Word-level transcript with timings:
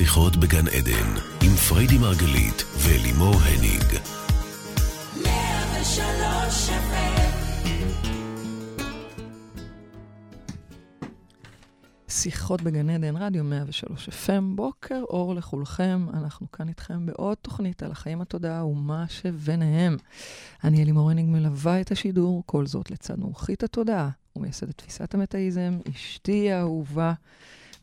שיחות 0.00 0.36
בגן 0.36 0.68
עדן, 0.68 1.14
עם 1.42 1.54
פריידי 1.68 1.98
מרגלית 1.98 2.64
ולימור 2.78 3.34
הניג. 3.34 4.00
שיחות 12.08 12.62
בגן 12.62 12.90
עדן, 12.90 13.16
רדיו 13.16 13.44
103 13.44 14.08
FM, 14.08 14.42
בוקר 14.54 15.02
אור 15.02 15.34
לכולכם. 15.34 16.06
אנחנו 16.14 16.50
כאן 16.52 16.68
איתכם 16.68 17.06
בעוד 17.06 17.36
תוכנית 17.42 17.82
על 17.82 17.90
החיים 17.92 18.20
התודעה 18.20 18.66
ומה 18.66 19.04
שביניהם. 19.08 19.96
אני 20.64 20.82
אלימור 20.82 21.10
הניג 21.10 21.26
מלווה 21.28 21.80
את 21.80 21.92
השידור, 21.92 22.42
כל 22.46 22.66
זאת 22.66 22.90
לצד 22.90 23.18
מומחית 23.18 23.62
התודעה 23.62 24.08
ומייסדת 24.36 24.78
תפיסת 24.78 25.14
המטאיזם, 25.14 25.78
אשתי 25.90 26.52
האהובה. 26.52 27.12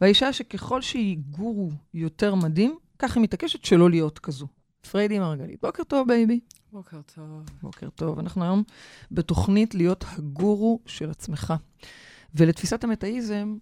והאישה 0.01 0.33
שככל 0.33 0.81
שהיא 0.81 1.17
גורו 1.29 1.71
יותר 1.93 2.35
מדהים, 2.35 2.77
כך 2.99 3.15
היא 3.15 3.23
מתעקשת 3.23 3.65
שלא 3.65 3.89
להיות 3.89 4.19
כזו. 4.19 4.47
פריידי 4.91 5.19
מרגלית. 5.19 5.61
בוקר 5.61 5.83
טוב, 5.83 6.07
baby. 6.07 6.39
בוקר 6.71 7.01
טוב. 7.15 7.43
בוקר 7.61 7.89
טוב. 7.89 8.19
אנחנו 8.19 8.43
היום 8.43 8.63
בתוכנית 9.11 9.75
להיות 9.75 10.05
הגורו 10.07 10.79
של 10.85 11.09
עצמך. 11.09 11.53
ולתפיסת 12.35 12.83
המטאיזם, 12.83 13.57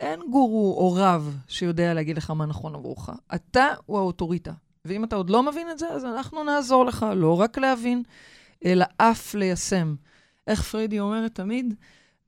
אין 0.00 0.20
גורו 0.30 0.76
או 0.78 0.92
רב 0.92 1.38
שיודע 1.48 1.94
להגיד 1.94 2.16
לך 2.16 2.30
מה 2.30 2.46
נכון 2.46 2.74
עבורך. 2.74 3.10
אתה 3.34 3.66
הוא 3.86 3.98
האוטוריטה. 3.98 4.52
ואם 4.84 5.04
אתה 5.04 5.16
עוד 5.16 5.30
לא 5.30 5.42
מבין 5.42 5.70
את 5.70 5.78
זה, 5.78 5.88
אז 5.88 6.04
אנחנו 6.04 6.44
נעזור 6.44 6.84
לך 6.84 7.06
לא 7.16 7.40
רק 7.40 7.58
להבין, 7.58 8.02
אלא 8.64 8.84
אף 8.96 9.34
ליישם. 9.34 9.94
איך 10.46 10.62
פריידי 10.62 11.00
אומרת 11.00 11.34
תמיד? 11.34 11.74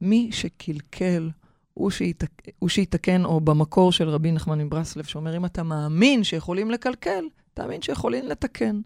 מי 0.01 0.29
שקלקל 0.33 1.31
הוא, 1.79 1.91
שיתק... 1.91 2.31
הוא 2.59 2.69
שיתקן, 2.69 3.25
או 3.25 3.41
במקור 3.41 3.93
של 3.93 4.09
רבי 4.09 4.33
נחמן 4.33 4.59
מברסלב, 4.61 5.05
שאומר, 5.05 5.37
אם 5.37 5.45
אתה 5.45 5.63
מאמין 5.63 6.25
שיכולים 6.25 6.71
לקלקל, 6.71 7.25
תאמין 7.55 7.83
שיכולים 7.83 8.27
לתקן. 8.27 8.81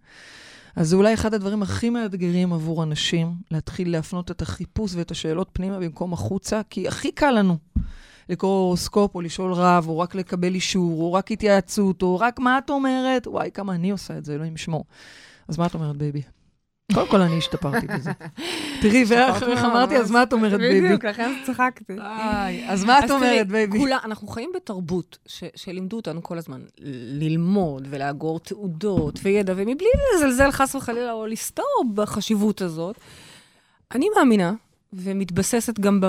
אז 0.77 0.89
זה 0.89 0.97
אולי 0.97 1.15
אחד 1.15 1.35
הדברים 1.35 1.63
הכי 1.63 1.91
מאתגרים 1.91 2.53
עבור 2.53 2.83
אנשים, 2.83 3.33
להתחיל 3.51 3.93
להפנות 3.93 4.31
את 4.31 4.43
החיפוש 4.43 4.95
ואת 4.95 5.11
השאלות 5.11 5.49
פנימה 5.53 5.79
במקום 5.79 6.13
החוצה, 6.13 6.61
כי 6.71 6.89
הכי 6.89 7.13
קל 7.13 7.31
לנו 7.31 7.57
לקרוא 8.29 8.51
הורוסקופ, 8.51 9.15
או 9.15 9.21
לשאול 9.21 9.53
רב, 9.53 9.89
או 9.89 9.99
רק 9.99 10.15
לקבל 10.15 10.55
אישור, 10.55 11.03
או 11.03 11.13
רק 11.13 11.33
התייעצות, 11.33 12.03
או 12.03 12.19
רק 12.19 12.39
מה 12.39 12.59
את 12.59 12.71
אומרת? 12.71 13.27
וואי, 13.27 13.51
כמה 13.55 13.75
אני 13.75 13.91
עושה 13.91 14.19
את 14.19 14.25
זה, 14.25 14.35
אלוהים 14.35 14.55
ישמור. 14.55 14.85
אז 15.49 15.59
מה 15.59 15.67
את 15.67 15.75
אומרת, 15.75 15.97
baby? 15.97 16.23
קודם 16.95 17.09
כל, 17.09 17.21
אני 17.21 17.39
השתפרתי 17.39 17.87
בזה. 17.87 18.11
תראי, 18.83 19.05
ואיך 19.09 19.65
אמרתי, 19.65 19.97
אז 19.97 20.11
מה 20.11 20.23
את 20.23 20.33
אומרת, 20.33 20.59
baby? 20.61 20.87
בדיוק, 20.87 21.05
לכן 21.05 21.33
צחקתי. 21.47 21.97
אז 22.69 22.85
מה 22.85 22.99
את 22.99 23.11
אומרת, 23.11 23.49
baby? 23.49 23.85
אנחנו 24.05 24.29
חיים 24.29 24.51
בתרבות 24.55 25.19
שלימדו 25.57 25.97
אותנו 25.97 26.23
כל 26.23 26.39
הזמן 26.39 26.61
ללמוד 27.21 27.87
ולאגור 27.91 28.41
תעודות 28.41 29.19
וידע, 29.23 29.53
ומבלי 29.57 29.89
לזלזל 30.15 30.51
חס 30.51 30.75
וחלילה 30.75 31.13
או 31.13 31.27
לסתור 31.27 31.85
בחשיבות 31.95 32.61
הזאת, 32.61 32.97
אני 33.95 34.07
מאמינה, 34.17 34.53
ומתבססת 34.93 35.81
גם 35.81 36.01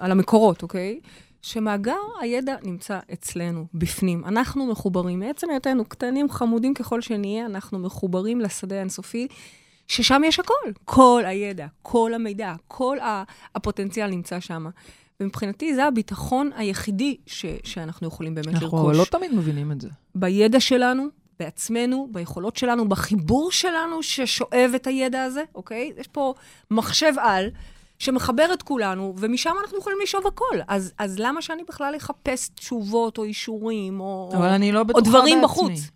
על 0.00 0.10
המקורות, 0.10 0.62
אוקיי? 0.62 1.00
שמאגר 1.42 1.98
הידע 2.20 2.56
נמצא 2.62 2.98
אצלנו, 3.12 3.66
בפנים. 3.74 4.24
אנחנו 4.24 4.66
מחוברים, 4.66 5.20
מעצם 5.20 5.50
היותנו 5.50 5.84
קטנים, 5.84 6.30
חמודים 6.30 6.74
ככל 6.74 7.00
שנהיה, 7.00 7.46
אנחנו 7.46 7.78
מחוברים 7.78 8.40
לשדה 8.40 8.76
האינסופי, 8.76 9.28
ששם 9.92 10.22
יש 10.24 10.40
הכל. 10.40 10.54
כל 10.84 11.22
הידע, 11.26 11.66
כל 11.82 12.14
המידע, 12.14 12.54
כל 12.68 12.98
הפוטנציאל 13.54 14.10
נמצא 14.10 14.40
שם. 14.40 14.66
ומבחינתי 15.20 15.74
זה 15.74 15.84
הביטחון 15.84 16.50
היחידי 16.56 17.16
ש- 17.26 17.44
שאנחנו 17.64 18.08
יכולים 18.08 18.34
באמת 18.34 18.46
אנחנו 18.48 18.62
לרכוש. 18.62 18.80
אנחנו 18.80 18.92
לא 18.98 19.04
תמיד 19.04 19.34
מבינים 19.34 19.72
את 19.72 19.80
זה. 19.80 19.88
בידע 20.14 20.60
שלנו, 20.60 21.06
בעצמנו, 21.40 22.08
ביכולות 22.10 22.56
שלנו, 22.56 22.88
בחיבור 22.88 23.50
שלנו 23.52 24.02
ששואב 24.02 24.72
את 24.76 24.86
הידע 24.86 25.22
הזה, 25.22 25.42
אוקיי? 25.54 25.92
יש 25.98 26.08
פה 26.08 26.34
מחשב 26.70 27.12
על. 27.18 27.48
שמחבר 27.98 28.52
את 28.52 28.62
כולנו, 28.62 29.14
ומשם 29.18 29.52
אנחנו 29.62 29.78
יכולים 29.78 29.98
לשאוב 30.02 30.26
הכל. 30.26 30.58
אז, 30.68 30.92
אז 30.98 31.18
למה 31.18 31.42
שאני 31.42 31.62
בכלל 31.68 31.94
אחפש 31.96 32.48
תשובות 32.48 33.18
או 33.18 33.24
אישורים, 33.24 34.00
או, 34.00 34.30
אבל 34.34 34.48
או, 34.48 34.54
אני 34.54 34.72
לא 34.72 34.84
או 34.94 35.00
דברים 35.00 35.24
בעצמי. 35.40 35.42
בחוץ? 35.42 35.90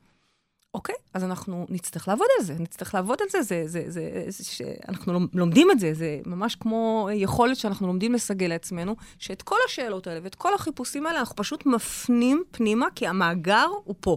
אוקיי, 0.77 0.95
אז 1.15 1.25
אנחנו 1.25 1.67
נצטרך 1.69 2.09
לעבוד 2.09 2.27
על 2.39 2.45
זה, 2.45 2.57
נצטרך 2.59 2.95
לעבוד 2.95 3.19
על 3.23 3.29
זה, 3.31 3.43
זה, 3.43 3.63
זה, 3.67 3.85
זה, 3.87 4.25
זה 4.29 4.45
ש... 4.45 4.63
אנחנו 4.89 5.13
לומדים 5.33 5.71
את 5.71 5.81
זה, 5.81 5.95
זה 5.95 6.21
ממש 6.27 6.55
כמו 6.55 7.09
יכולת 7.13 7.57
שאנחנו 7.57 7.87
לומדים 7.87 8.13
לסגל 8.13 8.47
לעצמנו, 8.47 8.97
שאת 9.19 9.43
כל 9.43 9.57
השאלות 9.69 10.07
האלה 10.07 10.21
ואת 10.23 10.35
כל 10.35 10.55
החיפושים 10.55 11.07
האלה, 11.07 11.21
אנחנו 11.21 11.37
פשוט 11.37 11.67
מפנים 11.67 12.43
פנימה, 12.51 12.87
כי 12.95 13.07
המאגר 13.07 13.67
הוא 13.85 13.95
פה. 14.01 14.17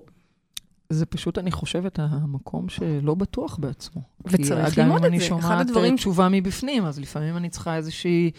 זה 0.90 1.06
פשוט, 1.06 1.38
אני 1.38 1.52
חושבת, 1.52 2.00
המקום 2.00 2.70
שלא 2.70 3.16
בטוח 3.16 3.58
בעצמו. 3.58 4.02
וצריך 4.26 4.52
ללמוד 4.52 4.66
את 4.66 4.70
זה. 4.70 4.76
כי 4.76 4.82
גם 4.82 4.92
אם 4.92 5.06
אני 5.06 5.20
שומעת 5.20 5.68
תשובה 5.96 6.28
מבפנים, 6.32 6.86
אז 6.86 7.00
לפעמים 7.00 7.38
אני 7.38 7.50
צריכה 7.50 7.76
איזושהי, 7.76 8.32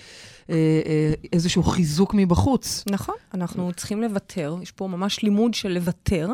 אה, 0.51 0.55
אה, 0.87 1.13
איזשהו 1.33 1.63
חיזוק 1.63 2.15
מבחוץ. 2.15 2.85
נכון, 2.91 3.15
אנחנו 3.35 3.73
צריכים 3.73 4.03
לוותר, 4.03 4.57
יש 4.63 4.71
פה 4.71 4.87
ממש 4.87 5.23
לימוד 5.23 5.55
של 5.55 5.69
לוותר 5.69 6.29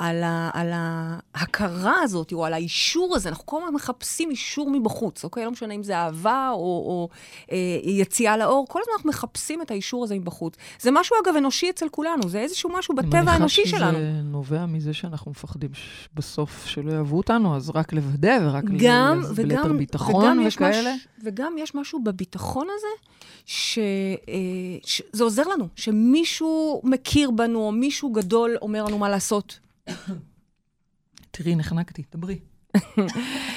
על, 0.00 0.22
ה, 0.22 0.50
על 0.52 0.70
ההכרה 0.72 2.02
הזאת, 2.02 2.32
או 2.32 2.46
על 2.46 2.52
האישור 2.52 3.16
הזה. 3.16 3.28
אנחנו 3.28 3.46
כל 3.46 3.56
הזמן 3.62 3.74
מחפשים 3.74 4.30
אישור 4.30 4.70
מבחוץ, 4.70 5.24
אוקיי? 5.24 5.44
לא 5.44 5.50
משנה 5.50 5.74
אם 5.74 5.82
זה 5.82 5.96
אהבה 5.96 6.48
או, 6.52 6.56
או 6.58 7.08
אה, 7.52 7.56
יציאה 7.84 8.36
לאור, 8.36 8.66
כל 8.68 8.78
הזמן 8.82 8.92
אנחנו 8.96 9.08
מחפשים 9.08 9.62
את 9.62 9.70
האישור 9.70 10.04
הזה 10.04 10.14
מבחוץ. 10.14 10.54
זה 10.80 10.90
משהו, 10.90 11.16
אגב, 11.24 11.36
אנושי 11.36 11.70
אצל 11.70 11.88
כולנו, 11.88 12.28
זה 12.28 12.38
איזשהו 12.38 12.70
משהו 12.78 12.94
בטבע 12.94 13.32
האנושי 13.32 13.66
שלנו. 13.66 13.84
אני 13.84 13.98
מניחה 13.98 14.12
שזה 14.12 14.22
נובע 14.22 14.66
מזה 14.66 14.94
שאנחנו 14.94 15.30
מפחדים 15.30 15.70
בסוף 16.14 16.66
שלא 16.66 16.92
יאהבו 16.92 17.16
אותנו, 17.16 17.56
אז 17.56 17.70
רק 17.74 17.92
לוודא 17.92 18.38
ורק 18.42 18.64
גם, 18.76 19.22
ליתר 19.44 19.72
ביטחון 19.72 20.24
וגם 20.24 20.46
וכאלה. 20.46 20.94
מש, 20.94 21.06
וגם 21.24 21.54
יש 21.58 21.74
משהו 21.74 22.04
בביטחון 22.04 22.66
הזה, 22.76 23.10
שזה 23.46 25.20
אה, 25.20 25.24
עוזר 25.24 25.42
לנו, 25.42 25.68
שמישהו 25.76 26.80
מכיר 26.84 27.30
בנו, 27.30 27.58
או 27.58 27.72
מישהו 27.72 28.12
גדול 28.12 28.56
אומר 28.62 28.84
לנו 28.84 28.98
מה 28.98 29.08
לעשות. 29.08 29.58
תראי, 31.30 31.54
נחנקתי, 31.54 32.02
דברי. 32.14 32.38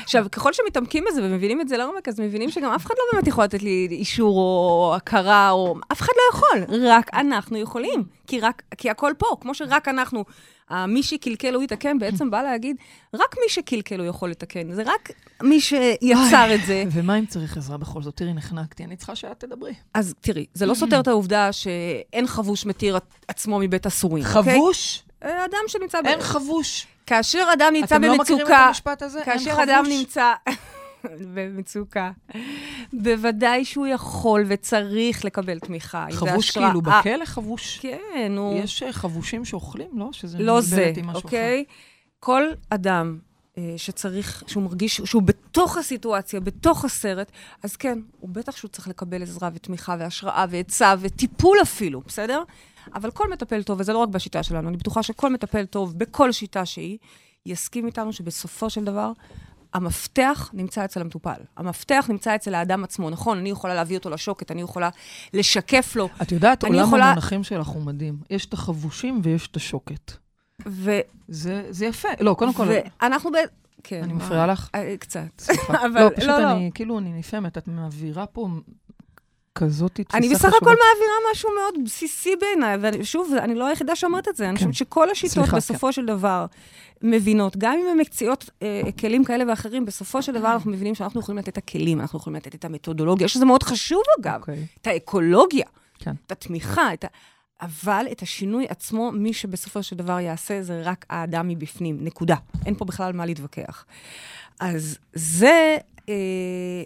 עכשיו, 0.03 0.25
ככל 0.31 0.53
שמתעמקים 0.53 1.03
בזה 1.09 1.23
ומבינים 1.23 1.61
את 1.61 1.67
זה 1.67 1.77
לעומק, 1.77 2.07
אז 2.07 2.19
מבינים 2.19 2.51
שגם 2.51 2.71
אף 2.71 2.85
אחד 2.85 2.95
לא 2.97 3.03
באמת 3.13 3.27
יכול 3.27 3.43
לתת 3.43 3.63
לי 3.63 3.87
אישור 3.91 4.37
או 4.37 4.93
הכרה, 4.95 5.51
או... 5.51 5.75
אף 5.91 6.01
אחד 6.01 6.13
לא 6.17 6.37
יכול, 6.37 6.85
רק 6.87 7.13
אנחנו 7.13 7.57
יכולים. 7.57 8.03
כי, 8.27 8.39
רק, 8.39 8.61
כי 8.77 8.89
הכל 8.89 9.11
פה, 9.17 9.25
כמו 9.41 9.55
שרק 9.55 9.87
אנחנו, 9.87 10.25
מי 10.87 11.03
שקלקל 11.03 11.53
הוא 11.53 11.63
יתקן, 11.63 11.99
בעצם 11.99 12.31
בא 12.31 12.41
להגיד, 12.41 12.75
רק 13.13 13.35
מי 13.35 13.49
שקלקל 13.49 13.99
הוא 13.99 14.07
יכול 14.07 14.29
לתקן. 14.29 14.73
זה 14.73 14.83
רק 14.85 15.11
מי 15.43 15.61
שיצר 15.61 16.55
את 16.55 16.65
זה. 16.65 16.83
ומה 16.91 17.19
אם 17.19 17.25
צריך 17.25 17.57
עזרה 17.57 17.77
בכל 17.77 18.01
זאת? 18.01 18.17
תראי, 18.17 18.33
נחנקתי, 18.33 18.83
אני 18.83 18.95
צריכה 18.95 19.15
שאת 19.15 19.39
תדברי. 19.39 19.73
אז 19.93 20.13
תראי, 20.21 20.45
זה 20.53 20.65
לא 20.65 20.73
סותר 20.73 20.99
את 20.99 21.07
העובדה 21.07 21.51
שאין 21.51 22.27
חבוש 22.27 22.65
מתיר 22.65 22.97
עצמו 23.27 23.59
במצורים, 23.69 24.23
אוקיי? 24.35 24.53
חבוש? 24.53 25.03
אדם 25.23 25.59
שנמצא... 25.67 25.99
אין 26.05 26.21
חבוש. 26.21 26.87
כאשר 27.05 27.47
אדם 27.53 27.73
נמצא 27.73 27.97
במצוקה... 27.97 28.13
אתם 28.13 28.17
לא 28.17 28.23
מכירים 28.23 28.47
את 28.47 28.67
המשפט 28.67 29.01
הזה? 29.01 29.21
כאשר 29.25 29.63
אדם 29.63 29.85
נמצא 29.89 30.33
במצוקה, 31.33 32.11
בוודאי 32.93 33.65
שהוא 33.65 33.87
יכול 33.87 34.45
וצריך 34.47 35.25
לקבל 35.25 35.59
תמיכה. 35.59 36.05
חבוש 36.11 36.51
כאילו 36.51 36.81
בכלא 36.81 37.25
חבוש? 37.25 37.79
כן, 37.81 38.35
הוא... 38.37 38.59
יש 38.63 38.83
חבושים 38.91 39.45
שאוכלים, 39.45 39.89
לא? 39.93 40.09
שזה 40.11 40.39
לא 40.39 40.61
זה, 40.61 40.93
אוקיי? 41.13 41.63
כל 42.19 42.43
אדם 42.69 43.17
שצריך, 43.77 44.43
שהוא 44.47 44.63
מרגיש 44.63 45.01
שהוא 45.05 45.21
בתוך 45.21 45.77
הסיטואציה, 45.77 46.39
בתוך 46.39 46.85
הסרט, 46.85 47.31
אז 47.63 47.75
כן, 47.75 47.99
הוא 48.19 48.29
בטח 48.29 48.57
שהוא 48.57 48.69
צריך 48.69 48.87
לקבל 48.87 49.23
עזרה 49.23 49.49
ותמיכה 49.53 49.95
והשראה 49.99 50.45
ועצה 50.49 50.93
וטיפול 50.99 51.57
אפילו, 51.61 52.01
בסדר? 52.07 52.43
אבל 52.95 53.11
כל 53.11 53.29
מטפל 53.31 53.63
טוב, 53.63 53.79
וזה 53.79 53.93
לא 53.93 53.97
רק 53.97 54.09
בשיטה 54.09 54.43
שלנו, 54.43 54.69
אני 54.69 54.77
בטוחה 54.77 55.03
שכל 55.03 55.33
מטפל 55.33 55.65
טוב, 55.65 55.97
בכל 55.97 56.31
שיטה 56.31 56.65
שהיא, 56.65 56.97
יסכים 57.45 57.85
איתנו 57.85 58.13
שבסופו 58.13 58.69
של 58.69 58.83
דבר, 58.83 59.11
המפתח 59.73 60.49
נמצא 60.53 60.85
אצל 60.85 61.01
המטופל. 61.01 61.41
המפתח 61.57 62.05
נמצא 62.09 62.35
אצל 62.35 62.55
האדם 62.55 62.83
עצמו. 62.83 63.09
נכון, 63.09 63.37
אני 63.37 63.49
יכולה 63.49 63.73
להביא 63.73 63.97
אותו 63.97 64.09
לשוקת, 64.09 64.51
אני 64.51 64.61
יכולה 64.61 64.89
לשקף 65.33 65.95
לו. 65.95 66.09
את 66.21 66.31
יודעת, 66.31 66.63
עולם 66.63 66.87
יכולה... 66.87 67.05
המונחים 67.05 67.43
שלך 67.43 67.67
הוא 67.67 67.81
מדהים. 67.81 68.17
יש 68.29 68.45
את 68.45 68.53
החבושים 68.53 69.21
ויש 69.23 69.47
את 69.47 69.55
השוקת. 69.55 70.11
ו... 70.67 70.99
זה, 71.27 71.67
זה 71.69 71.85
יפה. 71.85 72.09
לא, 72.19 72.33
קודם 72.33 72.53
כל... 72.53 72.67
ואנחנו 73.01 73.31
ב... 73.31 73.35
כן. 73.83 74.03
אני 74.03 74.13
מפריעה 74.13 74.47
לך? 74.47 74.69
קצת. 74.99 75.21
סליחה. 75.39 75.73
אבל 75.85 76.03
לא, 76.03 76.09
פשוט 76.15 76.29
לא, 76.29 76.51
אני, 76.51 76.65
לא. 76.65 76.71
כאילו, 76.73 76.99
אני 76.99 77.13
נפעמת. 77.13 77.57
את 77.57 77.67
מעבירה 77.67 78.25
פה 78.25 78.47
כזאת 79.55 79.91
תפיסה 79.91 80.09
חשובה. 80.09 80.27
אני 80.27 80.35
בסך 80.35 80.53
הכל 80.61 80.65
מעבירה 80.65 81.31
משהו 81.31 81.49
מאוד 81.59 81.85
בסיסי 81.85 82.35
בעיניי, 82.35 82.77
ושוב, 83.01 83.33
אני 83.33 83.55
לא 83.55 83.67
היחידה 83.67 83.95
שאומרת 83.95 84.27
את 84.27 84.35
זה, 84.35 84.49
אני 84.49 84.57
חושבת 84.57 84.73
שכל 84.73 85.09
השיטות 85.09 85.49
בסופו 85.49 85.93
של 85.93 86.05
דבר 86.05 86.45
מבינות, 87.01 87.57
גם 87.57 87.73
אם 87.73 87.85
הן 87.91 88.01
מציעות 88.01 88.49
אה, 88.61 88.81
כלים 88.99 89.23
כאלה 89.23 89.43
ואחרים, 89.47 89.85
בסופו 89.85 90.21
של 90.21 90.31
דבר 90.31 90.53
אנחנו 90.53 90.71
מבינים 90.71 90.95
שאנחנו 90.95 91.19
יכולים 91.19 91.39
לתת 91.39 91.49
את 91.49 91.57
הכלים, 91.57 92.01
אנחנו 92.01 92.19
יכולים 92.19 92.35
לתת 92.35 92.55
את 92.55 92.65
המתודולוגיה, 92.65 93.27
שזה 93.27 93.45
מאוד 93.45 93.63
חשוב 93.63 94.01
אגב, 94.19 94.41
את 94.81 94.87
האקולוגיה, 94.87 95.65
את 96.25 96.31
התמיכה, 96.31 96.93
את 96.93 97.03
ה... 97.03 97.07
אבל 97.61 98.05
את 98.11 98.21
השינוי 98.21 98.65
עצמו, 98.69 99.11
מי 99.11 99.33
שבסופו 99.33 99.83
של 99.83 99.95
דבר 99.95 100.19
יעשה, 100.19 100.63
זה 100.63 100.81
רק 100.85 101.05
האדם 101.09 101.47
מבפנים, 101.47 101.97
נקודה. 102.01 102.35
אין 102.65 102.75
פה 102.75 102.85
בכלל 102.85 103.13
מה 103.13 103.25
להתווכח. 103.25 103.85
אז 104.59 104.97
זה, 105.13 105.77
אה, 106.09 106.83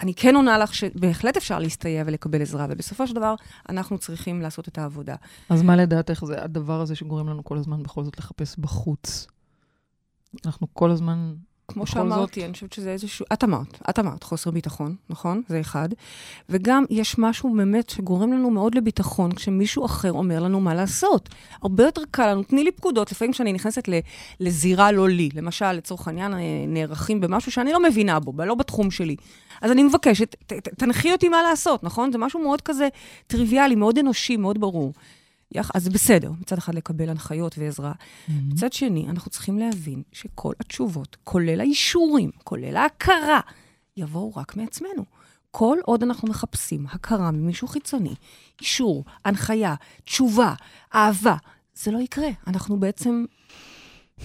אני 0.00 0.14
כן 0.14 0.36
עונה 0.36 0.58
לך 0.58 0.74
שבהחלט 0.74 1.36
אפשר 1.36 1.58
להסתייע 1.58 2.02
ולקבל 2.06 2.42
עזרה, 2.42 2.66
ובסופו 2.70 3.06
של 3.06 3.14
דבר 3.14 3.34
אנחנו 3.68 3.98
צריכים 3.98 4.40
לעשות 4.40 4.68
את 4.68 4.78
העבודה. 4.78 5.14
אז 5.50 5.62
מה 5.62 5.76
לדעתך 5.76 6.24
זה 6.24 6.44
הדבר 6.44 6.80
הזה 6.80 6.96
שגורם 6.96 7.28
לנו 7.28 7.44
כל 7.44 7.58
הזמן 7.58 7.82
בכל 7.82 8.04
זאת 8.04 8.18
לחפש 8.18 8.58
בחוץ? 8.58 9.26
אנחנו 10.46 10.66
כל 10.72 10.90
הזמן 10.90 11.34
כמו 11.68 11.86
שאמרתי, 11.86 12.40
זאת... 12.40 12.44
אני 12.44 12.52
חושבת 12.52 12.72
שזה 12.72 12.90
איזשהו... 12.92 13.26
את 13.32 13.44
אמרת, 13.44 13.80
את 13.90 13.98
אמרת, 13.98 14.22
חוסר 14.22 14.50
ביטחון, 14.50 14.94
נכון? 15.10 15.42
זה 15.48 15.60
אחד. 15.60 15.88
וגם 16.48 16.84
יש 16.90 17.18
משהו 17.18 17.54
באמת 17.56 17.90
שגורם 17.90 18.32
לנו 18.32 18.50
מאוד 18.50 18.74
לביטחון 18.74 19.32
כשמישהו 19.32 19.86
אחר 19.86 20.12
אומר 20.12 20.42
לנו 20.42 20.60
מה 20.60 20.74
לעשות. 20.74 21.28
הרבה 21.62 21.84
יותר 21.84 22.02
קל 22.10 22.30
לנו, 22.30 22.42
תני 22.42 22.64
לי 22.64 22.72
פקודות. 22.72 23.12
לפעמים 23.12 23.32
כשאני 23.32 23.52
נכנסת 23.52 23.88
לזירה 24.40 24.92
לא 24.92 25.08
לי, 25.08 25.28
למשל, 25.34 25.72
לצורך 25.72 26.08
העניין, 26.08 26.34
אה, 26.34 26.38
נערכים 26.68 27.20
במשהו 27.20 27.52
שאני 27.52 27.72
לא 27.72 27.82
מבינה 27.82 28.20
בו, 28.20 28.44
לא 28.44 28.54
בתחום 28.54 28.90
שלי. 28.90 29.16
אז 29.62 29.70
אני 29.70 29.82
מבקשת, 29.82 30.36
ת, 30.46 30.52
ת, 30.52 30.68
תנחי 30.68 31.12
אותי 31.12 31.28
מה 31.28 31.42
לעשות, 31.42 31.84
נכון? 31.84 32.12
זה 32.12 32.18
משהו 32.18 32.40
מאוד 32.40 32.60
כזה 32.60 32.88
טריוויאלי, 33.26 33.74
מאוד 33.74 33.98
אנושי, 33.98 34.36
מאוד 34.36 34.60
ברור. 34.60 34.92
אז 35.74 35.88
בסדר, 35.88 36.32
מצד 36.40 36.58
אחד 36.58 36.74
לקבל 36.74 37.10
הנחיות 37.10 37.58
ועזרה. 37.58 37.92
Mm-hmm. 37.92 38.32
מצד 38.52 38.72
שני, 38.72 39.06
אנחנו 39.08 39.30
צריכים 39.30 39.58
להבין 39.58 40.02
שכל 40.12 40.52
התשובות, 40.60 41.16
כולל 41.24 41.60
האישורים, 41.60 42.30
כולל 42.44 42.76
ההכרה, 42.76 43.40
יבואו 43.96 44.32
רק 44.36 44.56
מעצמנו. 44.56 45.04
כל 45.50 45.78
עוד 45.84 46.02
אנחנו 46.02 46.28
מחפשים 46.28 46.86
הכרה 46.90 47.30
ממישהו 47.30 47.68
חיצוני, 47.68 48.14
אישור, 48.60 49.04
הנחיה, 49.24 49.74
תשובה, 50.04 50.54
אהבה, 50.94 51.36
זה 51.74 51.90
לא 51.90 51.98
יקרה. 51.98 52.28
אנחנו 52.46 52.80
בעצם 52.80 53.24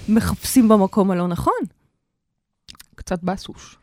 מחפשים 0.09 0.69
במקום 0.69 1.11
הלא 1.11 1.27
נכון. 1.27 1.63
קצת 2.95 3.23
בסוש. 3.23 3.77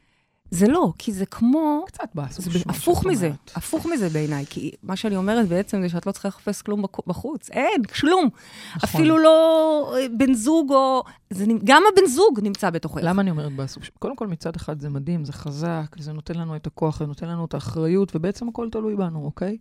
זה 0.50 0.68
לא, 0.68 0.92
כי 0.98 1.12
זה 1.12 1.26
כמו... 1.26 1.84
קצת 1.86 2.08
באסה. 2.14 2.42
זה 2.42 2.58
הפוך 2.68 3.06
מזה. 3.06 3.30
הפוך 3.54 3.86
מזה 3.86 4.08
בעיניי. 4.08 4.44
כי 4.50 4.70
מה 4.82 4.96
שאני 4.96 5.16
אומרת 5.16 5.48
בעצם 5.48 5.82
זה 5.82 5.88
שאת 5.88 6.06
לא 6.06 6.12
צריכה 6.12 6.28
לחפש 6.28 6.62
כלום 6.62 6.84
בחוץ. 7.06 7.50
אין, 7.50 7.82
כלום. 7.82 8.28
נכון. 8.76 9.00
אפילו 9.00 9.18
לא 9.18 9.94
אה, 9.96 10.06
בן 10.16 10.34
זוג 10.34 10.70
או... 10.70 11.02
זה, 11.30 11.44
גם 11.64 11.82
הבן 11.92 12.06
זוג 12.06 12.40
נמצא 12.42 12.70
בתוכך. 12.70 13.00
למה 13.02 13.22
אני 13.22 13.30
אומרת 13.30 13.52
באסה? 13.52 13.80
קודם 13.98 14.16
כל, 14.16 14.26
מצד 14.26 14.56
אחד 14.56 14.80
זה 14.80 14.88
מדהים, 14.88 15.24
זה 15.24 15.32
חזק, 15.32 15.96
זה 15.98 16.12
נותן 16.12 16.34
לנו 16.34 16.56
את 16.56 16.66
הכוח, 16.66 16.98
זה 16.98 17.06
נותן 17.06 17.28
לנו 17.28 17.44
את 17.44 17.54
האחריות, 17.54 18.16
ובעצם 18.16 18.48
הכל 18.48 18.68
תלוי 18.72 18.96
בנו, 18.96 19.24
אוקיי? 19.24 19.56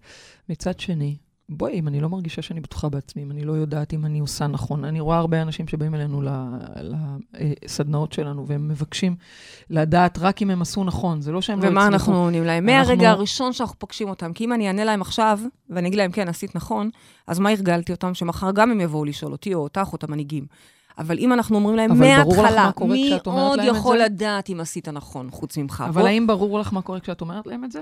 מצד 0.50 0.80
שני, 0.80 1.16
בואי, 1.50 1.80
אם 1.80 1.88
אני 1.88 2.00
לא 2.00 2.10
מרגישה 2.10 2.42
שאני 2.42 2.60
בטוחה 2.60 2.90
בעצמי, 2.90 3.24
אם 3.24 3.32
אני 3.32 3.46
לא 3.46 3.54
יודעת 3.54 3.94
אם 3.94 4.06
אני 4.06 4.20
עושה 4.20 4.48
נכון, 4.48 4.86
אני 4.86 5.00
רואה 5.00 5.18
הרבה 5.18 5.42
אנשים 5.42 5.68
שבאים 5.68 5.96
אלינו 5.96 6.22
לסדנאות 7.64 8.14
שלנו, 8.14 8.48
והם 8.48 8.68
מבקשים 8.68 9.16
לדעת 9.70 10.18
רק 10.22 10.42
אם 10.42 10.50
הם 10.50 10.62
עשו 10.62 10.84
נכון, 10.84 11.22
זה 11.22 11.32
לא 11.32 11.42
שהם 11.42 11.60
לא 11.60 11.60
הצליחו. 11.60 11.74
ומה 11.74 11.88
אנחנו 11.88 12.16
עונים 12.16 12.44
להם? 12.44 12.70
אנחנו... 12.70 12.86
מהרגע 12.88 13.10
הראשון 13.10 13.54
שאנחנו 13.54 13.80
פוגשים 13.80 14.10
אותם, 14.10 14.34
כי 14.34 14.46
אם 14.46 14.54
אני 14.54 14.68
אענה 14.68 14.84
להם 14.84 15.02
עכשיו, 15.02 15.40
ואני 15.70 15.88
אגיד 15.88 15.98
להם, 15.98 16.12
כן, 16.12 16.28
עשית 16.28 16.56
נכון, 16.56 16.90
אז 17.28 17.40
מה 17.40 17.50
הרגלתי 17.50 17.92
אותם? 17.92 18.14
שמחר 18.14 18.52
גם 18.52 18.72
הם 18.72 18.82
יבואו 18.82 19.06
לשאול 19.06 19.32
אותי, 19.32 19.54
או 19.54 19.60
אותך, 19.60 19.90
או 19.92 19.96
את 19.96 20.04
המנהיגים. 20.04 20.46
אבל 20.98 21.18
אם 21.20 21.34
אנחנו 21.34 21.56
אומרים 21.56 21.76
להם 21.76 22.00
מההתחלה, 22.00 22.72
מי 22.88 23.18
עוד 23.26 23.60
יכול 23.64 23.98
לדעת 23.98 24.50
אם 24.50 24.60
עשית 24.60 24.90
נכון, 24.90 25.32
חוץ 25.32 25.58
ממך? 25.58 25.84
אבל 25.90 26.08
האם 26.08 26.28
ברור 26.28 26.60
לך 26.60 26.74
מה 26.74 26.82
קורה 26.82 27.00
כשאת 27.00 27.22
אומרת 27.22 27.48
להם 27.48 27.64
את 27.64 27.72
זה? 27.72 27.82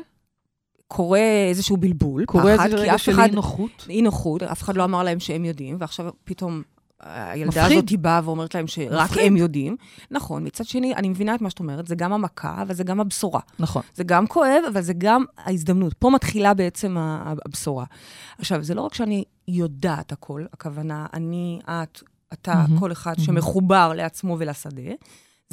קורה 0.87 1.45
איזשהו 1.49 1.77
בלבול, 1.77 2.25
קורה 2.25 2.55
פחד, 2.57 2.65
איזה 2.65 2.77
רגע 2.77 2.97
של 2.97 3.19
אי 3.19 3.31
נוחות. 3.31 3.85
אי 3.89 4.01
נוחות, 4.01 4.43
אף 4.43 4.63
אחד 4.63 4.77
לא 4.77 4.83
אמר 4.83 5.03
להם 5.03 5.19
שהם 5.19 5.45
יודעים, 5.45 5.77
ועכשיו 5.79 6.09
פתאום 6.23 6.61
הילדה 7.05 7.61
מפחיד. 7.61 7.77
הזאת 7.77 8.01
באה 8.01 8.21
ואומרת 8.23 8.55
להם 8.55 8.67
שרק 8.67 9.09
מפחיד. 9.09 9.23
הם 9.25 9.37
יודעים. 9.37 9.75
נכון, 10.11 10.45
מצד 10.45 10.65
שני, 10.65 10.95
אני 10.95 11.09
מבינה 11.09 11.35
את 11.35 11.41
מה 11.41 11.49
שאת 11.49 11.59
אומרת, 11.59 11.87
זה 11.87 11.95
גם 11.95 12.13
המכה, 12.13 12.61
אבל 12.61 12.73
זה 12.73 12.83
גם 12.83 12.99
הבשורה. 12.99 13.39
נכון. 13.59 13.81
זה 13.93 14.03
גם 14.03 14.27
כואב, 14.27 14.63
אבל 14.73 14.81
זה 14.81 14.93
גם 14.97 15.23
ההזדמנות. 15.37 15.93
פה 15.93 16.09
מתחילה 16.09 16.53
בעצם 16.53 16.97
הבשורה. 17.45 17.85
עכשיו, 18.37 18.63
זה 18.63 18.73
לא 18.73 18.81
רק 18.81 18.93
שאני 18.93 19.23
יודעת 19.47 20.11
הכל, 20.11 20.45
הכוונה, 20.53 21.05
אני, 21.13 21.59
את, 21.65 22.01
אתה, 22.33 22.53
mm-hmm. 22.53 22.79
כל 22.79 22.91
אחד 22.91 23.17
mm-hmm. 23.17 23.21
שמחובר 23.21 23.93
לעצמו 23.95 24.35
ולשדה, 24.39 24.91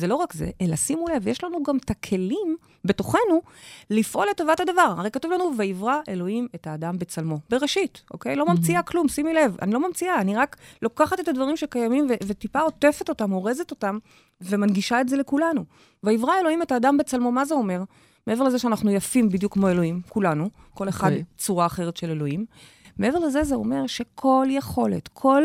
זה 0.01 0.07
לא 0.07 0.15
רק 0.15 0.33
זה, 0.33 0.51
אלא 0.61 0.77
שימו 0.77 1.09
לב, 1.09 1.29
יש 1.29 1.45
לנו 1.45 1.63
גם 1.63 1.77
את 1.77 1.91
הכלים 1.91 2.57
בתוכנו 2.85 3.43
לפעול 3.91 4.27
לטובת 4.31 4.61
הדבר. 4.61 4.95
הרי 4.99 5.11
כתוב 5.11 5.33
לנו, 5.33 5.53
ויברא 5.57 6.01
אלוהים 6.09 6.49
את 6.55 6.67
האדם 6.67 6.99
בצלמו. 6.99 7.39
בראשית, 7.51 8.03
אוקיי? 8.11 8.37
לא 8.37 8.47
ממציאה 8.47 8.83
כלום, 8.83 9.09
שימי 9.09 9.35
לב. 9.35 9.57
אני 9.63 9.73
לא 9.73 9.89
ממציאה, 9.89 10.21
אני 10.21 10.37
רק 10.37 10.57
לוקחת 10.83 11.21
את 11.21 11.29
הדברים 11.29 11.57
שקיימים 11.57 12.07
ו- 12.11 12.27
וטיפה 12.27 12.61
עוטפת 12.61 13.09
אותם, 13.09 13.33
אורזת 13.33 13.71
אותם, 13.71 13.99
ומנגישה 14.41 15.01
את 15.01 15.09
זה 15.09 15.17
לכולנו. 15.17 15.65
ויברא 16.05 16.33
אלוהים 16.41 16.63
את 16.63 16.73
האדם 16.73 16.97
בצלמו, 16.99 17.33
מה 17.33 17.45
זה 17.45 17.55
אומר? 17.55 17.83
מעבר 18.27 18.45
לזה 18.45 18.59
שאנחנו 18.59 18.91
יפים 18.91 19.29
בדיוק 19.29 19.53
כמו 19.53 19.69
אלוהים, 19.69 20.01
כולנו, 20.09 20.51
כל 20.75 20.89
אחד 20.89 21.09
okay. 21.09 21.11
אוקיי. 21.11 21.25
צורה 21.39 21.67
אחרת 21.67 21.97
של 21.97 22.11
אלוהים. 22.11 22.45
מעבר 22.99 23.19
לזה, 23.19 23.45
זה 23.45 23.55
אומר 23.55 23.87
שכל 23.87 24.47
יכולת, 24.51 25.09
כל 25.09 25.43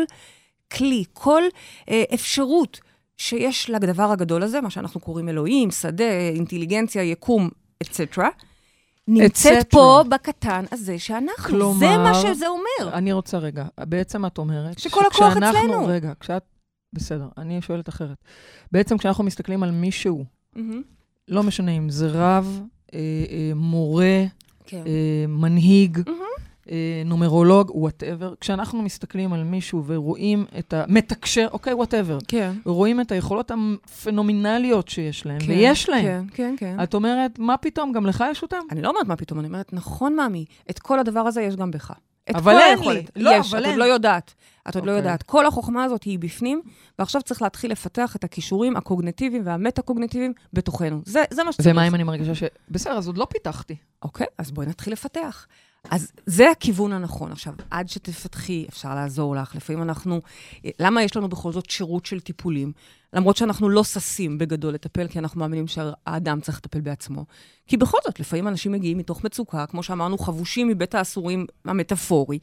כלי, 0.72 1.04
כל 1.12 1.42
אה, 1.88 2.04
אפשרות 2.14 2.80
שיש 3.16 3.70
לדבר 3.70 4.12
הגדול 4.12 4.42
הזה, 4.42 4.60
מה 4.60 4.70
שאנחנו 4.70 5.00
קוראים 5.00 5.28
אלוהים, 5.28 5.70
שדה, 5.70 6.10
אינטליגנציה, 6.34 7.02
יקום, 7.02 7.48
et 7.82 7.92
cetera, 7.92 8.28
נמצאת 9.08 9.70
פה 9.70 10.02
בקטן 10.08 10.64
הזה 10.72 10.98
שאנחנו. 10.98 11.44
כלומר, 11.44 11.78
זה 11.78 11.96
מה 11.96 12.14
שזה 12.14 12.46
אומר. 12.48 12.96
אני 12.96 13.12
רוצה 13.12 13.38
רגע, 13.38 13.64
בעצם 13.80 14.26
את 14.26 14.38
אומרת... 14.38 14.78
שכל 14.78 15.06
הכוח 15.06 15.36
אצלנו. 15.36 15.86
רגע, 15.86 16.12
כשאת... 16.20 16.42
בסדר, 16.92 17.28
אני 17.38 17.62
שואלת 17.62 17.88
אחרת. 17.88 18.16
בעצם 18.72 18.98
כשאנחנו 18.98 19.24
מסתכלים 19.24 19.62
על 19.62 19.70
מישהו, 19.70 20.24
mm-hmm. 20.56 20.58
לא 21.28 21.42
משנה 21.42 21.70
אם 21.72 21.90
זה 21.90 22.08
רב, 22.12 22.60
אה, 22.94 22.98
אה, 23.30 23.52
מורה, 23.54 24.24
כן. 24.66 24.82
אה, 24.86 25.24
מנהיג, 25.28 25.98
mm-hmm. 25.98 26.40
אה, 26.70 27.02
נומרולוג, 27.04 27.70
whatever. 27.74 28.34
כשאנחנו 28.40 28.82
מסתכלים 28.82 29.32
על 29.32 29.44
מישהו 29.44 29.82
ורואים 29.86 30.44
את 30.58 30.74
המתקשר, 30.74 31.48
אוקיי, 31.52 31.72
whatever. 31.72 32.18
כן. 32.28 32.52
רואים 32.64 33.00
את 33.00 33.12
היכולות 33.12 33.50
הפנומנליות 33.50 34.88
שיש 34.88 35.26
להם, 35.26 35.40
כן, 35.40 35.52
ויש 35.52 35.88
להם. 35.88 36.04
כן, 36.04 36.24
כן, 36.34 36.54
כן. 36.58 36.82
את 36.82 36.94
אומרת, 36.94 37.38
מה 37.38 37.56
פתאום, 37.56 37.92
גם 37.92 38.06
לך 38.06 38.24
יש 38.30 38.42
אותם? 38.42 38.60
אני 38.70 38.82
לא 38.82 38.88
אומרת 38.88 39.06
מה 39.06 39.16
פתאום, 39.16 39.40
אני 39.40 39.48
אומרת, 39.48 39.72
נכון, 39.72 40.16
ממי, 40.20 40.44
את 40.70 40.78
כל 40.78 40.98
הדבר 40.98 41.20
הזה 41.20 41.42
יש 41.42 41.56
גם 41.56 41.70
בך. 41.70 41.92
את 42.30 42.34
אבל 42.34 42.56
אין 42.58 42.78
לי. 42.78 43.06
לא, 43.16 43.30
יש, 43.30 43.54
אבל 43.54 43.64
אין. 43.64 43.74
את 43.74 43.78
עוד 43.78 43.88
לא 43.88 43.94
יודעת. 43.94 44.34
את 44.68 44.74
עוד 44.74 44.84
okay. 44.84 44.86
לא 44.86 44.92
אוקיי. 44.92 45.04
יודעת. 45.04 45.22
כל 45.22 45.46
החוכמה 45.46 45.84
הזאת 45.84 46.02
היא 46.02 46.18
בפנים, 46.18 46.62
ועכשיו 46.98 47.22
צריך 47.22 47.42
להתחיל 47.42 47.72
לפתח 47.72 48.16
את 48.16 48.24
הכישורים 48.24 48.76
הקוגנטיביים 48.76 49.42
והמטה-קוגנטיביים 49.46 50.32
בתוכנו. 50.52 51.00
זה, 51.04 51.24
זה 51.30 51.44
מה 51.44 51.52
שצריך. 51.52 51.68
ומה 51.72 51.86
אם 51.86 51.94
אני 51.94 52.02
מרגישה 52.02 52.34
ש... 52.34 52.42
בסדר, 52.70 52.98
אז 52.98 53.06
עוד 53.06 53.18
לא 53.18 53.26
פיתחתי. 53.30 53.76
אוקיי, 54.02 54.26
okay, 54.26 54.30
אז 54.38 54.50
בואי 54.50 54.66
נתחיל 54.66 54.92
לפתח. 54.92 55.46
אז 55.90 56.12
זה 56.26 56.50
הכיוון 56.50 56.92
הנכון. 56.92 57.32
עכשיו, 57.32 57.52
עד 57.70 57.88
שתפתחי, 57.88 58.66
אפשר 58.68 58.94
לעזור 58.94 59.36
לך. 59.36 59.54
לפעמים 59.54 59.82
אנחנו... 59.82 60.20
למה 60.78 61.02
יש 61.02 61.16
לנו 61.16 61.28
בכל 61.28 61.52
זאת 61.52 61.70
שירות 61.70 62.06
של 62.06 62.20
טיפולים? 62.20 62.72
למרות 63.12 63.36
שאנחנו 63.36 63.68
לא 63.68 63.84
ששים 63.84 64.38
בגדול 64.38 64.74
לטפל, 64.74 65.08
כי 65.08 65.18
אנחנו 65.18 65.40
מאמינים 65.40 65.66
שהאדם 65.66 66.40
צריך 66.40 66.58
לטפל 66.58 66.80
בעצמו. 66.80 67.24
כי 67.66 67.76
בכל 67.76 67.98
זאת, 68.04 68.20
לפעמים 68.20 68.48
אנשים 68.48 68.72
מגיעים 68.72 68.98
מתוך 68.98 69.24
מצוקה, 69.24 69.66
כמו 69.66 69.82
שאמרנו, 69.82 70.18
חבושים 70.18 70.68
מבית 70.68 70.94
האסורים 70.94 71.46
המטאפורי, 71.64 72.38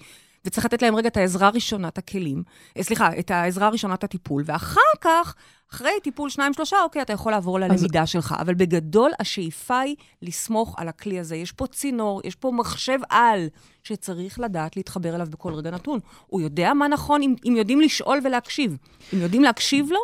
וצריך 0.45 0.65
לתת 0.65 0.81
להם 0.81 0.95
רגע 0.95 1.07
את 1.07 1.17
העזרה 1.17 1.47
הראשונה, 1.47 1.88
את 1.88 1.97
הכלים, 1.97 2.43
אה, 2.77 2.83
סליחה, 2.83 3.19
את 3.19 3.31
העזרה 3.31 3.67
הראשונה, 3.67 3.93
את 3.93 4.03
הטיפול, 4.03 4.43
ואחר 4.45 4.79
כך, 5.01 5.35
אחרי 5.73 5.91
טיפול 6.03 6.29
שניים, 6.29 6.53
שלושה, 6.53 6.77
אוקיי, 6.83 7.01
אתה 7.01 7.13
יכול 7.13 7.31
לעבור 7.31 7.59
ללמידה 7.59 8.01
אז... 8.01 8.09
שלך. 8.09 8.35
אבל 8.39 8.53
בגדול, 8.53 9.11
השאיפה 9.19 9.79
היא 9.79 9.95
לסמוך 10.21 10.75
על 10.77 10.87
הכלי 10.87 11.19
הזה. 11.19 11.35
יש 11.35 11.51
פה 11.51 11.67
צינור, 11.67 12.21
יש 12.23 12.35
פה 12.35 12.51
מחשב 12.51 12.99
על, 13.09 13.47
שצריך 13.83 14.39
לדעת 14.39 14.77
להתחבר 14.77 15.15
אליו 15.15 15.27
בכל 15.29 15.53
רגע 15.53 15.71
נתון. 15.71 15.99
הוא 16.27 16.41
יודע 16.41 16.73
מה 16.73 16.87
נכון, 16.87 17.21
אם, 17.21 17.35
אם 17.47 17.55
יודעים 17.57 17.81
לשאול 17.81 18.19
ולהקשיב. 18.23 18.77
אם 19.13 19.19
יודעים 19.19 19.43
להקשיב 19.43 19.89
לו, 19.91 19.99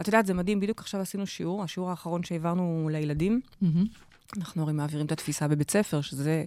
את 0.00 0.06
יודעת, 0.06 0.26
זה 0.26 0.34
מדהים, 0.34 0.60
בדיוק 0.60 0.80
עכשיו 0.80 1.00
עשינו 1.00 1.26
שיעור, 1.26 1.62
השיעור 1.62 1.90
האחרון 1.90 2.22
שהעברנו 2.22 2.88
לילדים. 2.92 3.40
Mm-hmm. 3.62 4.36
אנחנו 4.38 4.62
הרי 4.62 4.72
מעבירים 4.72 5.06
את 5.06 5.12
התפיסה 5.12 5.48
בבית 5.48 5.70
ספר, 5.70 6.00
שזה 6.00 6.44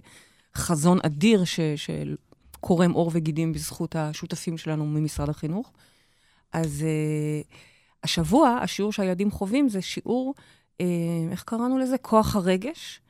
חזון 0.56 0.98
אדיר 1.02 1.44
ש, 1.44 1.60
של 1.76 2.16
קורם 2.60 2.92
עור 2.92 3.10
וגידים 3.14 3.52
בזכות 3.52 3.96
השותפים 3.96 4.58
שלנו 4.58 4.86
ממשרד 4.86 5.28
החינוך. 5.28 5.72
אז 6.52 6.84
uh, 6.84 7.54
השבוע, 8.04 8.58
השיעור 8.62 8.92
שהילדים 8.92 9.30
חווים 9.30 9.68
זה 9.68 9.82
שיעור, 9.82 10.34
uh, 10.78 10.84
איך 11.30 11.42
קראנו 11.42 11.78
לזה? 11.78 11.98
כוח 11.98 12.36
הרגש. 12.36 13.00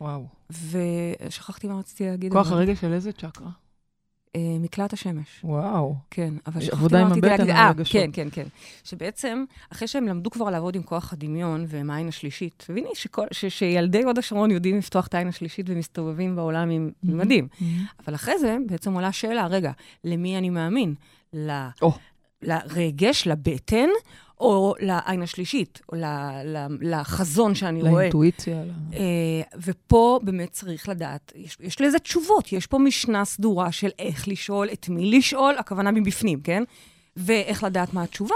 וואו. 0.00 0.26
ושכחתי 0.50 1.66
מה 1.68 1.78
רציתי 1.78 2.06
להגיד. 2.06 2.32
כוח 2.32 2.50
הרגש 2.52 2.80
של 2.80 2.92
איזה 2.92 3.12
צ'קרה? 3.12 3.50
אה, 4.36 4.56
מקלט 4.60 4.92
השמש. 4.92 5.40
וואו. 5.44 5.94
כן, 6.10 6.34
אבל 6.46 6.60
שכחתי 6.60 6.76
עבודה 6.76 6.98
עם 7.00 7.04
מה 7.04 7.10
רציתי 7.10 7.26
הבטן 7.26 7.38
להגיד. 7.38 7.54
על 7.54 7.60
אה, 7.60 7.66
הרגשות. 7.66 7.92
כן, 7.92 8.10
כן, 8.12 8.28
כן. 8.32 8.46
שבעצם, 8.84 9.44
אחרי 9.72 9.88
שהם 9.88 10.06
למדו 10.08 10.30
כבר 10.30 10.50
לעבוד 10.50 10.74
עם 10.76 10.82
כוח 10.82 11.12
הדמיון 11.12 11.64
ועם 11.68 11.90
העין 11.90 12.08
השלישית, 12.08 12.64
תביני 12.66 12.88
שילדי 13.48 14.02
הוד 14.02 14.18
השרון 14.18 14.50
יודעים 14.50 14.78
לפתוח 14.78 15.06
את 15.06 15.14
העין 15.14 15.28
השלישית 15.28 15.66
ומסתובבים 15.68 16.36
בעולם 16.36 16.70
עם 16.70 16.90
Mhm. 17.04 17.08
מדהים. 17.12 17.48
Mhm. 17.52 17.64
אבל 18.04 18.14
אחרי 18.14 18.38
זה 18.38 18.56
בעצם 18.66 18.94
עולה 18.94 19.08
השאלה, 19.08 19.46
רגע, 19.46 19.72
למי 20.04 20.38
אני 20.38 20.50
מאמין? 20.50 20.94
ל-. 21.32 21.68
לרגש, 22.42 23.26
לבטן, 23.26 23.88
או 24.40 24.74
לעין 24.80 25.22
השלישית, 25.22 25.80
או 25.92 25.96
לחזון 26.80 27.54
שאני 27.54 27.82
רואה? 27.82 27.92
לאינטואיציה. 27.92 28.62
אה, 28.92 29.42
ופה 29.56 30.20
באמת 30.22 30.50
צריך 30.50 30.88
לדעת, 30.88 31.32
יש, 31.36 31.56
יש 31.60 31.80
לזה 31.80 31.98
תשובות, 31.98 32.52
יש 32.52 32.66
פה 32.66 32.78
משנה 32.78 33.24
סדורה 33.24 33.72
של 33.72 33.88
איך 33.98 34.28
לשאול, 34.28 34.68
את 34.72 34.88
מי 34.88 35.10
לשאול, 35.10 35.54
הכוונה 35.58 35.90
מבפנים, 35.90 36.40
כן? 36.40 36.62
ואיך 37.16 37.64
לדעת 37.64 37.94
מה 37.94 38.02
התשובה. 38.02 38.34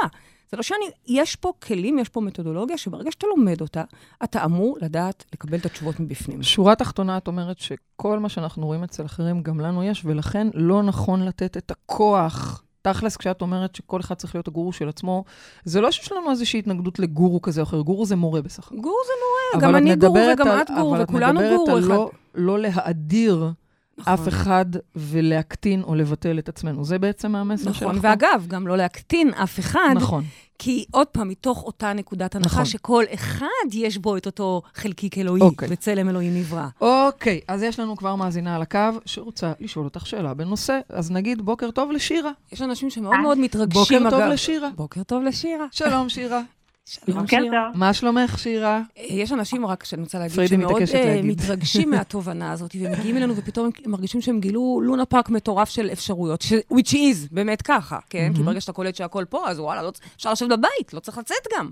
זה 0.51 0.57
לא 0.57 0.63
שאני, 0.63 0.85
יש 1.07 1.37
פה 1.37 1.53
כלים, 1.63 1.99
יש 1.99 2.09
פה 2.09 2.21
מתודולוגיה, 2.21 2.79
שברגע 2.79 3.11
שאתה 3.13 3.27
לומד 3.27 3.61
אותה, 3.61 3.85
אתה 4.25 4.45
אמור 4.45 4.79
לדעת 4.81 5.25
לקבל 5.33 5.59
את 5.59 5.67
התשובות 5.67 6.01
מבפנים. 6.01 6.43
שורה 6.43 6.75
תחתונה, 6.75 7.17
את 7.17 7.27
אומרת 7.29 7.59
שכל 7.59 8.19
מה 8.19 8.29
שאנחנו 8.29 8.67
רואים 8.67 8.85
אצל 8.85 9.05
אחרים, 9.05 9.43
גם 9.43 9.61
לנו 9.61 9.83
יש, 9.83 10.03
ולכן 10.05 10.47
לא 10.55 10.83
נכון 10.83 11.23
לתת 11.23 11.57
את 11.57 11.71
הכוח. 11.71 12.63
תכלס, 12.85 13.17
כשאת 13.17 13.41
אומרת 13.43 13.75
שכל 13.75 14.01
אחד 14.01 14.15
צריך 14.15 14.35
להיות 14.35 14.49
הגורו 14.49 14.73
של 14.73 14.89
עצמו, 14.89 15.25
זה 15.65 15.81
לא 15.81 15.91
שיש 15.91 16.13
לנו 16.13 16.31
איזושהי 16.31 16.59
התנגדות 16.59 16.99
לגורו 16.99 17.43
כזה 17.43 17.61
או 17.61 17.67
אחר, 17.67 17.81
גורו 17.81 18.07
זה 18.07 18.17
מורה 18.17 18.43
בסך 18.43 18.67
הכל. 18.67 18.77
גור 18.81 18.99
זה 19.07 19.13
מורה, 19.55 19.69
גם 19.69 19.77
אני 19.77 19.97
גור 19.97 20.11
מדברת 20.15 20.39
וגם 20.41 20.49
על- 20.49 20.63
את 20.63 20.71
גור, 20.81 20.95
אבל 20.95 21.03
את 21.05 21.09
וכולנו 21.11 21.41
מדברת 21.41 21.69
על 21.69 21.79
אחד. 21.79 21.89
לא, 21.89 22.11
לא 22.35 22.59
להאדיר 22.59 23.51
נכון. 23.99 24.13
אף 24.13 24.29
אחד 24.29 24.67
ולהקטין 24.97 25.83
או 25.83 25.95
לבטל 25.95 26.39
את 26.39 26.49
עצמנו. 26.49 26.85
זה 26.85 26.99
בעצם 26.99 27.35
המסר 27.35 27.73
שלך. 27.73 27.83
נכון? 27.83 27.99
ואגב, 28.03 28.45
גם 28.49 28.67
לא 28.67 28.77
להקטין 28.77 29.35
אף 29.35 29.59
אחד, 29.59 29.95
נכון. 29.95 30.25
כי 30.59 30.85
עוד 30.91 31.07
פעם, 31.07 31.29
מתוך 31.29 31.63
אותה 31.63 31.93
נקודת 31.93 32.35
הנחה 32.35 32.55
נכון. 32.55 32.65
שכל 32.65 33.05
אחד 33.15 33.47
יש 33.73 33.99
בו 33.99 34.17
את 34.17 34.27
אותו 34.27 34.63
חלקיק 34.75 35.19
אלוהי, 35.19 35.41
אוקיי. 35.41 35.69
בצלם 35.69 36.09
אלוהים 36.09 36.35
נברא. 36.35 36.67
אוקיי, 36.81 37.41
אז 37.49 37.63
יש 37.63 37.81
לנו 37.81 37.97
כבר 37.97 38.15
מאזינה 38.15 38.57
על 38.57 38.63
הקו 38.63 38.79
שרוצה 39.07 39.53
לשאול 39.61 39.85
אותך 39.85 40.07
שאלה 40.07 40.35
בנושא. 40.35 40.81
אז 40.89 41.11
נגיד, 41.11 41.43
בוקר 41.43 41.71
טוב 41.71 41.91
לשירה. 41.93 42.31
יש 42.53 42.63
אנשים 42.63 42.91
שמאוד 42.91 43.17
מאוד 43.23 43.39
מתרגשים, 43.39 43.99
בוקר 44.03 44.11
טוב 44.11 44.21
אגב. 44.21 44.33
לשירה. 44.33 44.69
בוקר 44.77 45.03
טוב 45.03 45.23
לשירה. 45.23 45.67
שלום, 45.71 46.09
שירה. 46.09 46.41
שלום, 46.87 47.27
שירה. 47.27 47.71
מה 47.75 47.93
שלומך, 47.95 48.39
שירה? 48.39 48.83
אה, 48.99 49.05
יש 49.09 49.33
אנשים, 49.33 49.67
רק 49.67 49.85
שאני 49.85 50.03
רוצה 50.03 50.19
להגיד, 50.19 50.49
שמאוד 50.49 50.83
אה. 50.95 51.21
מתרגשים 51.23 51.91
מהתובנה 51.95 52.53
הזאת, 52.53 52.77
ומגיעים 52.81 53.17
אלינו 53.17 53.37
ופתאום 53.37 53.71
הם 53.85 53.91
מרגישים 53.91 54.21
שהם 54.21 54.41
גילו 54.41 54.81
לונה 54.85 55.05
פארק 55.05 55.31
מטורף 55.31 55.69
של 55.69 55.89
אפשרויות, 55.93 56.43
ש- 56.43 56.53
which 56.53 56.93
is, 56.93 57.29
באמת 57.31 57.63
ככה, 57.63 57.99
כן? 58.11 58.33
כי. 58.37 58.43
ברגע 58.43 58.61
שאתה 58.61 58.73
קולט 58.73 58.95
שהכל 58.95 59.25
פה, 59.29 59.49
אז 59.51 59.59
וואלה, 59.59 59.83
לא, 59.83 59.93
אפשר 60.17 60.33
לשבת 60.33 60.49
בבית, 60.51 60.95
לא 60.95 61.01
צריך 61.01 61.19
לצאת 61.19 61.47
גם. 61.59 61.71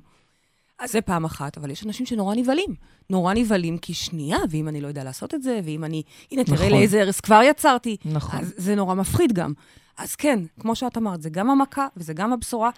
אז 0.79 0.93
זה 0.93 1.01
פעם 1.01 1.25
אחת, 1.25 1.59
אבל 1.59 1.71
יש 1.71 1.87
אנשים 1.87 2.07
שנורא 2.07 2.35
נבהלים. 2.35 2.75
נורא 3.11 3.35
נבהלים, 3.35 3.79
כי 3.79 3.95
שנייה, 3.95 4.39
ואם 4.51 4.69
אני 4.69 4.81
לא 4.81 4.89
יודע 4.89 5.05
לעשות 5.05 5.35
את 5.35 5.43
זה, 5.43 5.61
ואם 5.65 5.85
אני... 5.85 6.03
הנה, 6.33 6.45
תראה 6.45 6.57
נכון. 6.59 6.71
לאיזה 6.71 7.01
הרס 7.01 7.21
כבר 7.21 7.41
יצרתי. 7.45 7.97
נכון. 8.05 8.41
אז 8.41 8.55
זה 8.57 8.75
נורא 8.75 8.95
מפחיד 8.95 9.33
גם. 9.33 9.53
אז 9.99 10.17
כן, 10.17 10.39
כמו 10.61 10.75
שאת 10.75 10.97
אמרת, 10.99 11.23
זה 11.23 11.31
גם 11.31 11.51
המכה 11.51 11.87
וזה 11.97 12.13
גם 12.13 12.33
הבשורה, 12.33 12.71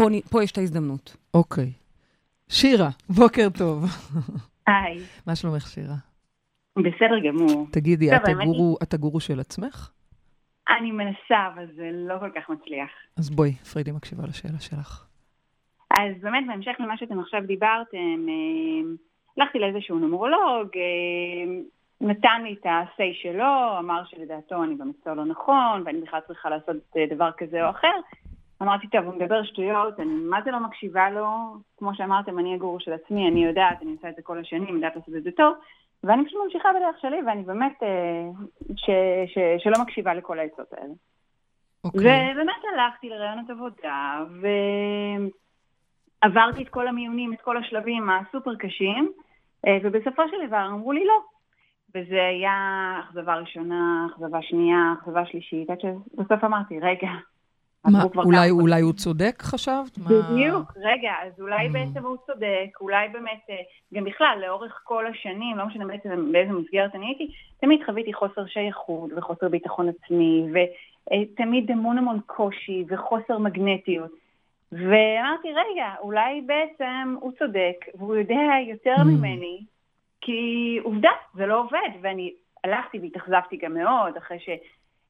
נ- 0.00 0.20
פה 0.30 0.42
יש 0.42 0.52
את 0.52 0.58
ההזדמנות. 0.58 1.16
אוקיי. 1.34 1.72
שירה, 2.48 2.88
בוקר 3.08 3.48
טוב. 3.58 3.84
היי, 4.66 4.98
מה 5.26 5.36
שלומך, 5.36 5.66
שירה? 5.66 5.94
בסדר 6.78 7.18
גמור. 7.28 7.66
תגידי, 7.72 8.06
טוב, 8.10 8.14
את 8.22 8.28
הגורו, 8.28 8.76
את 8.82 8.94
הגורו 8.94 9.20
של 9.20 9.40
עצמך? 9.40 9.90
אני 10.78 10.90
מנסה, 10.92 11.48
אבל 11.54 11.66
זה 11.76 11.90
לא 11.92 12.14
כל 12.18 12.30
כך 12.34 12.48
מצליח. 12.50 12.90
אז 13.18 13.30
בואי, 13.30 13.52
פריידי 13.52 13.92
מקשיבה 13.92 14.22
לשאלה 14.28 14.60
שלך. 14.60 15.06
אז 15.90 16.12
באמת, 16.22 16.44
בהמשך 16.48 16.72
למה 16.78 16.96
שאתם 16.96 17.20
עכשיו 17.20 17.40
דיברתם, 17.46 18.26
אה, 18.28 18.90
הלכתי 19.36 19.58
לאיזשהו 19.58 19.98
נומרולוג, 19.98 20.68
אה, 20.76 21.60
נתן 22.00 22.42
לי 22.44 22.54
את 22.60 22.66
ה-say 22.66 23.22
שלו, 23.22 23.78
אמר 23.78 24.02
שלדעתו 24.04 24.64
אני 24.64 24.74
במקצוע 24.74 25.14
לא 25.14 25.24
נכון, 25.24 25.82
ואני 25.86 26.00
בכלל 26.00 26.20
צריכה 26.26 26.50
לעשות 26.50 26.76
אה, 26.96 27.04
דבר 27.16 27.30
כזה 27.38 27.64
או 27.64 27.70
אחר. 27.70 27.96
אמרתי, 28.62 28.88
טוב, 28.88 29.04
הוא 29.04 29.14
מדבר 29.14 29.44
שטויות, 29.44 30.00
אני 30.00 30.14
מה 30.14 30.42
זה 30.44 30.50
לא 30.50 30.60
מקשיבה 30.60 31.10
לו, 31.10 31.26
כמו 31.78 31.94
שאמרתם, 31.94 32.38
אני 32.38 32.54
הגורו 32.54 32.80
של 32.80 32.92
עצמי, 32.92 33.28
אני 33.28 33.44
יודעת, 33.44 33.82
אני 33.82 33.92
עושה 33.92 34.08
את 34.08 34.16
זה 34.16 34.22
כל 34.22 34.38
השנים, 34.38 34.74
יודעת 34.74 34.96
לעשות 34.96 35.14
את 35.16 35.22
זה 35.22 35.30
טוב, 35.30 35.54
ואני 36.04 36.26
פשוט 36.26 36.40
ממשיכה 36.44 36.68
בדרך 36.72 36.96
שלי, 37.00 37.22
ואני 37.26 37.42
באמת, 37.42 37.82
אה, 37.82 38.30
ש, 38.76 38.90
ש, 39.26 39.38
שלא 39.58 39.82
מקשיבה 39.82 40.14
לכל 40.14 40.38
העצות 40.38 40.72
האלה. 40.72 40.94
אוקיי. 41.84 42.32
ובאמת 42.32 42.62
הלכתי 42.72 43.08
לרעיונות 43.08 43.50
עבודה, 43.50 44.24
ועברתי 46.22 46.62
את 46.62 46.68
כל 46.68 46.88
המיונים, 46.88 47.32
את 47.32 47.40
כל 47.40 47.56
השלבים 47.56 48.10
הסופר 48.10 48.54
קשים, 48.54 49.12
אה, 49.66 49.78
ובסופו 49.82 50.22
של 50.30 50.46
דבר 50.46 50.66
אמרו 50.66 50.92
לי 50.92 51.04
לא. 51.04 51.22
וזה 51.94 52.26
היה 52.26 53.00
אכזבה 53.00 53.34
ראשונה, 53.34 54.06
אכזבה 54.12 54.42
שנייה, 54.42 54.94
אכזבה 54.98 55.26
שלישית, 55.26 55.70
עד 55.70 55.80
שבסוף 55.80 56.44
אמרתי, 56.44 56.80
רגע, 56.80 57.08
מה, 57.86 57.98
אולי, 58.16 58.48
כמה 58.48 58.60
אולי 58.60 58.80
הוא 58.80 58.92
צודק, 58.92 59.42
חשבת? 59.42 59.98
מה- 59.98 60.08
בדיוק, 60.08 60.72
רגע, 60.76 61.12
אז 61.22 61.40
אולי 61.40 61.66
Mm. 61.68 61.72
בעצם 61.72 62.06
הוא 62.06 62.16
צודק, 62.26 62.68
אולי 62.80 63.08
באמת, 63.08 63.40
אה, 63.50 63.56
גם 63.94 64.04
בכלל, 64.04 64.38
לאורך 64.46 64.80
כל 64.84 65.06
השנים, 65.06 65.58
לא 65.58 65.66
משנה 65.66 65.86
בעצם 65.86 66.32
באיזה 66.32 66.52
מסגרת 66.52 66.94
אני 66.94 67.06
הייתי, 67.06 67.28
תמיד 67.60 67.80
חוויתי 67.86 68.12
חוסר 68.12 68.46
שייכות 68.46 69.10
וחוסר 69.16 69.48
ביטחון 69.48 69.88
עצמי, 69.88 70.46
ותמיד 70.52 71.70
המון 71.70 71.98
המון 71.98 72.20
קושי 72.26 72.84
וחוסר 72.88 73.38
מגנטיות. 73.38 74.10
ואמרתי, 74.72 75.48
רגע, 75.52 75.94
אולי 76.00 76.40
בעצם 76.40 77.16
הוא 77.20 77.32
צודק, 77.38 77.76
והוא 77.94 78.16
יודע 78.16 78.40
יותר 78.68 78.96
Mm. 78.98 79.04
ממני, 79.04 79.60
כי 80.20 80.40
עובדה, 80.82 81.10
זה 81.34 81.46
לא 81.46 81.60
עובד, 81.60 81.88
ואני 82.02 82.32
הלכתי 82.64 82.98
והתאכזבתי 82.98 83.56
גם 83.56 83.74
מאוד, 83.74 84.16
אחרי 84.16 84.38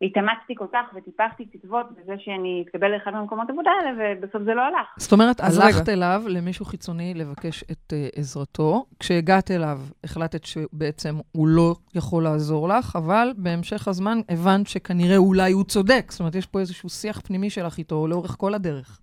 שהתאמצתי 0.02 0.54
כל 0.54 0.66
כך 0.72 0.94
וטיפחתי 0.94 1.44
תקוות 1.44 1.86
בזה 1.90 2.12
שאני 2.18 2.64
אתקבל 2.66 2.88
לאחד 2.88 3.10
מהמקומות 3.10 3.50
עבודה 3.50 3.70
האלה, 3.70 4.16
ובסוף 4.18 4.42
זה 4.42 4.54
לא 4.54 4.62
הלך. 4.62 4.86
זאת 4.96 5.12
אומרת, 5.12 5.40
אז 5.40 5.58
הלכת 5.58 5.88
רגע. 5.88 5.92
אליו, 5.92 6.22
למישהו 6.28 6.64
חיצוני, 6.64 7.14
לבקש 7.14 7.62
את 7.62 7.92
uh, 7.92 8.18
עזרתו. 8.18 8.84
כשהגעת 9.00 9.50
אליו, 9.50 9.78
החלטת 10.04 10.44
שבעצם 10.44 11.14
הוא 11.32 11.48
לא 11.48 11.74
יכול 11.94 12.22
לעזור 12.22 12.68
לך, 12.68 12.96
אבל 12.96 13.32
בהמשך 13.36 13.88
הזמן 13.88 14.18
הבנת 14.28 14.66
שכנראה 14.66 15.16
אולי 15.16 15.52
הוא 15.52 15.64
צודק. 15.64 16.04
זאת 16.08 16.20
אומרת, 16.20 16.34
יש 16.34 16.46
פה 16.46 16.60
איזשהו 16.60 16.88
שיח 16.88 17.20
פנימי 17.20 17.50
שלך 17.50 17.78
איתו 17.78 18.06
לאורך 18.06 18.36
כל 18.38 18.54
הדרך. 18.54 18.98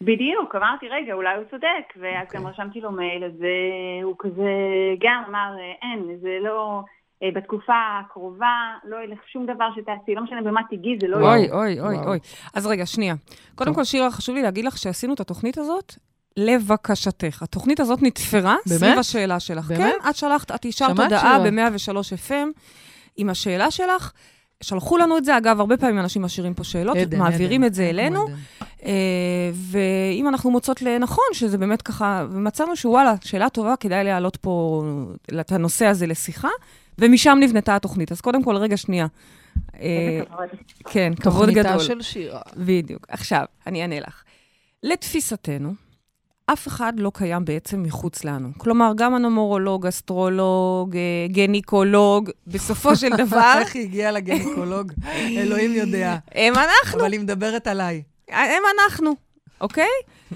בדיוק, 0.00 0.54
אמרתי, 0.54 0.88
רגע, 0.88 1.12
אולי 1.12 1.36
הוא 1.36 1.44
צודק, 1.50 1.86
ואז 1.96 2.26
אוקיי. 2.26 2.40
גם 2.40 2.46
רשמתי 2.46 2.80
לו 2.80 2.92
מייל, 2.92 3.24
אז 3.24 3.42
אה, 3.42 4.02
הוא 4.02 4.14
כזה 4.18 4.50
גם 5.00 5.22
אמר, 5.28 5.50
אה, 5.58 5.72
אין, 5.82 6.18
זה 6.20 6.38
לא, 6.40 6.82
בתקופה 7.30 7.72
הקרובה 8.00 8.54
לא 8.84 8.96
ילך 9.04 9.18
שום 9.32 9.46
דבר 9.46 9.68
שתעשי, 9.76 10.14
לא 10.14 10.22
משנה 10.24 10.42
במה 10.42 10.60
תיגעי, 10.70 10.98
זה 11.00 11.08
לא 11.08 11.16
וואו. 11.16 11.36
ילך. 11.36 11.52
אוי, 11.52 11.80
אוי, 11.80 11.96
אוי. 11.96 12.06
אוי. 12.06 12.18
אז 12.54 12.66
רגע, 12.66 12.86
שנייה. 12.86 13.14
קודם. 13.54 13.74
כל, 13.74 13.84
שירה, 13.84 14.10
חשוב 14.10 14.34
לי 14.34 14.42
להגיד 14.42 14.64
לך 14.64 14.78
שעשינו 14.78 15.14
את 15.14 15.20
התוכנית 15.20 15.58
הזאת 15.58 15.94
לבקשתך. 16.36 17.42
התוכנית 17.42 17.80
הזאת 17.80 18.02
נתפרה 18.02 18.56
באמת? 18.66 18.78
סביב 18.78 18.98
השאלה 18.98 19.40
שלך. 19.40 19.68
באמת? 19.68 19.94
כן, 20.02 20.08
את 20.10 20.16
שלחת, 20.16 20.50
את 20.50 20.64
אישרת 20.64 20.98
הודעה 20.98 21.20
שירה? 21.20 21.68
ב-103 21.68 22.28
FM 22.28 22.60
עם 23.16 23.30
השאלה 23.30 23.70
שלך. 23.70 24.12
שלחו 24.62 24.98
לנו 24.98 25.16
את 25.18 25.24
זה, 25.24 25.36
אגב, 25.36 25.60
הרבה 25.60 25.76
פעמים 25.76 25.98
אנשים 25.98 26.22
משאירים 26.22 26.54
פה 26.54 26.64
שאלות, 26.64 26.96
עדן, 26.96 27.18
מעבירים 27.18 27.60
עדן. 27.60 27.68
את 27.68 27.74
זה 27.74 27.90
אלינו. 27.90 28.22
עדן. 28.22 28.34
אה, 28.86 29.50
ואם 29.54 30.28
אנחנו 30.28 30.50
מוצאות 30.50 30.82
לנכון, 30.82 31.24
שזה 31.32 31.58
באמת 31.58 31.82
ככה, 31.82 32.26
ומצאנו 32.30 32.76
שוואלה, 32.76 33.14
שאלה 33.20 33.48
טובה, 33.48 33.76
כדאי 33.76 34.04
להעלות 34.04 34.36
פה 34.36 34.82
את 35.40 35.52
הנושא 35.52 35.86
הזה 35.86 36.06
לשיחה, 36.06 36.48
ומשם 36.98 37.38
נבנתה 37.40 37.76
התוכנית. 37.76 38.12
אז 38.12 38.20
קודם 38.20 38.44
כל, 38.44 38.56
רגע, 38.56 38.76
שנייה. 38.76 39.06
אה, 39.80 39.88
איזה 40.10 40.24
כבוד. 40.24 40.48
כן, 40.92 41.12
כבוד 41.14 41.50
גדול. 41.50 41.62
תוכניתה 41.62 41.84
של 41.84 42.02
שירה. 42.02 42.40
בדיוק. 42.56 43.06
עכשיו, 43.08 43.44
אני 43.66 43.82
אענה 43.82 44.00
לך. 44.00 44.22
לתפיסתנו, 44.82 45.74
אף 46.46 46.68
אחד 46.68 46.92
לא 46.96 47.10
קיים 47.14 47.44
בעצם 47.44 47.82
מחוץ 47.82 48.24
לנו. 48.24 48.48
כלומר, 48.58 48.92
גם 48.96 49.14
הנומרולוג, 49.14 49.86
אסטרולוג, 49.86 50.96
אה, 50.96 51.26
גניקולוג, 51.28 52.30
בסופו 52.46 52.96
של 52.96 53.16
דבר, 53.24 53.54
איך 53.58 53.74
היא 53.74 53.82
הגיעה 53.82 54.10
לגניקולוג? 54.10 54.92
אלוהים 55.38 55.72
יודע. 55.72 56.16
הם 56.32 56.54
אנחנו. 56.54 57.00
אבל 57.00 57.12
היא 57.12 57.20
מדברת 57.20 57.66
עליי. 57.66 58.02
הם 58.28 58.62
אנחנו, 58.74 59.14
אוקיי? 59.60 59.90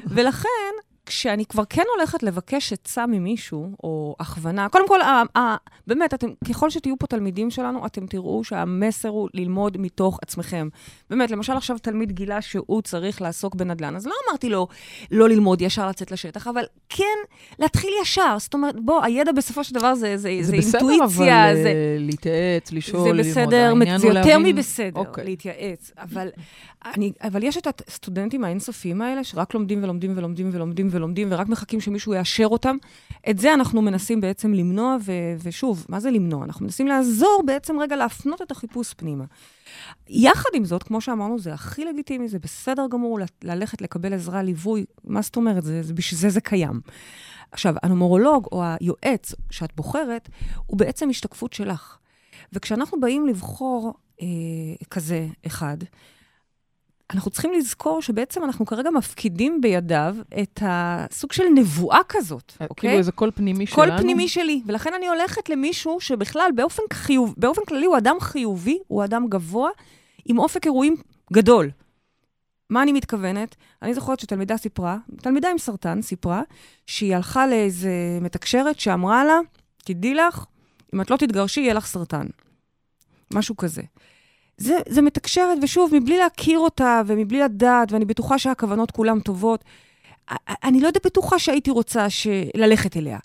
ולכן, 0.06 0.74
כשאני 1.06 1.46
כבר 1.46 1.62
כן 1.68 1.82
הולכת 1.96 2.22
לבקש 2.22 2.72
עצה 2.72 3.06
ממישהו, 3.06 3.70
או 3.84 4.16
הכוונה, 4.20 4.68
קודם 4.68 4.88
כל, 4.88 5.00
ה, 5.00 5.22
ה, 5.38 5.56
באמת, 5.86 6.14
אתם, 6.14 6.28
ככל 6.48 6.70
שתהיו 6.70 6.98
פה 6.98 7.06
תלמידים 7.06 7.50
שלנו, 7.50 7.86
אתם 7.86 8.06
תראו 8.06 8.44
שהמסר 8.44 9.08
הוא 9.08 9.28
ללמוד 9.34 9.76
מתוך 9.78 10.18
עצמכם. 10.22 10.68
באמת, 11.10 11.30
למשל 11.30 11.52
עכשיו 11.52 11.78
תלמיד 11.78 12.12
גילה 12.12 12.42
שהוא 12.42 12.82
צריך 12.82 13.22
לעסוק 13.22 13.54
בנדל"ן, 13.54 13.96
אז 13.96 14.06
לא 14.06 14.12
אמרתי 14.28 14.48
לו 14.48 14.68
לא 15.10 15.28
ללמוד, 15.28 15.62
ישר 15.62 15.88
לצאת 15.88 16.10
לשטח, 16.10 16.46
אבל 16.46 16.64
כן 16.88 17.04
להתחיל 17.58 17.90
ישר. 18.02 18.36
זאת 18.38 18.54
אומרת, 18.54 18.74
בוא, 18.84 19.04
הידע 19.04 19.32
בסופו 19.32 19.64
של 19.64 19.74
דבר 19.74 19.94
זה, 19.94 20.16
זה, 20.16 20.38
זה, 20.40 20.42
זה 20.42 20.52
אינטואיציה. 20.56 21.06
בסדר, 21.06 21.06
אבל 21.06 21.62
זה... 21.62 21.68
אה, 21.68 21.96
להתייעץ, 21.98 22.72
לשאול, 22.72 23.02
זה 23.02 23.12
ללמוד. 23.12 23.26
בסדר, 23.30 23.66
העניין 23.68 23.98
זה 23.98 24.06
יותר 24.06 24.20
להבין- 24.20 24.42
מבסדר, 24.56 25.00
אוקיי. 25.00 25.24
להתייעץ. 25.24 25.90
אבל, 25.98 26.28
אני, 26.96 27.12
אבל 27.22 27.42
יש 27.42 27.56
את 27.56 27.82
הסטודנטים 27.88 28.44
האינסופיים 28.44 29.02
האלה, 29.02 29.24
שרק 29.24 29.54
לומדים 29.54 29.82
ולומדים 29.84 30.12
ולומדים 30.16 30.50
ולומדים 30.52 30.88
ולומדים, 30.96 31.28
ורק 31.30 31.48
מחכים 31.48 31.80
שמישהו 31.80 32.14
יאשר 32.14 32.46
אותם. 32.46 32.76
את 33.30 33.38
זה 33.38 33.54
אנחנו 33.54 33.82
מנסים 33.82 34.20
בעצם 34.20 34.54
למנוע, 34.54 34.96
ו, 35.00 35.12
ושוב, 35.42 35.86
מה 35.88 36.00
זה 36.00 36.10
למנוע? 36.10 36.44
אנחנו 36.44 36.64
מנסים 36.64 36.86
לעזור 36.86 37.42
בעצם 37.46 37.80
רגע 37.80 37.96
להפנות 37.96 38.42
את 38.42 38.50
החיפוש 38.50 38.94
פנימה. 38.94 39.24
יחד 40.08 40.50
עם 40.54 40.64
זאת, 40.64 40.82
כמו 40.82 41.00
שאמרנו, 41.00 41.38
זה 41.38 41.54
הכי 41.54 41.84
לגיטימי, 41.84 42.28
זה 42.28 42.38
בסדר 42.38 42.86
גמור 42.90 43.20
ל- 43.20 43.24
ללכת 43.44 43.82
לקבל 43.82 44.14
עזרה, 44.14 44.42
ליווי. 44.42 44.84
מה 45.04 45.22
זאת 45.22 45.36
אומרת? 45.36 45.64
זה, 45.64 45.82
זה, 45.82 45.94
בשביל 45.94 46.20
זה 46.20 46.30
זה 46.30 46.40
קיים. 46.40 46.80
עכשיו, 47.52 47.74
הנומרולוג 47.82 48.48
או 48.52 48.62
היועץ 48.80 49.34
שאת 49.50 49.76
בוחרת, 49.76 50.28
הוא 50.66 50.78
בעצם 50.78 51.10
השתקפות 51.10 51.52
שלך. 51.52 51.96
וכשאנחנו 52.52 53.00
באים 53.00 53.26
לבחור 53.26 53.94
אה, 54.22 54.26
כזה 54.90 55.26
אחד, 55.46 55.76
אנחנו 57.14 57.30
צריכים 57.30 57.52
לזכור 57.52 58.02
שבעצם 58.02 58.44
אנחנו 58.44 58.66
כרגע 58.66 58.90
מפקידים 58.90 59.60
בידיו 59.60 60.16
את 60.42 60.62
הסוג 60.62 61.32
של 61.32 61.42
נבואה 61.54 62.00
כזאת, 62.08 62.52
אה, 62.60 62.66
אוקיי? 62.70 62.88
כאילו 62.88 62.98
איזה 62.98 63.12
קול 63.12 63.30
פנימי 63.30 63.66
קול 63.66 63.86
שלנו. 63.86 63.98
פנימי 63.98 64.28
שלי, 64.28 64.62
ולכן 64.66 64.94
אני 64.94 65.08
הולכת 65.08 65.48
למישהו 65.48 66.00
שבכלל 66.00 66.50
באופן, 66.54 66.82
חיוב, 66.92 67.34
באופן 67.36 67.62
כללי 67.68 67.86
הוא 67.86 67.98
אדם 67.98 68.16
חיובי, 68.20 68.78
הוא 68.86 69.04
אדם 69.04 69.26
גבוה, 69.28 69.70
עם 70.24 70.38
אופק 70.38 70.64
אירועים 70.66 70.96
גדול. 71.32 71.70
מה 72.70 72.82
אני 72.82 72.92
מתכוונת? 72.92 73.56
אני 73.82 73.94
זוכרת 73.94 74.20
שתלמידה 74.20 74.56
סיפרה, 74.56 74.98
תלמידה 75.16 75.50
עם 75.50 75.58
סרטן 75.58 76.02
סיפרה, 76.02 76.42
שהיא 76.86 77.16
הלכה 77.16 77.46
לאיזה 77.46 78.18
מתקשרת 78.20 78.80
שאמרה 78.80 79.24
לה, 79.24 79.38
תדעי 79.84 80.14
לך, 80.14 80.44
אם 80.94 81.00
את 81.00 81.10
לא 81.10 81.16
תתגרשי, 81.16 81.60
יהיה 81.60 81.74
לך 81.74 81.86
סרטן. 81.86 82.26
משהו 83.34 83.56
כזה. 83.56 83.82
זה, 84.58 84.78
זה 84.88 85.02
מתקשרת, 85.02 85.58
ושוב, 85.62 85.90
מבלי 85.94 86.18
להכיר 86.18 86.58
אותה 86.58 87.02
ומבלי 87.06 87.40
לדעת, 87.40 87.92
ואני 87.92 88.04
בטוחה 88.04 88.38
שהכוונות 88.38 88.90
כולן 88.90 89.20
טובות, 89.20 89.64
אני 90.64 90.80
לא 90.80 90.86
יודעת 90.86 91.06
בטוחה 91.06 91.38
שהייתי 91.38 91.70
רוצה 91.70 92.10
ש... 92.10 92.26
ללכת 92.54 92.96
אליה. 92.96 93.18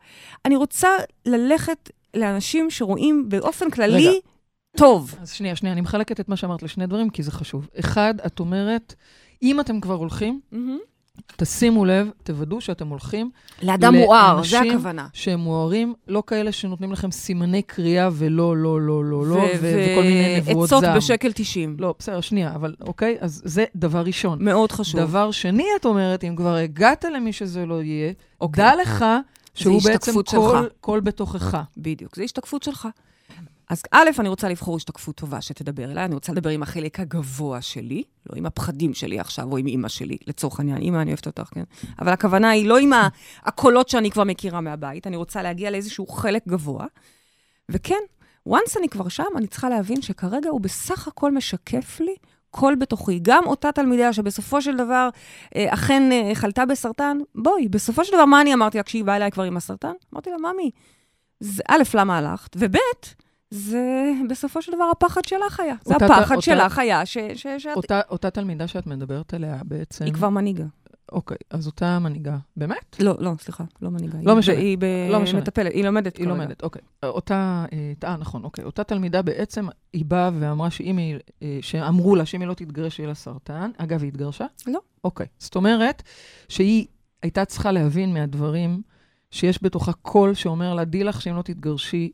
אני 0.45 0.55
רוצה 0.55 0.89
ללכת 1.25 1.89
לאנשים 2.13 2.69
שרואים 2.69 3.29
באופן 3.29 3.69
כללי 3.69 4.07
רגע. 4.07 4.17
טוב. 4.77 5.15
אז 5.21 5.31
שנייה, 5.31 5.55
שנייה, 5.55 5.73
אני 5.73 5.81
מחלקת 5.81 6.19
את 6.19 6.29
מה 6.29 6.35
שאמרת 6.35 6.63
לשני 6.63 6.88
דברים, 6.88 7.09
כי 7.09 7.23
זה 7.23 7.31
חשוב. 7.31 7.67
אחד, 7.79 8.13
את 8.25 8.39
אומרת, 8.39 8.95
אם 9.41 9.59
אתם 9.59 9.81
כבר 9.81 9.93
הולכים, 9.93 10.39
תשימו 11.38 11.86
לב, 11.86 12.10
תוודאו 12.24 12.62
שאתם 12.62 12.88
הולכים 12.88 13.30
לאדם 13.62 13.96
מואר, 13.96 14.41
זה 14.44 14.56
לאנשים 14.58 14.74
הכוונה. 14.74 15.08
שהם 15.13 15.39
מוארים, 15.39 15.94
לא 16.08 16.24
כאלה 16.27 16.51
שנותנים 16.51 16.91
לכם 16.91 17.12
סימני 17.12 17.62
קריאה 17.62 18.10
ולא, 18.13 18.58
לא, 18.58 18.82
לא, 18.82 19.06
לא, 19.06 19.25
לא, 19.25 19.44
וכל 19.62 20.01
מיני 20.01 20.38
נבואות 20.38 20.70
זעם. 20.70 20.84
ועצות 20.84 20.96
בשקל 20.98 21.32
90. 21.32 21.75
לא, 21.80 21.96
בסדר, 22.00 22.22
שנייה, 22.22 22.56
אבל 22.56 22.75
אוקיי, 22.82 23.18
אז 23.20 23.41
זה 23.46 23.65
דבר 23.75 24.01
ראשון. 24.01 24.46
מאוד 24.46 24.72
חשוב. 24.72 25.01
דבר 25.01 25.32
שני, 25.32 25.65
את 25.80 25.86
אומרת, 25.86 26.24
אם 26.24 26.36
כבר 26.36 26.56
הגעת 26.56 27.06
למי 27.15 27.34
שזה 27.34 27.65
לא 27.65 27.84
יהיה, 27.84 28.12
אוקיי. 28.41 28.63
דע 28.63 28.72
לך 28.82 29.06
שהוא 29.53 29.82
בעצם. 29.84 30.12
קול, 30.24 30.70
קול 30.82 31.00
בתוכך. 31.00 31.58
בדיוק, 31.77 32.15
זה 32.15 32.24
השתקפות 32.24 32.63
שלך. 32.63 32.88
אז 33.72 33.84
א', 33.92 34.10
אני 34.20 34.30
רוצה 34.30 34.50
לבחור 34.50 34.75
השתקפות 34.75 35.16
טובה 35.16 35.42
שתדבר 35.42 35.92
אליי, 35.92 36.06
אני 36.06 36.16
רוצה 36.16 36.32
לדבר 36.32 36.50
עם 36.50 36.63
החלק 36.63 37.00
הגבוה 37.00 37.62
שלי, 37.62 38.04
לא 38.30 38.36
עם 38.36 38.46
הפחדים 38.46 38.94
שלי 38.94 39.20
עכשיו, 39.20 39.51
או 39.51 39.58
עם 39.58 39.68
אימא 39.68 39.88
שלי, 39.88 40.18
לצורך 40.28 40.60
העניין. 40.60 40.78
אימא, 40.78 41.01
אני 41.01 41.12
אוהבת 41.12 41.28
אותך, 41.28 41.50
כן? 41.51 41.63
אבל 42.00 42.12
הכוונה 42.12 42.50
היא 42.50 42.68
לא 42.68 42.78
עם 42.78 42.92
הקולות 43.44 43.90
שאני 43.90 44.12
כבר 44.12 44.24
מכירה 44.24 44.62
מהבית, 44.62 45.08
אני 45.08 45.16
רוצה 45.16 45.42
להגיע 45.42 45.72
לאיזשהו 45.72 46.08
חלק 46.08 46.48
גבוה. 46.48 46.86
וכן, 47.70 48.00
once 48.50 48.80
אני 48.80 48.90
כבר 48.90 49.08
שם, 49.08 49.24
אני 49.36 49.48
צריכה 49.48 49.70
להבין 49.70 50.01
שכרגע 50.01 50.50
הוא 50.50 50.62
בסך 50.62 51.08
הכל 51.08 51.32
משקף 51.32 52.00
לי 52.00 52.16
קול 52.50 52.75
בתוכי. 52.75 53.20
גם 53.22 53.44
אותה 53.46 53.72
תלמידה 53.72 54.13
שבסופו 54.13 54.62
של 54.62 54.78
דבר 54.78 55.10
אה, 55.56 55.74
אכן 55.74 56.12
אה, 56.12 56.32
חלתה 56.34 56.66
בסרטן, 56.66 57.18
בואי, 57.36 57.68
בסופו 57.68 58.06
של 58.06 58.13
דבר, 58.13 58.25
מה 58.25 58.42
אני 58.42 58.54
אמרתי 58.54 58.78
לה 58.78 58.84
כשהיא 58.84 59.04
באה 59.04 59.16
אליי 59.16 59.32
כבר 59.32 59.44
עם 59.44 59.58
הסרטן? 59.58 59.94
אמרתי 60.13 60.30
לה, 60.30 60.38
ממי, 60.38 60.72
א', 61.68 61.84
למה 61.94 62.18
הלכת? 62.18 62.56
וב', 62.60 62.75
זה 63.51 63.81
בסופו 64.29 64.62
של 64.62 64.72
דבר 64.75 64.84
הפחד 64.91 65.22
שלך 65.25 65.60
היה. 65.60 65.75
זה 65.86 65.96
הפחד 65.96 66.36
אותה- 66.36 66.41
שלך 66.41 66.79
היה 66.79 67.05
ש, 67.05 67.17
ש, 67.36 67.48
שאת... 67.58 67.75
אותה, 67.75 68.01
אותה 68.10 68.29
תלמידה 68.29 68.67
שאת 68.67 68.88
מדברת 68.88 69.34
עליה 69.34 69.58
בעצם... 69.65 70.05
היא 70.05 70.13
כבר 70.13 70.29
מנהיגה. 70.29 70.65
אוקיי, 71.12 71.38
אז 71.50 71.68
אותה 71.68 72.00
מנהיגה. 72.00 72.37
באמת? 72.57 72.96
לא, 73.00 73.16
לא, 73.20 73.31
סליחה, 73.40 73.64
לא 73.81 73.90
מנהיגה. 73.90 74.18
לא 74.24 74.31
היא 74.31 74.40
משנה. 74.40 74.55
היא 74.57 74.77
ב- 74.77 74.85
לא 75.11 75.20
משנה. 75.20 75.40
מטפלת, 75.40 75.74
היא 75.74 75.83
לומדת 75.85 76.18
היא 76.18 76.25
כרגע. 76.25 76.37
לומדת, 76.37 76.64
אוקיי. 76.64 76.81
אותה, 77.03 77.66
אה, 77.74 78.09
אה, 78.09 78.18
נכון, 78.18 78.44
אוקיי. 78.44 78.64
אותה 78.66 78.83
תלמידה 78.83 79.22
בעצם, 79.22 79.68
היא 79.94 80.05
באה 80.05 80.29
ואמרה 80.40 80.70
שאם 80.72 80.98
היא, 80.98 81.16
אה, 81.44 81.59
שאמרו 81.61 82.16
לה 82.16 82.25
שאם 82.25 82.42
היא 82.42 82.48
לא 82.48 82.53
תתגרש, 82.53 83.00
יהיה 83.00 83.07
לה 83.09 83.16
סרטן. 83.16 83.72
אגב, 83.77 84.01
היא 84.01 84.07
התגרשה? 84.07 84.46
לא. 84.68 84.79
אוקיי. 85.03 85.25
זאת 85.40 85.55
אומרת 85.55 86.03
שהיא 86.50 86.85
הייתה 87.24 87.46
צריכה 87.46 87.72
להבין 87.72 88.14
מהדברים 88.14 88.81
שיש 89.31 89.64
בתוכה 89.64 89.94
קול 89.94 90.33
שאומר 90.33 90.74
לה, 90.74 90.85
דעי 90.85 91.03
לך 91.03 91.22
שאם 91.22 91.35
לא 91.35 91.42
תתגרשי, 91.42 92.11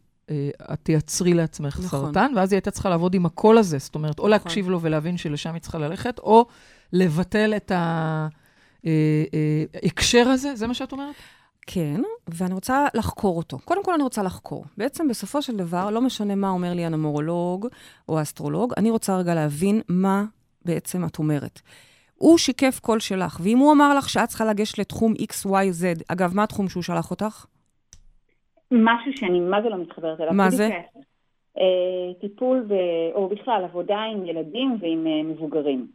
את 0.74 0.80
תייצרי 0.84 1.34
לעצמך 1.34 1.80
נכון. 1.84 2.06
סרטן, 2.06 2.32
ואז 2.36 2.52
היא 2.52 2.58
הייתה 2.58 2.72
צריכה 2.72 2.90
לעבוד 2.90 3.14
עם 3.14 3.26
הקול 3.26 3.58
הזה. 3.58 3.78
זאת 3.78 3.96
אומרת, 3.96 4.20
או 4.20 4.24
נכון. 4.24 4.32
להקשיב 4.32 4.70
לו 4.70 4.82
ולהבין 4.82 5.18
שלשם 5.18 5.54
היא 5.54 5.62
צריכה 5.62 5.78
ללכת, 5.78 6.20
או 6.20 6.46
לבטל 6.94 7.54
את 7.56 7.72
ההקשר 9.84 10.28
הזה, 10.28 10.56
זה 10.56 10.68
מה 10.68 10.74
שאת 10.74 10.92
אומרת? 10.92 11.16
כן, 11.68 12.02
ואני 12.28 12.54
רוצה 12.54 12.86
לחקור 12.94 13.38
אותו. 13.38 13.60
קודם 13.66 13.84
כל 13.84 13.94
אני 13.94 14.04
רוצה 14.04 14.24
לחקור. 14.24 14.66
בעצם 14.78 15.08
בסופו 15.08 15.42
של 15.42 15.58
דבר, 15.58 15.90
לא 15.90 16.02
משנה 16.02 16.36
מה 16.36 16.50
אומר 16.50 16.74
לי 16.74 16.86
הנומרולוג 16.86 17.68
או 18.10 18.20
האסטרולוג, 18.20 18.74
אני 18.78 18.92
רוצה 18.92 19.18
רגע 19.18 19.36
להבין 19.36 19.82
מה 19.90 20.26
בעצם 20.66 21.06
את 21.06 21.20
אומרת. 21.20 21.62
הוא 22.16 22.38
שיקף 22.38 22.80
קול 22.80 23.00
שלך, 23.00 23.40
ואם 23.44 23.58
הוא 23.58 23.72
אמר 23.72 23.98
לך 23.98 24.10
שאת 24.10 24.30
צריכה 24.30 24.46
לגשת 24.46 24.78
לתחום 24.78 25.14
XYZ, 25.14 26.04
אגב, 26.08 26.36
מה 26.36 26.44
התחום 26.44 26.70
שהוא 26.70 26.84
שלח 26.84 27.12
אותך? 27.12 27.46
משהו 28.72 29.12
שאני 29.16 29.40
מה 29.40 29.62
זה 29.62 29.70
לא 29.70 29.78
מתחברת 29.78 30.22
אליו. 30.22 30.34
מה 30.34 30.50
זה? 30.50 30.70
אה, 31.58 32.14
טיפול, 32.22 32.66
ב, 32.68 32.74
או 33.14 33.30
בכלל 33.30 33.64
עבודה 33.64 34.00
עם 34.00 34.26
ילדים 34.26 34.78
ועם 34.82 35.08
אה, 35.08 35.24
מבוגרים. 35.24 35.88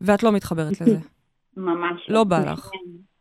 ואת 0.00 0.22
לא 0.22 0.32
מתחברת 0.32 0.80
לזה. 0.80 0.98
ממש 1.56 2.06
לא 2.08 2.24
בא 2.24 2.38
לך. 2.38 2.70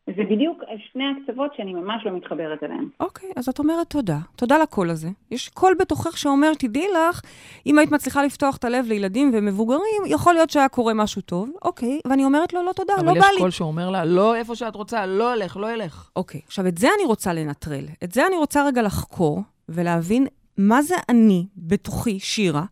זה 0.08 0.24
בדיוק 0.32 0.64
שני 0.92 1.04
הקצוות 1.04 1.52
שאני 1.58 1.74
ממש 1.74 2.06
לא 2.06 2.18
מתחברת 2.18 2.64
אליהם. 2.64 2.90
אוקיי, 3.00 3.30
אז 3.36 3.50
את 3.50 3.60
אומרת 3.60 3.90
תודה. 3.90 4.18
תודה 4.36 4.58
לקול 4.58 4.90
הזה. 4.90 5.10
יש 5.32 5.50
קול 5.50 5.76
בתוכך 5.80 6.18
שאומר, 6.18 6.54
תדעי 6.54 6.88
לך, 6.94 7.22
אם 7.66 7.78
היית 7.80 7.92
מצליחה 7.92 8.24
לפתוח 8.24 8.58
את 8.58 8.64
הלב 8.64 8.86
לילדים 8.88 9.32
ומבוגרים, 9.34 10.04
יכול 10.06 10.34
להיות 10.34 10.50
שהיה 10.50 10.70
קורה 10.70 10.94
משהו 10.94 11.22
טוב. 11.22 11.50
אוקיי, 11.62 12.00
ואני 12.06 12.26
אומרת 12.26 12.54
לו, 12.54 12.64
לא 12.64 12.72
תודה, 12.74 12.94
לא 12.94 13.02
אבל 13.02 13.20
בא 13.20 13.26
יש 13.26 13.34
לי. 13.34 13.40
קול 13.40 13.52
שאומר 13.52 13.90
לה, 13.90 14.06
לא 14.06 14.36
איפה 14.36 14.56
שאת 14.56 14.76
רוצה, 14.76 15.06
לא 15.06 15.34
אלך, 15.34 15.58
לא 15.58 15.74
אלך. 15.74 16.10
אוקיי, 16.16 16.42
עכשיו 16.48 16.68
את 16.68 16.78
זה 16.78 16.88
אני 16.98 17.06
רוצה 17.06 17.34
לנטרל. 17.34 17.86
את 18.04 18.12
זה 18.12 18.28
אני 18.28 18.38
רוצה 18.38 18.66
רגע 18.66 18.82
לחקור 18.82 19.42
ולהבין 19.70 20.28
מה 20.58 20.82
זה 20.82 20.96
אני, 21.10 21.46
בתוכי, 21.58 22.20
שירה, 22.20 22.64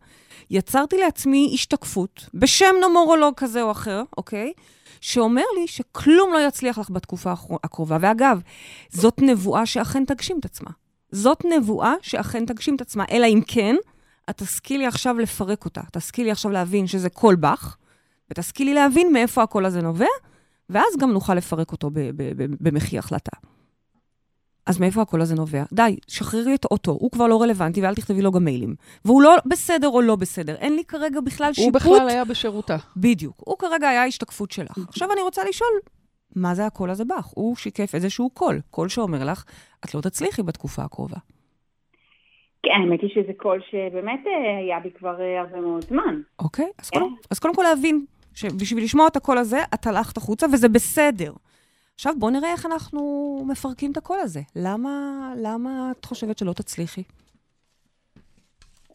יצרתי 0.50 0.98
לעצמי 0.98 1.50
השתקפות 1.54 2.28
בשם 2.34 2.74
נומרולוג 2.80 3.34
כזה 3.36 3.62
או 3.62 3.70
אחר, 3.70 4.02
אוקיי? 4.18 4.52
שאומר 5.02 5.42
לי 5.60 5.66
שכלום 5.66 6.32
לא 6.32 6.38
יצליח 6.48 6.78
לך 6.78 6.90
בתקופה 6.90 7.32
הקרובה. 7.64 7.96
ואגב, 8.00 8.40
זאת 8.90 9.22
נבואה 9.22 9.66
שאכן 9.66 10.04
תגשים 10.04 10.38
את 10.40 10.44
עצמה. 10.44 10.70
זאת 11.10 11.44
נבואה 11.44 11.94
שאכן 12.02 12.46
תגשים 12.46 12.76
את 12.76 12.80
עצמה, 12.80 13.04
אלא 13.10 13.26
אם 13.26 13.40
כן, 13.46 13.76
את 14.30 14.36
תשכילי 14.36 14.86
עכשיו 14.86 15.18
לפרק 15.18 15.64
אותה. 15.64 15.80
תשכילי 15.92 16.30
עכשיו 16.30 16.50
להבין 16.50 16.86
שזה 16.86 17.10
קול 17.10 17.34
בך, 17.34 17.76
ותשכילי 18.30 18.74
להבין 18.74 19.12
מאיפה 19.12 19.42
הקול 19.42 19.64
הזה 19.64 19.82
נובע, 19.82 20.06
ואז 20.70 20.96
גם 20.98 21.12
נוכל 21.12 21.34
לפרק 21.34 21.72
אותו 21.72 21.90
במחי 22.60 22.98
החלטה. 22.98 23.36
אז 24.66 24.80
מאיפה 24.80 25.02
הקול 25.02 25.20
הזה 25.20 25.34
נובע? 25.34 25.62
די, 25.72 25.96
שחררי 26.08 26.54
את 26.54 26.64
אותו, 26.64 26.92
הוא 26.92 27.10
כבר 27.10 27.26
לא 27.26 27.42
רלוונטי 27.42 27.82
ואל 27.82 27.94
תכתבי 27.94 28.22
לו 28.22 28.32
גם 28.32 28.44
מיילים. 28.44 28.74
והוא 29.04 29.22
לא 29.22 29.36
בסדר 29.46 29.88
או 29.88 30.00
לא 30.00 30.16
בסדר, 30.16 30.54
אין 30.54 30.76
לי 30.76 30.84
כרגע 30.84 31.20
בכלל 31.20 31.46
הוא 31.46 31.54
שיפוט. 31.54 31.74
בכלל 31.74 32.08
היה 32.08 32.24
בשירותה. 32.24 32.76
בדיוק. 32.96 33.42
הוא 33.46 33.58
כרגע 33.58 33.88
היה 33.88 34.04
השתקפות 34.04 34.50
שלך. 34.50 34.78
עכשיו 34.88 35.12
אני 35.12 35.20
רוצה 35.20 35.44
לשאול, 35.48 35.70
מה 36.36 36.54
זה 36.54 36.66
הקול 36.66 36.90
הזה 36.90 37.04
בך? 37.04 37.26
הוא 37.34 37.56
שיקף 37.56 37.94
איזשהו 37.94 38.30
קול, 38.30 38.60
קול 38.70 38.88
שאומר 38.88 39.24
לך, 39.24 39.44
את 39.84 39.94
לא 39.94 40.00
תצליחי 40.00 40.42
בתקופה 40.42 40.82
הקרובה. 40.82 41.16
כן, 42.62 42.70
האמת 42.80 43.00
היא 43.02 43.10
שזה 43.14 43.32
קול 43.36 43.60
שבאמת 43.70 44.20
אה, 44.26 44.58
היה 44.58 44.80
בי 44.80 44.90
כבר 44.98 45.20
אה, 45.20 45.40
הרבה 45.40 45.60
מאוד 45.60 45.84
זמן. 45.84 46.20
אוקיי? 46.38 46.70
אז 46.78 46.90
כן. 46.90 46.98
קודם, 47.00 47.14
אז 47.30 47.38
קודם 47.38 47.54
כל 47.54 47.62
להבין 47.62 48.04
שבשביל 48.34 48.84
לשמוע 48.84 49.06
את 49.06 49.16
הקול 49.16 49.38
הזה, 49.38 49.58
את 49.74 49.86
הלכת 49.86 50.16
החוצה, 50.16 50.46
וזה 50.52 50.68
בסדר. 50.68 51.32
עכשיו 51.94 52.12
בואו 52.18 52.30
נראה 52.30 52.52
איך 52.52 52.66
אנחנו 52.66 53.00
מפרקים 53.48 53.92
את 53.92 53.96
הקול 53.96 54.18
הזה. 54.20 54.40
למה, 54.56 54.90
למה 55.36 55.90
את 55.90 56.04
חושבת 56.04 56.38
שלא 56.38 56.52
תצליחי? 56.52 57.02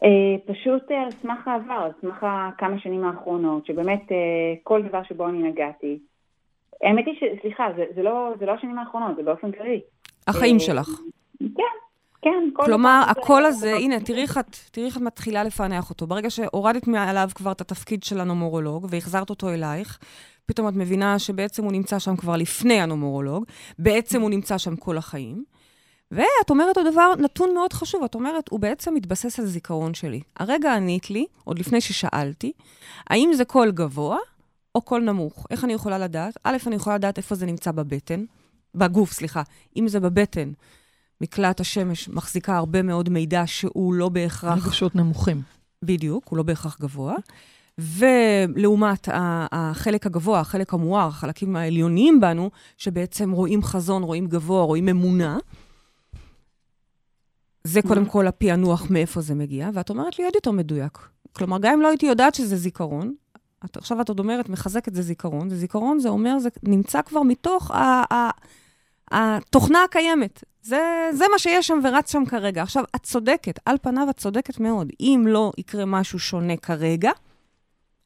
אה, 0.02 0.08
פשוט 0.46 0.90
אה, 0.90 1.02
על 1.02 1.10
סמך 1.10 1.48
העבר, 1.48 1.72
על 1.72 1.90
סמך 2.00 2.26
כמה 2.58 2.78
שנים 2.78 3.04
האחרונות, 3.04 3.66
שבאמת 3.66 4.12
אה, 4.12 4.16
כל 4.62 4.82
דבר 4.82 5.02
שבו 5.02 5.28
אני 5.28 5.42
נגעתי. 5.42 5.98
האמת 6.82 7.06
היא 7.06 7.14
ש... 7.14 7.40
סליחה, 7.42 7.68
זה, 7.76 7.84
זה, 7.94 8.02
לא, 8.02 8.32
זה 8.38 8.46
לא 8.46 8.52
השנים 8.52 8.78
האחרונות, 8.78 9.16
זה 9.16 9.22
באופן 9.22 9.52
כללי. 9.52 9.80
החיים 10.26 10.58
שלך. 10.58 10.88
כן, 11.38 11.74
כן. 12.22 12.30
כל 12.54 12.62
כלומר, 12.66 13.02
הקול 13.08 13.42
זה- 13.42 13.48
הזה, 13.48 13.74
הנה, 13.74 14.00
תראי 14.00 14.22
איך 14.22 14.38
את, 14.38 14.56
תראי 14.70 14.86
איך 14.86 14.96
את 14.96 15.02
מתחילה 15.02 15.44
לפענח 15.44 15.90
אותו. 15.90 16.06
ברגע 16.06 16.30
שהורדת 16.30 16.86
מעליו 16.86 17.30
כבר 17.34 17.52
את 17.52 17.60
התפקיד 17.60 18.02
של 18.02 18.20
הנומרולוג 18.20 18.86
והחזרת 18.90 19.30
אותו 19.30 19.48
אלייך, 19.48 19.98
פתאום 20.46 20.68
את 20.68 20.74
מבינה 20.74 21.18
שבעצם 21.18 21.64
הוא 21.64 21.72
נמצא 21.72 21.98
שם 21.98 22.16
כבר 22.16 22.36
לפני 22.36 22.80
הנומרולוג, 22.80 23.44
בעצם 23.78 24.20
הוא 24.20 24.30
נמצא 24.30 24.58
שם 24.58 24.76
כל 24.76 24.98
החיים. 24.98 25.44
ואת 26.10 26.50
אומרת 26.50 26.76
עוד 26.76 26.86
דבר, 26.92 27.12
נתון 27.18 27.54
מאוד 27.54 27.72
חשוב, 27.72 28.04
את 28.04 28.14
אומרת, 28.14 28.48
הוא 28.48 28.60
בעצם 28.60 28.94
מתבסס 28.94 29.38
על 29.40 29.46
זיכרון 29.46 29.94
שלי. 29.94 30.20
הרגע 30.36 30.74
ענית 30.74 31.10
לי, 31.10 31.26
עוד 31.44 31.58
לפני 31.58 31.80
ששאלתי, 31.80 32.52
האם 33.10 33.30
זה 33.34 33.44
קול 33.44 33.70
גבוה 33.70 34.18
או 34.74 34.80
קול 34.82 35.02
נמוך? 35.02 35.46
איך 35.50 35.64
אני 35.64 35.72
יכולה 35.72 35.98
לדעת? 35.98 36.36
א', 36.44 36.56
אני 36.66 36.76
יכולה 36.76 36.96
לדעת 36.96 37.18
איפה 37.18 37.34
זה 37.34 37.46
נמצא 37.46 37.72
בבטן, 37.72 38.24
בגוף, 38.74 39.12
סליחה. 39.12 39.42
אם 39.76 39.88
זה 39.88 40.00
בבטן, 40.00 40.52
מקלעת 41.20 41.60
השמש 41.60 42.08
מחזיקה 42.08 42.56
הרבה 42.56 42.82
מאוד 42.82 43.08
מידע 43.08 43.42
שהוא 43.46 43.94
לא 43.94 44.08
בהכרח, 44.08 44.66
רגשות 44.66 44.94
נמוכים. 44.94 45.42
בדיוק, 45.84 46.28
הוא 46.28 46.36
לא 46.36 46.42
בהכרח 46.42 46.80
גבוה. 46.80 47.14
ולעומת 47.78 49.08
החלק 49.52 50.06
הגבוה, 50.06 50.40
החלק 50.40 50.74
המואר, 50.74 51.06
החלקים 51.06 51.56
העליוניים 51.56 52.20
בנו, 52.20 52.50
שבעצם 52.76 53.30
רואים 53.30 53.62
חזון, 53.62 54.02
רואים 54.02 54.26
גבוה, 54.26 54.62
רואים 54.62 54.88
אמונה, 54.88 55.38
זה 57.64 57.82
קודם 57.82 58.06
כל 58.06 58.26
הפענוח 58.26 58.90
מאיפה 58.90 59.20
זה 59.20 59.34
מגיע, 59.34 59.70
ואת 59.74 59.90
אומרת 59.90 60.18
לי 60.18 60.24
עוד 60.24 60.34
יותר 60.34 60.50
מדויק. 60.50 60.98
כלומר, 61.32 61.58
גם 61.58 61.72
אם 61.72 61.80
לא 61.80 61.88
הייתי 61.88 62.06
יודעת 62.06 62.34
שזה 62.34 62.56
זיכרון, 62.56 63.14
את, 63.64 63.76
עכשיו 63.76 64.00
את 64.00 64.08
עוד 64.08 64.18
אומרת, 64.18 64.48
מחזקת 64.48 64.94
זה 64.94 65.02
זיכרון, 65.02 65.50
זה 65.50 65.56
זיכרון, 65.56 65.98
זה 65.98 66.08
אומר, 66.08 66.38
זה 66.38 66.48
נמצא 66.62 67.02
כבר 67.02 67.22
מתוך 67.22 67.70
ה, 67.70 68.04
ה, 68.14 68.30
התוכנה 69.10 69.84
הקיימת. 69.84 70.44
זה, 70.62 71.10
זה 71.12 71.24
מה 71.32 71.38
שיש 71.38 71.66
שם 71.66 71.78
ורץ 71.84 72.12
שם 72.12 72.24
כרגע. 72.26 72.62
עכשיו, 72.62 72.84
את 72.96 73.02
צודקת, 73.02 73.58
על 73.64 73.76
פניו 73.82 74.10
את 74.10 74.16
צודקת 74.16 74.60
מאוד. 74.60 74.88
אם 75.00 75.24
לא 75.28 75.52
יקרה 75.58 75.84
משהו 75.84 76.18
שונה 76.18 76.56
כרגע, 76.56 77.10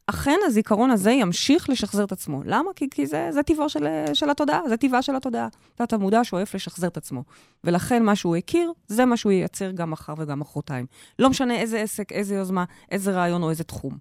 אכן 0.07 0.39
הזיכרון 0.47 0.91
הזה 0.91 1.11
ימשיך 1.11 1.71
לשחזר 1.71 2.05
את 2.05 2.13
עצמו. 2.13 2.43
למה? 2.45 2.71
כי, 2.77 2.91
כי 2.91 3.07
זה, 3.07 3.29
זה 3.31 3.43
טבעו 3.43 3.69
של, 3.69 3.87
של 4.15 4.31
התודעה, 4.31 4.61
זה 4.69 4.77
טבעה 4.77 5.03
של 5.03 5.17
התודעה. 5.17 5.49
תת 5.75 5.93
המודע 5.93 6.21
שואף 6.25 6.55
לשחזר 6.55 6.87
את 6.87 6.97
עצמו. 6.97 7.25
ולכן 7.65 8.03
מה 8.03 8.17
שהוא 8.17 8.37
הכיר, 8.37 8.73
זה 8.87 9.05
מה 9.05 9.17
שהוא 9.17 9.33
ייצר 9.33 9.71
גם 9.71 9.91
מחר 9.91 10.15
וגם 10.19 10.41
מחרתיים. 10.41 10.87
לא 11.19 11.31
משנה 11.31 11.55
איזה 11.55 11.81
עסק, 11.81 12.13
איזה 12.13 12.35
יוזמה, 12.35 12.65
איזה 12.91 13.13
רעיון 13.13 13.43
או 13.43 13.51
איזה 13.51 13.65
תחום. 13.65 13.99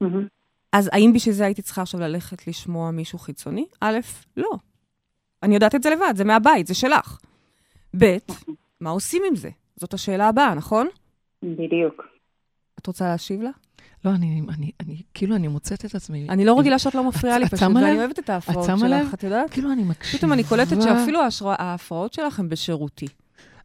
מהמם. 0.00 0.26
אז 0.72 0.90
האם 0.92 1.12
בשביל 1.12 1.34
זה 1.34 1.44
הייתי 1.44 1.62
צריכה 1.62 1.82
עכשיו 1.82 2.00
ללכת 2.00 2.46
לשמוע 2.46 2.90
מישהו 2.90 3.18
חיצוני? 3.18 3.66
א', 3.80 3.98
לא. 4.36 4.50
אני 5.44 5.54
יודעת 5.54 5.74
את 5.74 5.82
זה 5.82 5.90
לבד, 5.90 6.14
זה 6.16 6.24
מהבית, 6.24 6.66
זה 6.66 6.74
שלך. 6.74 7.18
ב', 7.98 8.16
מה 8.80 8.90
עושים 8.90 9.22
עם 9.28 9.36
זה? 9.36 9.50
זאת 9.76 9.94
השאלה 9.94 10.28
הבאה, 10.28 10.54
נכון? 10.54 10.86
בדיוק. 11.42 12.02
את 12.80 12.86
רוצה 12.86 13.04
להשיב 13.08 13.42
לה? 13.42 13.50
לא, 14.04 14.10
אני, 14.10 14.42
אני, 14.58 14.70
אני, 14.80 15.02
כאילו, 15.14 15.36
אני 15.36 15.48
מוצאת 15.48 15.84
את 15.84 15.94
עצמי. 15.94 16.26
אני 16.28 16.44
לא 16.44 16.58
רגילה 16.58 16.78
שאת 16.78 16.94
לא 16.94 17.08
מפריעה 17.08 17.38
לי 17.38 17.44
את 17.44 17.50
פשוט, 17.54 17.68
ואני? 17.74 17.98
אוהבת 17.98 18.18
את 18.18 18.30
ההפרעות? 18.30 18.70
שלך, 18.78 19.14
את 19.14 19.22
יודעת? 19.22 19.50
כאילו, 19.50 19.72
אני 19.72 19.82
מקשיבה. 19.84 20.18
פתאום 20.18 20.32
אני 20.32 20.44
קולטת 20.44 20.82
שאפילו 20.82 21.20
ההפרעות 21.58 22.12
שלך 22.12 22.38
הן 22.40 22.48
בשירותי. 22.48 23.06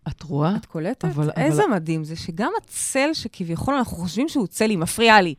את 0.07 0.23
רואה? 0.23 0.55
את 0.55 0.65
קולטת? 0.65 1.05
אבל- 1.05 1.29
איזה 1.37 1.63
אבל- 1.63 1.71
מדהים 1.73 2.03
זה 2.03 2.15
שגם 2.15 2.51
הצל 2.63 3.09
שכביכול 3.13 3.73
אנחנו 3.73 3.97
חושבים 3.97 4.29
שהוא 4.29 4.47
צל, 4.47 4.69
היא 4.69 4.77
מפריעה 4.77 5.21
לי. 5.21 5.35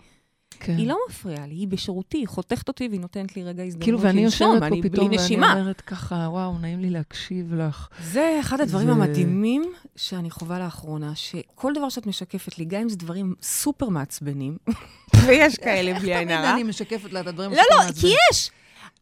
כן. 0.61 0.77
היא 0.77 0.87
לא 0.89 0.97
מפריעה 1.09 1.47
לי, 1.47 1.55
היא 1.55 1.69
בשירותי, 1.69 2.19
היא 2.19 2.29
חותכת 2.29 2.69
אותי 2.69 2.89
והיא 2.89 3.01
נותנת 3.01 3.37
לי 3.37 3.43
רגע 3.45 3.63
הזדמנות 3.63 3.85
כאילו, 3.85 4.01
ואני 4.01 4.25
יושבת 4.25 4.63
פה 4.69 4.77
פתאום, 4.83 5.07
ואני 5.07 5.17
נשימה. 5.17 5.53
אומרת 5.61 5.81
ככה, 5.81 6.15
וואו, 6.31 6.59
נעים 6.59 6.81
לי 6.81 6.91
להקשיב 6.91 7.55
לך. 7.55 7.89
זה 8.05 8.37
אחד 8.41 8.61
הדברים 8.61 8.87
זה- 8.87 8.93
המדהימים 8.93 9.63
שאני 9.97 10.31
חווה 10.31 10.59
לאחרונה, 10.59 11.13
שכל 11.15 11.73
דבר 11.75 11.89
שאת 11.89 12.07
משקפת 12.07 12.59
לי, 12.59 12.65
גם 12.65 12.81
אם 12.81 12.89
זה 12.89 12.97
דברים 12.97 13.35
סופר 13.43 13.89
מעצבנים, 13.89 14.57
ויש 15.27 15.57
כאלה 15.57 15.99
בלי 16.01 16.17
עין 16.17 16.31
הרע. 16.31 16.51
אני 16.55 16.63
משקפת 16.63 17.13
לה 17.13 17.21
את 17.21 17.27
הדברים 17.27 17.51
לא, 17.51 17.63
לא. 17.71 17.93
כי 18.01 18.07
יש. 18.33 18.51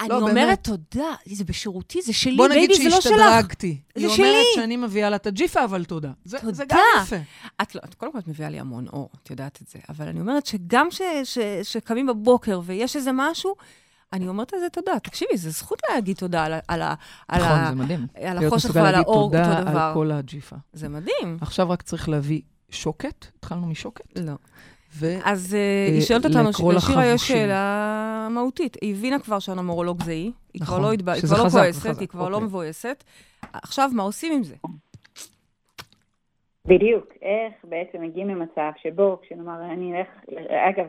אני 0.00 0.08
באמת. 0.08 0.20
אומרת 0.22 0.64
תודה, 0.64 1.04
זה 1.26 1.44
בשירותי, 1.44 2.02
זה 2.02 2.12
שלי, 2.12 2.36
בוא 2.36 2.48
נגיד 2.48 2.68
בייבי, 2.70 2.84
זה 2.84 2.90
לא 2.96 3.00
שלך. 3.00 3.12
שהשתדרגתי. 3.12 3.80
זה 3.94 4.00
היא 4.00 4.06
אומרת 4.06 4.18
שלי. 4.18 4.62
שאני 4.62 4.76
מביאה 4.76 5.10
לה 5.10 5.16
את 5.16 5.26
הג'יפה, 5.26 5.64
אבל 5.64 5.84
תודה. 5.84 6.10
זה 6.24 6.38
זה 6.42 6.62
תודה. 6.62 6.64
גם 6.96 7.02
יפה. 7.02 7.16
את 7.62 7.74
לא, 7.74 7.80
את 7.84 7.94
קודם 7.94 8.12
כל 8.12 8.18
את 8.18 8.28
מביאה 8.28 8.48
לי 8.50 8.60
המון 8.60 8.86
אור, 8.88 9.10
את 9.22 9.30
יודעת 9.30 9.58
את 9.62 9.68
זה, 9.68 9.78
אבל 9.88 10.08
אני 10.08 10.20
אומרת 10.20 10.46
שגם 10.46 10.86
ש, 10.90 11.02
ש, 11.24 11.38
שקמים 11.62 12.06
בבוקר 12.06 12.60
ויש 12.64 12.96
איזה 12.96 13.10
משהו, 13.14 13.54
אני 14.12 14.28
אומרת 14.28 14.52
על 14.54 14.60
זה 14.60 14.68
תודה. 14.68 14.98
תקשיבי, 14.98 15.36
זו 15.36 15.50
זכות 15.50 15.78
להגיד 15.90 16.16
תודה 16.16 16.44
על, 16.44 16.52
על, 16.68 16.82
על, 16.82 17.42
נכון, 17.42 17.58
ה- 17.58 17.66
זה 17.68 17.74
מדהים. 17.74 18.06
על 18.14 18.38
להיות 18.38 18.52
החושך 18.52 18.64
מסוגל 18.64 18.80
ועל 18.82 18.92
להגיד 18.92 19.06
האור, 19.08 19.24
אותו 19.24 19.36
תודה 19.36 19.60
דבר. 19.64 19.80
על 19.80 19.94
כל 19.94 20.10
הג'יפה. 20.10 20.56
זה 20.72 20.88
מדהים. 20.88 21.38
עכשיו 21.40 21.70
רק 21.70 21.82
צריך 21.82 22.08
להביא 22.08 22.40
שוקת, 22.70 23.26
התחלנו 23.38 23.66
משוקת, 23.66 24.04
לא. 24.18 24.32
ו... 25.00 25.06
אז 25.24 25.54
אה, 25.54 25.92
היא 25.92 26.00
שואלת 26.00 26.24
אותנו, 26.24 26.48
לקרוא 26.50 26.72
לשירה 26.72 27.06
יש. 27.06 27.28
שאלה 27.28 28.28
מהותית. 28.30 28.76
היא 28.80 28.94
הבינה 28.94 29.18
כבר 29.18 29.38
שהנומרולוג 29.38 30.02
זה 30.02 30.10
היא, 30.10 30.32
היא 30.54 30.62
כבר 30.62 30.78
נכון, 30.78 30.92
לא 30.92 30.96
כבר 31.02 31.36
לא 31.38 31.44
חזק, 31.44 31.60
כועסת, 31.60 31.80
חזק, 31.80 32.00
היא 32.00 32.08
כבר 32.08 32.28
לא 32.28 32.34
אוקיי. 32.34 32.46
מבואסת. 32.46 33.04
עכשיו, 33.52 33.90
מה 33.92 34.02
עושים 34.02 34.32
עם 34.32 34.42
זה? 34.42 34.54
בדיוק. 36.66 37.12
איך 37.22 37.54
בעצם 37.64 38.02
מגיעים 38.02 38.28
למצב 38.28 38.70
שבו, 38.82 39.18
כשנאמר, 39.22 39.72
אני 39.72 39.98
אלך, 39.98 40.08
אגב, 40.48 40.86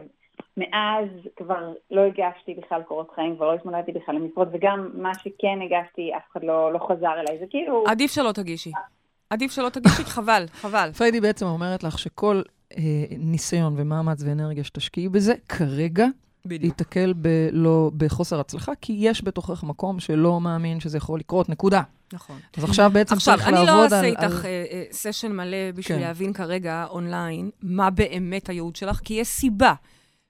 מאז 0.57 1.07
כבר 1.35 1.73
לא 1.91 2.01
הגשתי 2.01 2.53
בכלל 2.53 2.81
קורות 2.83 3.11
חיים, 3.15 3.35
כבר 3.35 3.47
לא 3.47 3.53
התמודדתי 3.53 3.91
בכלל 3.91 4.15
למשרות, 4.15 4.47
וגם 4.51 4.89
מה 4.93 5.13
שכן 5.13 5.59
הגשתי, 5.65 6.11
אף 6.17 6.21
אחד 6.31 6.43
לא, 6.43 6.73
לא 6.73 6.79
חזר 6.87 7.19
אליי. 7.19 7.39
זה 7.39 7.45
כאילו... 7.49 7.83
עדיף 7.87 8.11
שלא 8.11 8.31
תגישי. 8.31 8.71
עדיף 9.29 9.51
שלא 9.51 9.69
תגישי, 9.69 10.03
חבל, 10.15 10.45
חבל. 10.51 10.89
פרידי 10.97 11.21
בעצם 11.21 11.45
אומרת 11.45 11.83
לך 11.83 11.99
שכל 11.99 12.35
אה, 12.35 12.58
ניסיון 13.17 13.73
ומאמץ 13.77 14.21
ואנרגיה 14.23 14.63
שתשקיעי 14.63 15.09
בזה, 15.09 15.33
כרגע 15.49 16.05
ייתקל 16.45 17.13
ב- 17.21 17.49
לא, 17.51 17.91
בחוסר 17.97 18.39
הצלחה, 18.39 18.71
כי 18.81 18.95
יש 18.99 19.23
בתוכך 19.23 19.63
מקום 19.63 19.99
שלא 19.99 20.41
מאמין 20.41 20.79
שזה 20.79 20.97
יכול 20.97 21.19
לקרות, 21.19 21.49
נקודה. 21.49 21.81
נכון. 22.13 22.39
אז 22.57 22.63
עכשיו 22.63 22.91
בעצם 22.93 23.15
עכשיו, 23.15 23.35
צריך 23.37 23.47
אני 23.47 23.55
לא 23.55 23.63
לעבוד 23.63 23.83
אעשה 23.83 23.99
על... 23.99 24.05
איתך 24.05 24.23
על... 24.23 24.45
אה, 24.45 24.65
אה, 24.71 24.83
session 24.91 25.31
מלא 25.31 25.71
בשביל 25.75 25.97
כן. 25.97 26.03
להבין 26.03 26.33
כרגע 26.33 26.85
אונליין 26.89 27.49
מה 27.61 27.89
באמת 27.89 28.49
הייעוד 28.49 28.75
שלך, 28.75 28.99
כי 29.03 29.13
יש 29.13 29.27
סיבה 29.27 29.73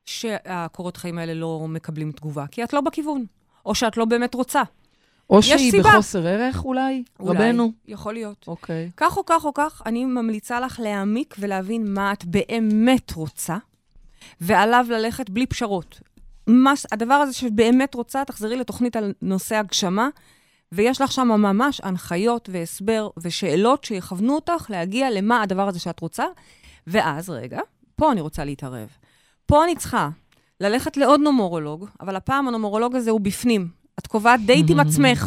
שהקורות 0.05 0.97
חיים 0.97 1.17
האלה 1.17 1.33
לא 1.33 1.65
מקבלים 1.69 2.11
תגובה, 2.11 2.45
כי 2.47 2.63
את 2.63 2.73
לא 2.73 2.81
בכיוון, 2.81 3.25
או 3.65 3.75
שאת 3.75 3.97
לא 3.97 4.05
באמת 4.05 4.33
רוצה. 4.33 4.61
או 5.29 5.41
שהיא 5.41 5.71
סיבה. 5.71 5.89
בחוסר 5.89 6.27
ערך 6.27 6.65
אולי, 6.65 7.03
אולי. 7.19 7.37
רבנו. 7.37 7.71
יכול 7.87 8.13
להיות. 8.13 8.45
אוקיי. 8.47 8.91
כך 8.97 9.17
או 9.17 9.23
כך 9.25 9.45
או 9.45 9.53
כך, 9.53 9.81
אני 9.85 10.05
ממליצה 10.05 10.59
לך 10.59 10.79
להעמיק 10.79 11.35
ולהבין 11.39 11.93
מה 11.93 12.13
את 12.13 12.25
באמת 12.25 13.11
רוצה, 13.11 13.57
ועליו 14.41 14.85
ללכת 14.89 15.29
בלי 15.29 15.45
פשרות. 15.45 15.99
מה, 16.47 16.73
הדבר 16.91 17.13
הזה 17.13 17.33
שבאמת 17.33 17.95
רוצה, 17.95 18.25
תחזרי 18.25 18.55
לתוכנית 18.55 18.95
על 18.95 19.13
נושא 19.21 19.55
הגשמה, 19.55 20.09
ויש 20.71 21.01
לך 21.01 21.11
שם 21.11 21.27
ממש 21.27 21.81
הנחיות 21.83 22.49
והסבר 22.51 23.09
ושאלות 23.17 23.83
שיכוונו 23.83 24.35
אותך 24.35 24.65
להגיע 24.69 25.09
למה 25.09 25.41
הדבר 25.41 25.67
הזה 25.67 25.79
שאת 25.79 25.99
רוצה, 25.99 26.25
ואז, 26.87 27.29
רגע, 27.29 27.59
פה 27.95 28.11
אני 28.11 28.21
רוצה 28.21 28.45
להתערב. 28.45 28.87
פה 29.45 29.63
אני 29.63 29.75
צריכה 29.75 30.09
ללכת 30.61 30.97
לעוד 30.97 31.19
נומרולוג, 31.19 31.85
אבל 32.01 32.15
הפעם 32.15 32.47
הנומרולוג 32.47 32.95
הזה 32.95 33.11
הוא 33.11 33.21
בפנים. 33.21 33.78
את 33.99 34.07
קובעת 34.07 34.39
דייט 34.45 34.69
עם 34.69 34.79
עצמך, 34.79 35.25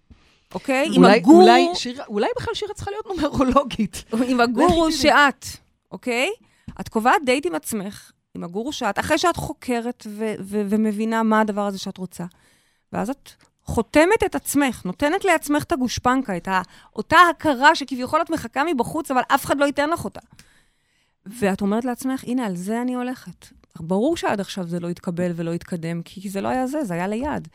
אוקיי? 0.54 0.88
עם 0.92 1.04
הגורו... 1.04 1.40
אולי, 1.40 1.66
שירה, 1.74 2.04
אולי 2.08 2.26
בכלל 2.36 2.54
שירה 2.54 2.74
צריכה 2.74 2.90
להיות 2.90 3.06
נומרולוגית. 3.06 4.04
עם 4.28 4.40
הגורו 4.40 4.92
שאת, 4.92 5.46
אוקיי? 5.92 6.30
את 6.80 6.88
קובעת 6.88 7.22
דייט 7.26 7.46
עם 7.46 7.54
עצמך, 7.54 8.10
עם 8.34 8.44
הגורו 8.44 8.72
שאת, 8.72 8.98
אחרי 8.98 9.18
שאת 9.18 9.36
חוקרת 9.36 10.06
ו- 10.08 10.34
ו- 10.40 10.62
ומבינה 10.68 11.22
מה 11.22 11.40
הדבר 11.40 11.66
הזה 11.66 11.78
שאת 11.78 11.98
רוצה. 11.98 12.24
ואז 12.92 13.10
את 13.10 13.30
חותמת 13.64 14.22
את 14.26 14.34
עצמך, 14.34 14.82
נותנת 14.84 15.24
לעצמך 15.24 15.62
את 15.62 15.72
הגושפנקה, 15.72 16.36
את 16.36 16.48
ה- 16.48 16.62
אותה 16.96 17.16
הכרה 17.30 17.74
שכביכול 17.74 18.20
את 18.22 18.30
מחכה 18.30 18.62
מבחוץ, 18.64 19.10
אבל 19.10 19.20
אף 19.34 19.44
אחד 19.44 19.58
לא 19.58 19.64
ייתן 19.64 19.90
לך 19.90 20.04
אותה. 20.04 20.20
ואת 21.26 21.60
אומרת 21.60 21.84
לעצמך, 21.84 22.24
הנה, 22.24 22.46
על 22.46 22.56
זה 22.56 22.82
אני 22.82 22.94
הולכת. 22.94 23.46
ברור 23.80 24.16
שעד 24.16 24.40
עכשיו 24.40 24.66
זה 24.68 24.80
לא 24.80 24.88
יתקבל 24.88 25.32
ולא 25.36 25.50
יתקדם, 25.50 26.02
כי 26.02 26.28
זה 26.28 26.40
לא 26.40 26.48
היה 26.48 26.66
זה, 26.66 26.84
זה 26.84 26.94
היה 26.94 27.06
ליד. 27.08 27.48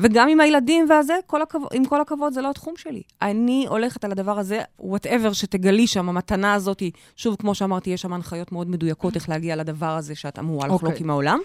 וגם 0.00 0.28
עם 0.28 0.40
הילדים 0.40 0.86
והזה, 0.88 1.14
כל 1.26 1.42
הכבוד, 1.42 1.68
עם 1.72 1.84
כל 1.84 2.00
הכבוד, 2.00 2.32
זה 2.32 2.40
לא 2.40 2.50
התחום 2.50 2.74
שלי. 2.76 3.02
אני 3.22 3.66
הולכת 3.68 4.04
על 4.04 4.12
הדבר 4.12 4.38
הזה, 4.38 4.60
whatever 4.80 5.32
שתגלי 5.32 5.86
שם, 5.86 6.08
המתנה 6.08 6.54
הזאת, 6.54 6.82
שוב, 7.16 7.36
כמו 7.38 7.54
שאמרתי, 7.54 7.90
יש 7.90 8.02
שם 8.02 8.12
הנחיות 8.12 8.52
מאוד 8.52 8.70
מדויקות 8.70 9.14
איך 9.14 9.28
להגיע 9.28 9.56
לדבר 9.56 9.96
הזה 9.96 10.14
שאת 10.14 10.38
אמורה 10.38 10.66
לחלוק 10.66 10.82
אוקיי. 10.82 10.96
עם 11.00 11.10
העולם. 11.10 11.38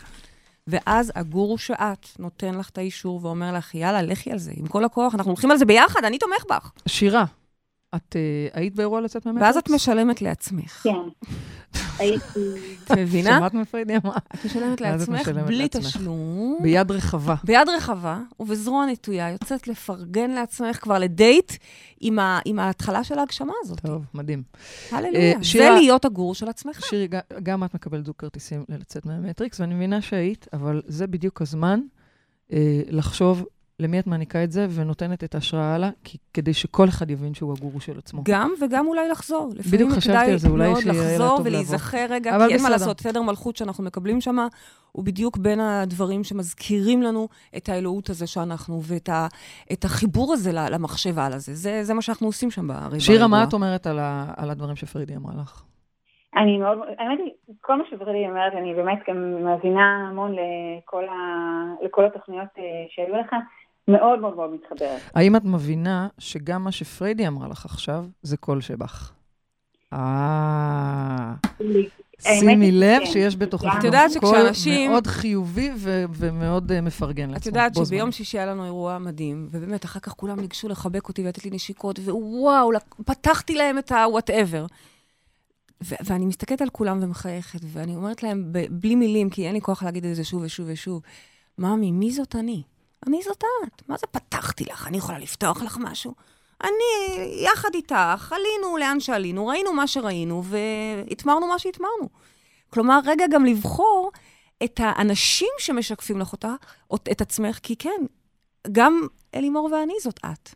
ואז 0.67 1.11
הגורו 1.15 1.57
שאת 1.57 2.07
נותן 2.19 2.55
לך 2.55 2.69
את 2.69 2.77
האישור 2.77 3.19
ואומר 3.23 3.53
לך, 3.53 3.75
יאללה, 3.75 4.01
לכי 4.01 4.31
על 4.31 4.37
זה, 4.37 4.51
עם 4.55 4.67
כל 4.67 4.85
הכוח, 4.85 5.15
אנחנו 5.15 5.31
הולכים 5.31 5.51
על 5.51 5.57
זה 5.57 5.65
ביחד, 5.65 6.05
אני 6.05 6.17
תומך 6.17 6.45
בך. 6.49 6.71
שירה, 6.87 7.25
את 7.95 8.15
uh, 8.15 8.57
היית 8.57 8.75
באירוע 8.75 9.01
לצאת 9.01 9.25
ממטריקס? 9.25 9.45
ואז 9.45 9.57
את 9.57 9.69
משלמת 9.69 10.21
לעצמך. 10.21 10.83
כן. 10.83 10.89
את 12.83 12.91
מבינה? 12.91 13.37
שמעת 13.37 13.53
מה 13.53 13.65
פרידי 13.65 13.95
אמרה? 14.03 14.17
את 14.35 14.45
משלמת 14.45 14.81
לעצמך 14.81 15.29
בלי. 15.29 15.67
תשלום. 15.71 16.57
ביד 16.61 16.91
רחבה. 16.91 17.35
ביד 17.43 17.69
רחבה 17.77 18.19
ובזרוע 18.39 18.85
נטויה, 18.85 19.29
יוצאת 19.29 19.67
לפרגן 19.67 20.31
לעצמך 20.31 20.77
כבר 20.77 20.99
לדייט 20.99 21.51
עם, 21.99 22.19
ה, 22.19 22.39
עם 22.45 22.59
ההתחלה 22.59 23.03
של 23.03 23.19
ההגשמה 23.19 23.53
הזאת. 23.61 23.79
טוב, 23.79 24.05
מדהים. 24.13 24.43
הללויה. 24.91 25.33
אה, 25.33 25.33
זה 25.41 25.69
להיות 25.69 26.05
הגור 26.05 26.35
של 26.35 26.49
עצמך. 26.49 26.85
שירי, 26.85 27.07
גם 27.43 27.63
את 27.63 27.73
מקבלת 27.73 28.05
זוג 28.05 28.15
כרטיסים 28.17 28.65
ללצאת 28.69 29.05
מהמטריקס, 29.05 29.59
ואני 29.59 29.75
מבינה 29.75 30.01
שהיית, 30.01 30.47
אבל 30.53 30.81
זה 30.87 31.07
בדיוק 31.07 31.41
הזמן 31.41 31.79
אה, 32.53 32.81
לחשוב 32.87 33.45
למי 33.79 33.99
את 33.99 34.07
מעניקה 34.07 34.43
את 34.43 34.51
זה 34.51 34.67
ונותנת 34.69 35.23
את 35.23 35.35
ההשראה 35.35 35.75
הלאה, 35.75 35.89
כי, 36.03 36.17
כדי 36.33 36.53
שכל 36.53 36.87
אחד 36.89 37.09
יבין 37.09 37.33
שהוא 37.33 37.53
הגורו 37.57 37.79
של 37.79 37.97
עצמו. 37.97 38.21
גם 38.25 38.51
וגם 38.61 38.87
אולי 38.87 39.09
לחזור. 39.09 39.49
בדיוק 39.49 39.65
לפעמים 39.65 39.89
חשבתי 39.89 40.17
כדאי 40.17 40.31
על 40.31 40.37
זה, 40.37 40.49
אולי 40.49 40.67
מאוד 40.67 40.81
שיהיה 40.81 40.93
לה 40.93 41.13
לחזור 41.13 41.37
טוב 41.37 41.45
ולהיזכר 41.45 42.05
רגע, 42.09 42.35
אבל 42.35 42.47
כי 42.47 42.53
אין 42.53 42.61
מה 42.61 42.69
בסדר. 42.69 42.71
לעשות, 42.71 42.97
תדר 42.97 43.21
מלכות 43.21 43.55
שאנחנו 43.55 43.83
מקבלים 43.83 44.21
שם, 44.21 44.37
הוא 44.91 45.05
בדיוק 45.05 45.37
בין 45.37 45.59
הדברים 45.59 46.23
שמזכירים 46.23 47.01
לנו 47.01 47.27
את 47.57 47.69
האלוהות 47.69 48.09
הזה 48.09 48.27
שאנחנו, 48.27 48.81
ואת 48.83 49.09
ה, 49.09 49.27
את 49.73 49.83
החיבור 49.83 50.33
הזה 50.33 50.51
למחשב 50.53 51.19
על 51.19 51.33
הזה. 51.33 51.53
זה, 51.53 51.83
זה 51.83 51.93
מה 51.93 52.01
שאנחנו 52.01 52.27
עושים 52.27 52.51
שם 52.51 52.67
ברגע. 52.67 52.99
שירה, 52.99 53.27
מה 53.27 53.43
את 53.43 53.53
אומרת 53.53 53.87
על, 53.87 53.99
ה, 53.99 54.33
על 54.37 54.49
הדברים 54.49 54.75
שפרידי 54.75 55.15
אמרה 55.15 55.33
לך? 55.41 55.63
אני 56.37 56.57
מאוד, 56.57 56.77
האמת 56.97 57.19
היא, 57.19 57.31
כל 57.61 57.75
מה 57.75 57.83
שפרידי 57.89 58.27
אומרת, 58.29 58.53
אני 58.53 58.73
באמת 58.73 58.99
גם 59.09 59.43
מאזינה 59.43 60.07
המון 60.09 60.31
לכל, 60.31 61.03
ה, 61.07 61.15
לכל 61.85 62.05
התוכניות 62.05 62.47
אה, 62.57 62.63
שהיו 62.89 63.15
לך, 63.15 63.35
מאוד 63.87 64.19
מאוד 64.19 64.35
מאוד 64.35 64.49
מתחברת. 64.53 65.01
האם 65.15 65.35
את 65.35 65.43
מבינה 65.43 66.07
שגם 66.17 66.63
מה 66.63 66.71
שפרידי 66.71 67.27
אמרה 67.27 67.47
לך 67.47 67.65
עכשיו, 67.65 68.05
זה 68.23 68.37
קול 68.37 68.61
שבך? 68.61 69.11
אה... 69.93 71.33
שימי 72.21 72.71
לב. 72.71 73.05
שיש 73.05 73.35
בתוכך 73.37 73.83
יודעת 73.83 74.11
קול 74.19 74.31
שכשאנשים- 74.35 74.91
מאוד 74.91 75.07
חיובי 75.07 75.71
ו- 75.77 76.03
ומאוד 76.09 76.71
אה, 76.71 76.81
מפרגן 76.81 77.29
לעצמו. 77.29 77.41
את 77.41 77.45
יודעת 77.45 77.75
שביום. 77.75 78.11
שישי 78.11 78.37
היה 78.37 78.45
לנו 78.47 78.65
אירוע 78.65 78.97
מדהים, 78.97 79.47
ובאמת, 79.51 79.85
אחר 79.85 79.99
כך 79.99 80.11
כולם 80.11 80.39
ניגשו 80.39 80.69
לחבק 80.69 81.07
אותי 81.07 81.23
ולתת 81.23 81.45
לי 81.45 81.51
נשיקות, 81.51 81.99
וואו, 81.99 82.69
פתחתי 83.05 83.55
להם 83.55 83.77
את 83.77 83.91
ה-whatever. 83.91 84.65
ו- 85.83 85.95
ואני 86.05 86.25
מסתכלת 86.25 86.61
על 86.61 86.69
כולם 86.69 86.99
ומחייכת, 87.01 87.59
ואני 87.63 87.95
אומרת 87.95 88.23
להם 88.23 88.43
ב- 88.51 88.65
בלי 88.69 88.95
מילים, 88.95 89.29
כי 89.29 89.45
אין 89.47 89.53
לי 89.53 89.61
כוח 89.61 89.83
להגיד 89.83 90.05
את 90.05 90.15
זה 90.15 90.23
שוב 90.23 90.41
ושוב 90.43 90.65
ושוב, 90.69 91.01
ממי, 91.57 91.91
מי 91.91 92.11
זאת 92.11 92.35
אני? 92.35 92.61
אני 93.07 93.21
זאת 93.23 93.43
את. 93.67 93.89
מה 93.89 93.97
זה 93.97 94.07
פתחתי 94.11 94.63
לך? 94.65 94.87
אני 94.87 94.97
יכולה 94.97 95.17
לפתוח 95.19 95.61
לך 95.61 95.77
משהו? 95.81 96.13
אני, 96.63 96.71
יחד 97.43 97.69
איתך, 97.73 98.31
עלינו 98.35 98.77
לאן 98.77 98.99
שעלינו, 98.99 99.47
ראינו 99.47 99.73
מה 99.73 99.87
שראינו, 99.87 100.43
והתמרנו 100.45 101.47
מה 101.47 101.59
שהתמרנו. 101.59 102.09
כלומר, 102.69 102.99
רגע 103.05 103.25
גם 103.31 103.45
לבחור 103.45 104.11
את 104.63 104.79
האנשים 104.83 105.47
שמשקפים 105.59 106.19
לך 106.19 106.31
אותה, 106.31 106.53
אות- 106.91 107.09
את 107.11 107.21
עצמך, 107.21 107.59
כי 107.63 107.75
כן, 107.75 108.01
גם 108.71 109.07
אלימור 109.35 109.69
ואני 109.71 109.93
זאת 110.03 110.19
את. 110.25 110.49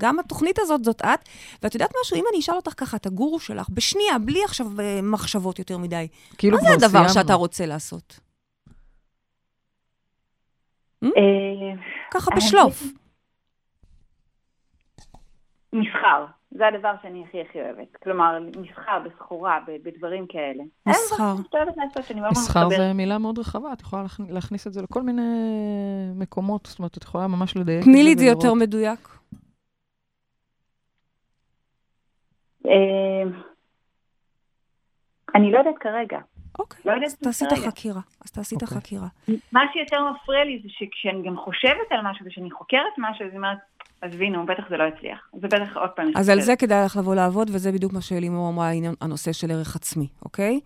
גם 0.00 0.18
התוכנית 0.18 0.58
הזאת 0.58 0.84
זאת 0.84 1.02
את. 1.02 1.28
ואת 1.62 1.74
יודעת 1.74 1.90
משהו, 2.02 2.16
אם 2.16 2.24
אני 2.32 2.40
אשאל 2.40 2.54
אותך 2.56 2.72
ככה, 2.76 2.96
את 2.96 3.06
הגורו 3.06 3.40
שלך, 3.40 3.66
בשנייה, 3.68 4.18
בלי 4.18 4.44
עכשיו 4.44 4.66
אה, 4.80 5.00
מחשבות 5.02 5.58
יותר 5.58 5.78
מדי, 5.78 6.08
כאילו 6.38 6.56
מה 6.58 6.62
זה 6.62 6.74
הדבר 6.74 6.88
סיימנו. 6.90 7.08
שאתה 7.14 7.34
רוצה 7.34 7.66
לעשות? 7.66 8.20
אה, 11.16 11.82
ככה 12.10 12.30
האמת 12.32 12.42
בשלוף. 12.42 12.82
מסחר, 15.72 16.24
זה 16.50 16.66
הדבר 16.66 16.94
שאני 17.02 17.24
הכי 17.28 17.40
הכי 17.40 17.60
אוהבת. 17.60 17.96
כלומר, 18.02 18.38
מסחר 18.60 18.98
בסחורה, 19.04 19.58
בדברים 19.84 20.26
כאלה. 20.26 20.64
מסחר. 20.88 21.34
מאוד 22.14 22.30
מסחר. 22.30 22.68
זה 22.68 22.92
מילה 22.92 23.18
מאוד 23.18 23.38
רחבה, 23.38 23.72
את 23.72 23.80
יכולה 23.80 24.02
להכ- 24.02 24.32
להכניס 24.32 24.66
את 24.66 24.72
זה 24.72 24.82
לכל 24.82 25.02
מיני 25.02 25.22
מקומות, 26.14 26.66
זאת 26.66 26.78
אומרת, 26.78 26.96
את 26.98 27.02
יכולה 27.02 27.26
ממש 27.26 27.56
לדייק 27.56 27.84
תני 27.84 28.02
לי 28.02 28.12
את 28.12 28.18
זה. 28.18 28.24
יותר 28.24 28.54
מדויק. 28.54 29.08
אה, 32.66 33.22
אני 35.34 35.52
לא 35.52 35.58
יודעת 35.58 35.74
כרגע. 35.80 36.18
אוקיי, 36.58 36.80
לא 36.84 37.06
אז 37.06 37.16
תעשי 37.16 37.44
את. 37.44 37.52
החקירה. 37.52 38.00
אז 38.24 38.30
תעשי 38.30 38.56
את 38.56 38.62
אוקיי. 38.62 38.78
החקירה. 38.78 39.06
מה 39.52 39.60
שיותר 39.72 39.96
מפריע 40.10 40.44
לי 40.44 40.60
זה 40.62 40.68
שכשאני 40.68 41.22
גם 41.26 41.36
חושבת 41.36 41.88
על 41.90 42.00
משהו 42.02 42.26
ושאני 42.26 42.50
חוקרת 42.50 42.94
משהו, 42.98 43.24
אז 43.24 43.30
אני 43.30 43.36
אומרת, 43.36 43.58
עזבי, 44.00 44.30
נו, 44.30 44.46
בטח 44.46 44.64
זה 44.68 44.76
לא 44.76 44.84
יצליח. 44.84 45.28
זה 45.40 45.48
בטח 45.48 45.76
עוד 45.76 45.90
פעם... 45.90 46.10
אז 46.16 46.28
על. 46.28 46.40
זה 46.40 46.56
כדאי 46.56 46.84
לך 46.84 46.96
לבוא 46.96 47.14
לעבוד, 47.14 47.50
וזה 47.52 47.72
בדיוק 47.72 47.92
מה 47.92 48.00
שאלימור 48.00 48.48
אמרה, 48.48 48.70
הנושא 49.00 49.32
של 49.32 49.50
ערך 49.50 49.76
עצמי, 49.76 50.08
אוקיי? 50.24 50.60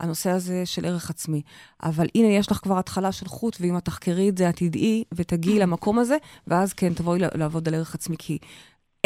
הנושא 0.00 0.30
הזה 0.30 0.66
של 0.66 0.84
ערך 0.84 1.10
עצמי. 1.10 1.42
אבל 1.82 2.06
הנה, 2.14 2.28
יש 2.28 2.50
לך 2.52 2.56
כבר 2.56 2.78
התחלה 2.78 3.12
של 3.12 3.26
חוט, 3.26 3.56
ואם 3.60 3.76
את 3.76 3.84
תחקרי 3.84 4.28
את 4.28 4.38
זה, 4.38 4.48
את 4.48 4.56
תדעי 4.56 5.04
ותגיעי 5.14 5.58
למקום 5.58 5.98
הזה, 5.98 6.16
ואז 6.46 6.72
כן, 6.72 6.94
תבואי 6.94 7.20
לעבוד 7.34 7.68
על 7.68 7.74
ערך 7.74 7.94
עצמי, 7.94 8.16
כי 8.18 8.38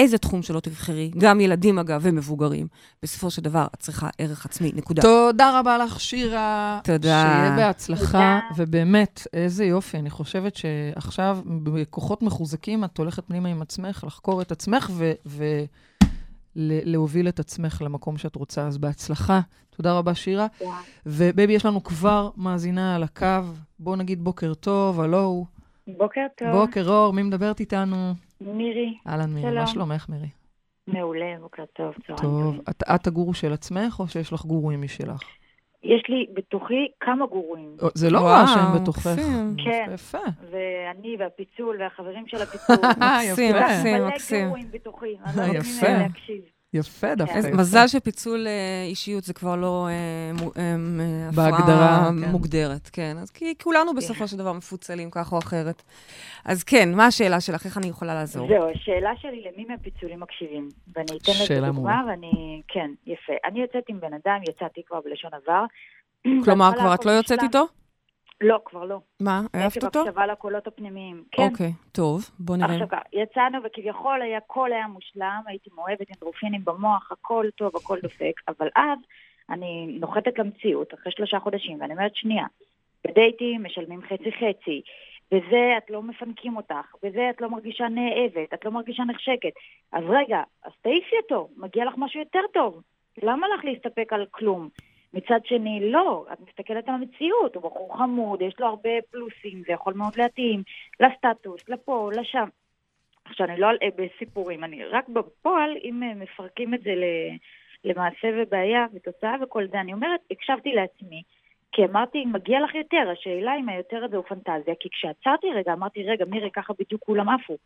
איזה 0.01 0.19
תחום 0.19 0.43
שלא 0.43 0.61
תבחרי, 0.61 1.11
גם 1.19 1.41
ילדים 1.41 1.79
אגב 1.79 2.01
ומבוגרים, 2.03 2.67
בסופו 3.03 3.31
של 3.31 3.43
דבר 3.43 3.67
את 3.75 3.79
צריכה 3.79 4.09
ערך 4.19 4.47
עצמי, 4.47 4.73
נקודה. 4.75 5.03
תודה 5.03 5.59
רבה 5.59 5.79
לך, 5.79 6.01
שירה. 6.01 6.81
תודה. 6.85 7.23
שיהיה 7.23 7.57
בהצלחה, 7.57 8.41
תודה. 8.49 8.63
ובאמת, 8.63 9.27
איזה 9.33 9.65
יופי. 9.65 9.99
אני 9.99 10.11
חושבת 10.11 10.57
שעכשיו, 10.57 11.39
בכוחות 11.47 12.23
מחוזקים, 12.23 12.85
את 12.85 12.99
הולכת 12.99 13.27
פנימה 13.27 13.49
עם 13.49 13.63
עצמך, 13.63 14.05
לחקור 14.07 14.43
את 14.43 14.53
עצמך 14.53 14.91
ולהוביל 16.57 17.29
את 17.29 17.41
עצמך 17.41 17.83
למקום 17.85 18.19
שאת 18.19 18.37
רוצה. 18.37 18.67
אז 18.67 18.79
בהצלחה. 18.79 19.41
תודה 19.77 19.93
רבה, 19.93 20.15
שירה. 20.15 20.47
ובייבי, 21.07 21.53
יש 21.53 21.67
לנו 21.67 21.85
כבר 21.85 22.31
מאזינה 22.37 22.95
על 22.97 23.03
הקו. 23.03 23.27
בואו 23.79 23.97
נגיד 23.97 24.25
בוקר 24.25 24.55
טוב, 24.55 25.01
הלו. 25.01 25.45
בוקר 25.87 26.27
טוב. 26.37 26.49
בוקר 26.53 26.89
אור, 26.89 27.13
מי 27.13 27.23
מדברת 27.23 27.61
איתנו? 27.61 28.15
מירי, 28.41 28.95
אהלן, 29.07 29.31
מירי, 29.35 29.55
מה. 29.55 29.67
שלומך, 29.67 30.07
מירי? 30.09 30.29
מעולה, 30.87 31.35
בוקר 31.41 31.65
טוב, 31.77 31.95
צהריים 32.07 32.17
טוב. 32.17 32.61
את, 32.71 32.83
את 32.95 33.07
הגורו 33.07 33.35
של 33.35 33.53
עצמך, 33.53 33.97
או 34.01 34.09
שיש 34.09 34.33
לך 34.33 34.45
גורואים 34.45 34.83
משלך? 34.83 35.21
יש 35.83 36.03
לי 36.09 36.27
בתוכי 36.35 36.89
כמה 37.01 37.27
גורואים, 37.27 37.77
או, 37.83 37.89
זה 37.95 38.11
לא 38.11 38.19
רע 38.19 38.45
שהם 38.47 38.83
בתוכך. 38.83 39.07
מקסים. 39.07 39.57
כן. 39.65 39.91
יפה. 39.95 40.19
ואני 40.51 41.17
והפיצול 41.19 41.77
והחברים 41.81 42.25
של 42.27 42.37
הפיצול. 42.37 42.77
מקסים, 43.01 43.57
יפה. 43.57 43.61
מקסים, 43.65 43.95
מלא 43.97 44.09
מקסים. 44.09 44.47
גרועים 44.47 44.71
בתוכי, 44.71 45.17
אני 45.27 45.37
לא 45.37 45.55
יפה. 45.59 45.87
יפה 46.75 47.15
דווקא. 47.15 47.37
איזה 47.37 47.49
יפה. 47.49 47.57
מזל 47.57 47.87
שפיצול 47.87 48.47
אה, 48.47 48.85
אישיות 48.89 49.25
זה 49.25 49.35
כבר 49.35 49.57
לא 49.57 49.89
אה, 49.89 49.93
אה, 50.57 50.77
אה, 51.01 51.29
הפרעה 51.29 52.11
כן. 52.21 52.31
מוגדרת, 52.31 52.89
כן. 52.93 53.17
אז 53.19 53.31
כי 53.31 53.55
כולנו 53.63 53.95
בסופו 53.95 54.29
של 54.29 54.37
דבר 54.37 54.53
מפוצלים 54.53 55.11
כך 55.11 55.33
או 55.33 55.39
אחרת. 55.39 55.83
אז 56.45 56.65
כן, 56.65 56.89
מה 56.95 57.07
השאלה 57.07 57.41
שלך? 57.41 57.67
איך 57.67 57.79
אני 57.79 57.87
יכולה 57.87 58.15
לעזור? 58.15 58.49
זהו, 58.49 58.71
השאלה 58.71 59.11
שלי 59.21 59.45
למי 59.53 59.65
מהפיצולים 59.69 60.21
מקשיבים. 60.21 60.69
ואני 60.97 61.19
אתן 61.23 61.33
לזה 61.43 61.67
דוגמה. 61.67 62.03
ואני... 62.09 62.63
כן, 62.69 62.91
יפה. 63.07 63.33
אני 63.45 63.61
יוצאת 63.61 63.85
עם 63.89 64.01
בן 64.01 64.13
אדם, 64.13 64.41
יצאתי 64.49 64.83
כבר 64.87 65.01
בלשון 65.05 65.31
עבר. 65.35 65.65
כלומר, 66.45 66.71
כבר 66.79 66.95
את 66.95 67.05
לא 67.05 67.11
יוצאת. 67.11 67.43
איתו? 67.43 67.80
לא, 68.41 68.61
כבר 68.65 68.85
לא. 68.85 68.99
מה, 69.21 69.41
אהבת 69.55 69.85
אותו? 69.85 70.01
הקשבה 70.01 70.27
לקולות 70.27 70.67
הפנימיים. 70.67 71.25
כן. 71.33 71.43
אוקיי, 71.43 71.73
טוב, 71.93 72.31
בוא 72.39 72.57
נראה. 72.57 72.73
עכשיו 72.73 72.89
ככה, 72.89 73.03
יצאנו 73.13 73.59
וכביכול 73.65 74.23
היה, 74.23 74.39
הכל 74.39 74.73
היה 74.73 74.87
מושלם, 74.87 75.43
הייתי 75.47 75.71
מאוהבת 75.75 76.11
אנדרופינים 76.11 76.65
במוח, 76.65 77.13
הכל 77.13 77.47
טוב, 77.57 77.77
הכל 77.77 77.99
דופק, 78.03 78.41
אבל 78.49 78.69
אז 78.77 78.99
אני 79.51 79.97
נוחתת 80.01 80.39
למציאות 80.39 80.95
אחרי 80.95 81.13
שלושה 81.13 81.39
חודשים, 81.39 81.81
ואני 81.81 81.93
אומרת, 81.93 82.15
שנייה, 82.15 82.47
בדייטים 83.07 83.65
משלמים 83.65 84.01
חצי-חצי, 84.03 84.83
בזה 85.33 85.75
את 85.79 85.91
לא 85.91 86.03
מפנקים 86.03 86.57
אותך, 86.57 86.95
בזה 87.03 87.31
את 87.31 87.41
לא 87.41 87.51
מרגישה 87.51 87.89
נאהבת, 87.89 88.55
את 88.55 88.65
לא 88.65 88.71
מרגישה 88.71 89.03
נחשקת. 89.05 89.53
אז 89.93 90.05
רגע, 90.09 90.43
אז 90.65 90.73
תעיפי 90.83 91.17
אותו, 91.23 91.49
מגיע 91.57 91.85
לך 91.85 91.95
משהו 91.97 92.21
יותר 92.21 92.41
טוב. 92.53 92.83
למה 93.23 93.47
לך 93.55 93.65
להסתפק 93.65 94.13
על 94.13 94.27
כלום? 94.31 94.69
מצד 95.15 95.41
שני, 95.45 95.91
לא, 95.91 96.27
את 96.33 96.41
מסתכלת 96.49 96.89
על 96.89 96.95
המציאות, 96.95 97.55
הוא 97.55 97.63
בחור 97.63 97.99
חמוד, 97.99 98.43
יש 98.43 98.55
לו 98.61 98.67
הרבה 98.67 98.91
פלוסים, 99.11 99.63
זה 99.67 99.73
יכול 99.73 99.95
מאוד 99.95 100.13
להתאים 100.17 100.63
לסטטוס, 101.01 101.69
לפה, 101.69 102.11
לשם. 102.15 102.49
עכשיו, 103.25 103.47
אני 103.47 103.61
לא 103.61 103.71
אלאה 103.71 103.89
בסיפורים, 103.97 104.65
אני 104.65 104.85
רק 104.85 105.09
בפועל, 105.09 105.77
אם 105.85 106.03
אה, 106.03 106.15
מפרקים 106.15 106.75
את 106.75 106.83
זה 106.83 106.91
למעשה 107.85 108.29
ובעיה 108.37 108.87
ותוצאה 108.95 109.35
וכל 109.43 109.67
זה, 109.67 109.81
אני 109.81 109.93
אומרת, 109.93 110.21
הקשבתי 110.31 110.73
לעצמי, 110.73 111.23
כי 111.73 111.85
אמרתי, 111.85 112.25
מגיע 112.25 112.61
לך 112.61 112.75
יותר, 112.75 113.11
השאלה 113.13 113.57
אם 113.57 113.69
היותר 113.69 114.05
הזה 114.05 114.17
הוא 114.17 114.25
פנטזיה, 114.25 114.75
כי 114.81 114.89
כשעצרתי 114.93 115.47
רגע, 115.55 115.73
אמרתי, 115.73 116.03
רגע, 116.03 116.25
מירי, 116.25 116.51
ככה 116.51 116.73
בדיוק 116.79 117.03
כולם 117.05 117.29
עפו. 117.29 117.57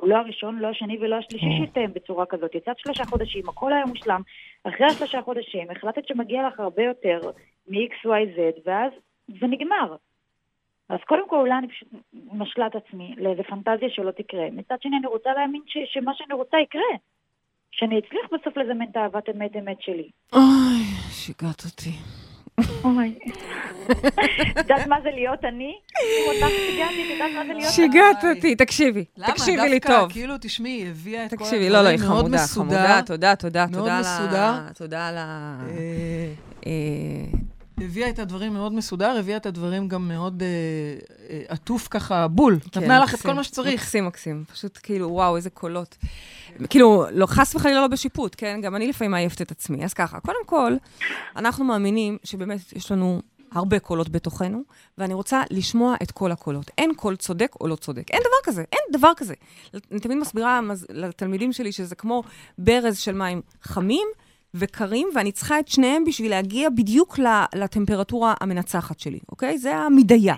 הוא 0.00 0.08
לא 0.08 0.16
הראשון, 0.16 0.58
לא 0.58 0.68
השני 0.68 0.98
ולא 1.00 1.16
השלישי 1.16 1.46
או. 1.46 1.66
שהתאם 1.66 1.92
בצורה 1.92 2.26
כזאת. 2.26 2.54
יצאת 2.54 2.78
שלושה 2.78 3.04
חודשים, 3.04 3.48
הכל 3.48 3.72
היה 3.72 3.86
מושלם. 3.86 4.20
אחרי 4.64 4.86
השלושה 4.86 5.22
חודשים, 5.22 5.70
החלטת 5.70 6.06
שמגיע 6.08 6.48
לך 6.48 6.60
הרבה 6.60 6.82
יותר 6.82 7.20
מ-XYZ, 7.68 8.60
ואז 8.64 8.92
זה 9.40 9.46
נגמר. 9.46 9.96
אז 10.88 10.98
קודם 11.06 11.28
כל 11.28 11.36
אולי 11.36 11.54
אני 11.58 11.68
פשוט 11.68 11.88
משלה 12.32 12.66
את 12.66 12.74
עצמי 12.74 13.14
לאיזה 13.16 13.42
פנטזיה 13.42 13.90
שלא 13.90 14.10
תקרה. 14.10 14.46
מצד 14.52 14.76
שני 14.82 14.96
אני 14.96 15.06
רוצה 15.06 15.32
להאמין 15.32 15.62
ש, 15.66 15.76
שמה 15.92 16.12
שאני 16.14 16.34
רוצה 16.34 16.56
יקרה. 16.58 16.96
שאני 17.70 17.98
אצליח 17.98 18.24
בסוף 18.32 18.56
לזמן 18.56 18.86
את 18.90 18.96
אהבת 18.96 19.28
אמת 19.28 19.56
אמת 19.56 19.82
שלי. 19.82 20.10
אוי, 20.32 20.84
שיגעת 21.10 21.64
אותי. 21.64 21.90
אוי. 22.84 23.14
את 23.90 24.56
יודעת 24.56 24.86
מה 24.86 24.96
זה 25.02 25.08
להיות 25.14 25.44
אני? 25.44 25.72
שיגעת. 27.70 28.24
אותי, 28.36 28.54
תקשיבי, 28.54 29.04
למה? 29.16 29.32
תקשיבי 29.32 29.68
לי 29.68 29.78
דווקא, 29.78 30.00
טוב. 30.00 30.12
כאילו, 30.12 30.34
תשמעי, 30.40 30.70
היא 30.72 30.88
הביאה 30.88 31.24
את 31.24 31.30
כל 31.30 31.36
תקשיבי, 31.36 31.70
לא, 31.70 31.82
לא, 31.82 31.88
היא 31.88 31.98
הדברים 31.98 32.18
חמודה. 32.20 32.38
חמודה, 32.38 33.00
תודה, 33.06 33.36
תודה, 33.36 33.66
תודה 33.72 33.96
על 33.96 34.00
מסודר. 34.00 34.42
ה... 34.42 34.68
תודה 34.74 35.08
על 35.08 35.16
ה... 35.16 35.56
אה, 35.70 36.32
אה, 36.66 37.38
הביאה 37.80 38.08
את 38.08 38.18
הדברים 38.18 38.52
מאוד 38.52 38.72
מסודר, 38.72 39.16
הביאה 39.18 39.36
את 39.36 39.46
הדברים 39.46 39.88
גם 39.88 40.08
מאוד 40.08 40.42
אה, 40.42 41.40
עטוף 41.48 41.88
ככה, 41.90 42.28
בול. 42.28 42.58
כן, 42.72 42.80
נתנה 42.80 42.98
לך 42.98 43.14
את 43.14 43.20
כל 43.20 43.32
מה 43.32 43.44
שצריך. 43.44 43.80
מקסים, 43.82 44.06
מקסים. 44.06 44.44
פשוט 44.52 44.78
כאילו, 44.82 45.10
וואו, 45.10 45.36
איזה 45.36 45.50
קולות. 45.50 45.96
כאילו, 46.70 47.04
לא, 47.12 47.26
חס 47.26 47.54
וחלילה 47.54 47.80
לא 47.80 47.86
בשיפוט, 47.86 48.34
כן? 48.38 48.60
גם 48.62 48.76
אני 48.76 48.88
לפעמים 48.88 49.10
מעייפת 49.10 49.42
את 49.42 49.50
עצמי. 49.50 49.84
אז 49.84 49.94
ככה, 49.94 50.20
קודם 50.20 50.46
כל, 50.46 50.72
אנחנו 51.36 51.64
מאמינים 51.64 52.18
שבאמת 52.24 52.72
יש 52.72 52.92
לנו 52.92 53.20
הרבה 53.52 53.78
קולות 53.78 54.08
בתוכנו, 54.08 54.62
ואני 54.98 55.14
רוצה 55.14 55.42
לשמוע 55.50 55.94
את 56.02 56.10
כל 56.10 56.32
הקולות. 56.32 56.70
אין 56.78 56.94
קול 56.94 57.16
צודק 57.16 57.52
או 57.60 57.68
לא 57.68 57.76
צודק. 57.76 58.10
אין 58.10 58.20
דבר 58.20 58.52
כזה, 58.52 58.64
אין 58.72 58.80
דבר 58.92 59.12
כזה. 59.16 59.34
אני 59.92 60.00
תמיד 60.00 60.18
מסבירה 60.18 60.60
לתלמידים 60.90 61.52
שלי 61.52 61.72
שזה 61.72 61.94
כמו 61.94 62.22
ברז 62.58 62.98
של 62.98 63.12
מים 63.12 63.40
חמים 63.62 64.06
וקרים, 64.54 65.08
ואני 65.14 65.32
צריכה 65.32 65.60
את 65.60 65.68
שניהם 65.68 66.04
בשביל 66.04 66.30
להגיע 66.30 66.68
בדיוק 66.70 67.18
לטמפרטורה 67.54 68.34
המנצחת 68.40 69.00
שלי, 69.00 69.18
אוקיי? 69.28 69.58
זה 69.58 69.76
המדיה. 69.76 70.34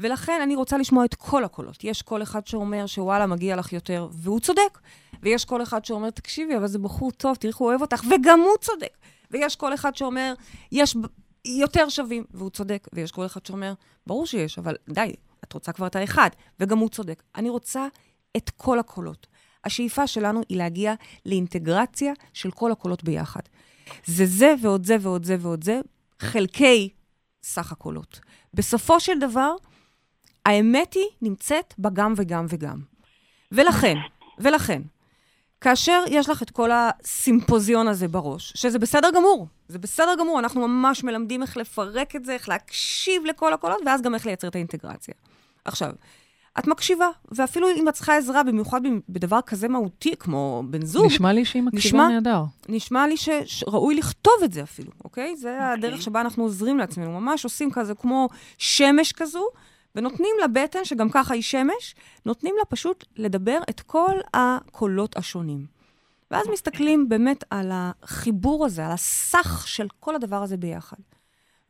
ולכן 0.00 0.40
אני 0.42 0.56
רוצה 0.56 0.78
לשמוע 0.78 1.04
את 1.04 1.14
כל 1.14 1.44
הקולות. 1.44 1.84
יש 1.84 2.02
קול 2.02 2.22
אחד 2.22 2.46
שאומר 2.46 2.86
שוואלה, 2.86 3.26
מגיע 3.26 3.56
לך 3.56 3.72
יותר, 3.72 4.08
והוא 4.12 4.40
צודק. 4.40 4.78
ויש 5.22 5.44
קול 5.44 5.62
אחד 5.62 5.84
שאומר, 5.84 6.10
תקשיבי, 6.10 6.56
אבל 6.56 6.66
זה 6.66 6.78
בחור 6.78 7.10
טוב, 7.10 7.36
תראי 7.36 7.50
איך 7.50 7.56
הוא 7.56 7.68
אוהב 7.68 7.80
אותך, 7.80 8.02
וגם 8.10 8.40
הוא 8.40 8.56
צודק. 8.60 8.98
ויש 9.30 9.56
קול 9.56 9.74
אחד 9.74 9.96
שאומר, 9.96 10.34
יש 10.72 10.96
יותר 11.44 11.88
שווים, 11.88 12.24
והוא 12.30 12.50
צודק. 12.50 12.88
ויש 12.92 13.12
קול 13.12 13.26
אחד 13.26 13.46
שאומר, 13.46 13.74
ברור 14.06 14.26
שיש, 14.26 14.58
אבל 14.58 14.76
די, 14.88 15.14
את 15.44 15.52
רוצה 15.52 15.72
כבר 15.72 15.86
את 15.86 15.96
האחד, 15.96 16.30
וגם 16.60 16.78
הוא 16.78 16.88
צודק. 16.88 17.22
אני 17.36 17.48
רוצה 17.48 17.86
את 18.36 18.50
כל 18.50 18.78
הקולות. 18.78 19.26
השאיפה 19.64 20.06
שלנו 20.06 20.40
היא 20.48 20.58
להגיע 20.58 20.94
לאינטגרציה 21.26 22.12
של 22.32 22.50
כל 22.50 22.72
הקולות 22.72 23.04
ביחד. 23.04 23.40
זה 24.06 24.26
זה 24.26 24.54
ועוד 24.62 24.86
זה 24.86 24.96
ועוד 25.00 25.24
זה 25.24 25.36
ועוד 25.40 25.64
זה, 25.64 25.80
חלקי 26.18 26.88
סך 27.42 27.72
הקולות. 27.72 28.20
בסופו 28.54 29.00
של 29.00 29.18
דבר, 29.18 29.54
האמת 30.46 30.94
היא 30.94 31.04
נמצאת 31.22 31.74
בגם 31.78 32.14
וגם 32.16 32.46
וגם. 32.48 32.78
ולכן, 33.52 33.94
ולכן, 34.38 34.82
כאשר 35.60 36.02
יש 36.08 36.28
לך 36.28 36.42
את 36.42 36.50
כל 36.50 36.70
הסימפוזיון 36.72 37.88
הזה 37.88 38.08
בראש, 38.08 38.52
שזה 38.56 38.78
בסדר 38.78 39.10
גמור, 39.14 39.46
זה 39.68 39.78
בסדר 39.78 40.14
גמור, 40.18 40.38
אנחנו 40.38 40.68
ממש 40.68 41.04
מלמדים 41.04 41.42
איך 41.42 41.56
לפרק 41.56 42.16
את 42.16 42.24
זה, 42.24 42.32
איך 42.32 42.48
להקשיב 42.48 43.24
לכל 43.24 43.52
הקולות, 43.52 43.80
ואז 43.86 44.02
גם 44.02 44.14
איך 44.14 44.26
לייצר 44.26 44.48
את 44.48 44.54
האינטגרציה. 44.54 45.14
עכשיו, 45.64 45.92
את 46.58 46.66
מקשיבה, 46.66 47.08
ואפילו 47.32 47.68
אם 47.76 47.88
את 47.88 47.94
צריכה 47.94 48.16
עזרה, 48.16 48.42
במיוחד 48.42 48.80
בדבר 49.08 49.40
כזה 49.46 49.68
מהותי, 49.68 50.16
כמו 50.18 50.62
בן 50.66 50.84
זוג, 50.84 51.06
נשמע 51.06 51.32
לי 51.32 51.44
שהיא 51.44 51.62
מקשיבה 51.62 52.08
נהדר. 52.08 52.42
נשמע 52.68 53.06
לי 53.06 53.16
שראוי 53.46 53.94
לכתוב 53.94 54.34
את 54.44 54.52
זה 54.52 54.62
אפילו, 54.62 54.90
אוקיי? 55.04 55.36
זה 55.36 55.68
הדרך 55.68 56.02
שבה 56.02 56.20
אנחנו 56.20 56.42
עוזרים 56.42 56.78
לעצמנו. 56.78 57.20
ממש 57.20 57.44
עושים 57.44 57.70
כזה 57.70 57.94
כמו 57.94 58.28
שמש 58.58 59.12
כזו, 59.12 59.44
ונותנים 59.94 60.34
לבטן, 60.44 60.84
שגם 60.84 61.10
ככה 61.10 61.34
היא 61.34 61.42
שמש, 61.42 61.94
נותנים 62.26 62.54
לה 62.58 62.64
פשוט 62.64 63.04
לדבר 63.16 63.58
את 63.70 63.80
כל 63.80 64.16
הקולות 64.34 65.16
השונים. 65.16 65.66
ואז 66.30 66.48
מסתכלים 66.48 67.08
באמת 67.08 67.44
על 67.50 67.70
החיבור 67.72 68.66
הזה, 68.66 68.86
על 68.86 68.92
הסך 68.92 69.64
של 69.68 69.86
כל 70.00 70.14
הדבר 70.14 70.42
הזה 70.42 70.56
ביחד. 70.56 70.96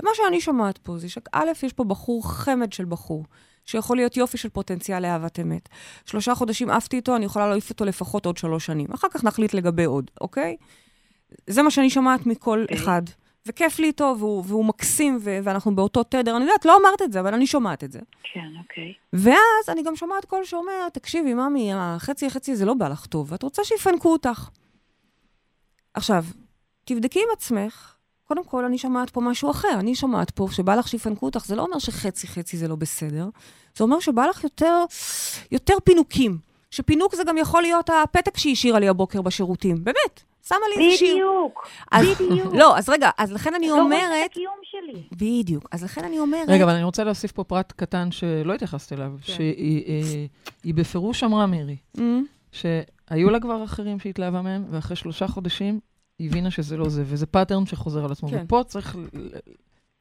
ומה 0.01 0.11
שאני 0.15 0.41
שומעת 0.41 0.79
פה 0.79 0.99
זה 0.99 1.09
שא', 1.09 1.45
יש 1.63 1.73
פה 1.73 1.85
בחור 1.85 2.29
חמד 2.29 2.73
של 2.73 2.85
בחור, 2.85 3.25
שיכול 3.65 3.97
להיות 3.97 4.17
יופי 4.17 4.39
של 4.39 4.49
פוטנציאל 4.49 5.03
לאהבת 5.03 5.41
אמת. 5.41 5.69
שלושה 6.07 6.35
חודשים 6.35 6.71
עפתי 6.71 6.97
איתו, 6.97 7.17
אני 7.17 7.25
יכולה 7.25 7.49
להעיף 7.49 7.71
אותו 7.71 7.85
לפחות 7.85 8.27
עוד 8.27 8.37
שלוש 8.37 8.67
שנים. 8.67 8.87
אחר 8.95 9.09
כך 9.09 9.25
נחליט 9.25 9.55
לגבי 9.55 9.85
עוד, 9.85 10.11
אוקיי? 10.21 10.57
זה 11.47 11.63
מה 11.63 11.71
שאני 11.71 11.91
שומעת 11.91 12.27
מכל 12.27 12.63
אוקיי. 12.63 12.77
אחד. 12.77 13.03
וכיף 13.51 13.79
לי 13.79 13.87
איתו, 13.87 14.15
והוא, 14.19 14.45
והוא 14.47 14.65
מקסים, 14.65 15.19
ו- 15.21 15.39
ואנחנו 15.43 15.77
באותו 15.77 16.03
תדר. 16.03 16.37
אני 16.37 16.45
יודעת, 16.45 16.65
לא 16.65 16.77
אמרת 16.77 17.03
את 17.03 17.13
זה, 17.13 17.21
אבל 17.21 17.35
אני 17.35 17.47
שומעת 17.47 17.85
את 17.85 17.93
זה. 17.93 17.99
כן, 18.33 18.47
אוקיי. 18.59 18.93
ואז 19.13 19.69
אני 19.69 19.83
גם 19.83 19.97
שומעת 19.97 20.25
קול 20.25 20.45
שאומר, 20.45 20.89
תקשיבי, 20.93 21.35
ממי, 21.35 21.71
החצי 21.75 22.27
החצי 22.27 22.53
הזה 22.53 22.65
לא 22.65 22.75
בא 22.75 22.89
לך 22.89 23.07
טוב, 23.07 23.33
ואת 23.33 23.43
רוצה 23.43 23.65
שיפנקו 23.65 24.13
אותך. 24.13 24.49
עכשיו, 25.95 26.25
תבדקי 26.85 27.19
עם 27.19 27.29
עצמך, 27.33 27.95
קודם 28.29 28.45
כל, 28.45 28.65
אני 28.65 28.79
שומעת 28.79 29.11
פה 29.11 29.21
משהו 29.21 29.51
אחר. 29.51 29.75
אני 29.79 29.95
שומעת 29.95 30.31
פה 30.31 30.49
שבא 30.51 30.75
לך 30.75 30.89
שיפנקו 30.89 31.27
אותך, 31.27 31.47
זה 31.47 31.57
לא 31.57 31.63
אומר 31.63 31.79
שחצי-חצי 31.79 32.57
זה 32.57 32.69
לא 32.69 32.77
בסדר, 32.77 33.29
זה 33.77 33.85
אומר 33.85 34.01
שבא 34.01 34.27
לך 34.27 34.45
יותר, 34.45 34.85
יותר 35.51 35.75
פינוקים. 35.85 36.39
שפינוק 36.71 37.15
זה 37.15 37.25
גם 37.25 37.39
יכול 37.39 37.63
להיות 37.63 37.91
הפתק 37.91 38.37
שהיא 38.37 38.53
השאירה 38.53 38.79
לי 38.79 38.89
הבוקר 38.89 39.23
בשירותים. 39.23 39.85
באמת, 39.85 40.23
שמה 40.51 40.59
לי 40.77 40.85
איזה 40.87 40.97
שיר. 40.97 41.15
בדיוק, 41.15 41.69
אז- 41.93 42.07
בדיוק. 42.21 42.55
לא, 42.55 42.79
אז 42.79 42.89
רגע, 42.89 43.11
אז 43.19 43.33
לכן 43.33 43.55
אני 43.55 43.69
לא 43.69 43.73
רוצה 43.73 43.81
את 43.81 43.85
אומרת... 43.87 44.31
הקיום 44.31 44.55
שלי. 44.63 45.03
בדיוק. 45.13 45.69
אז 45.73 45.85
לכן 45.85 46.05
אני 46.05 46.19
אומרת... 46.19 46.49
רגע, 46.49 46.65
אבל 46.65 46.73
אני 46.73 46.85
רוצה 46.85 47.05
להוסיף 47.05 47.33
פה 47.33 47.45
פרט 47.45 47.73
קטן 47.77 48.11
שלא 48.11 48.55
התייחסת 48.55 48.93
אליו, 48.93 49.13
כן. 49.27 49.33
שהיא 49.33 49.85
אה, 49.87 50.25
היא 50.65 50.75
בפירוש 50.75 51.25
אמרה, 51.25 51.47
מירי, 51.47 51.77
Mm, 51.97 52.01
שהיו 52.53 53.31
לה 53.31 53.41
כבר 53.41 53.65
אחרים 53.65 53.99
שהתלהבה 54.01 54.43
מהם, 54.43 54.65
ואחרי 54.71 54.97
שלושה 54.97 55.29
חודשים 55.29 55.81
היא 56.19 56.29
הבינה 56.29 56.51
שזה 56.51 56.77
לא 56.77 56.89
זה, 56.89 57.03
וזה 57.07 57.27
pattern 57.27 57.67
שחוזר 57.67 58.05
על 58.05 58.13
עצמו. 58.13 58.29
כן. 58.29 58.43
ופה 58.45 58.63
צריך, 58.67 58.97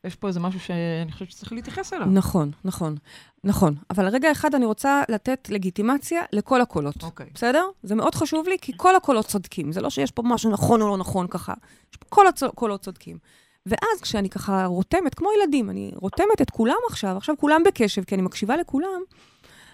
יש 0.03 0.15
פה 0.15 0.27
איזה 0.27 0.39
משהו 0.39 0.59
שאני 0.59 1.11
חושבת 1.11 1.31
שצריך 1.31 1.53
להתייחס 1.53 1.93
אליו. 1.93 2.07
נכון, 2.07 2.51
נכון, 2.65 2.95
נכון. 3.43 3.75
אבל 3.89 4.07
רגע 4.07 4.31
אחד 4.31 4.55
אני 4.55 4.65
רוצה 4.65 5.01
לתת 5.09 5.47
לגיטימציה 5.51 6.21
לכל 6.33 6.61
הקולות. 6.61 7.03
אוקיי. 7.03 7.29
בסדר? 7.33 7.65
זה 7.83 7.95
מאוד 7.95 8.15
חשוב 8.15 8.47
לי, 8.47 8.57
כי 8.61 8.73
כל 8.77 8.95
הקולות 8.95 9.25
צודקים. 9.25 9.71
זה 9.71 9.81
לא 9.81 9.89
שיש 9.89 10.11
פה 10.11 10.23
משהו 10.25 10.51
נכון 10.51 10.81
או 10.81 10.87
לא 10.87 10.97
נכון 10.97 11.27
ככה. 11.27 11.53
יש 11.91 11.97
פה 11.97 12.05
כל 12.09 12.25
הקולות 12.27 12.81
צודקים. 12.81 13.17
ואז 13.65 14.01
כשאני 14.01 14.29
ככה 14.29 14.65
רותמת, 14.65 15.15
כמו 15.15 15.29
ילדים, 15.37 15.69
אני 15.69 15.91
רותמת 15.95 16.41
את 16.41 16.49
כולם 16.49 16.77
עכשיו, 16.89 17.17
עכשיו 17.17 17.35
כולם 17.37 17.63
בקשב, 17.65 18.03
כי 18.03 18.15
אני 18.15 18.21
מקשיבה 18.21 18.57
לכולם, 18.57 19.01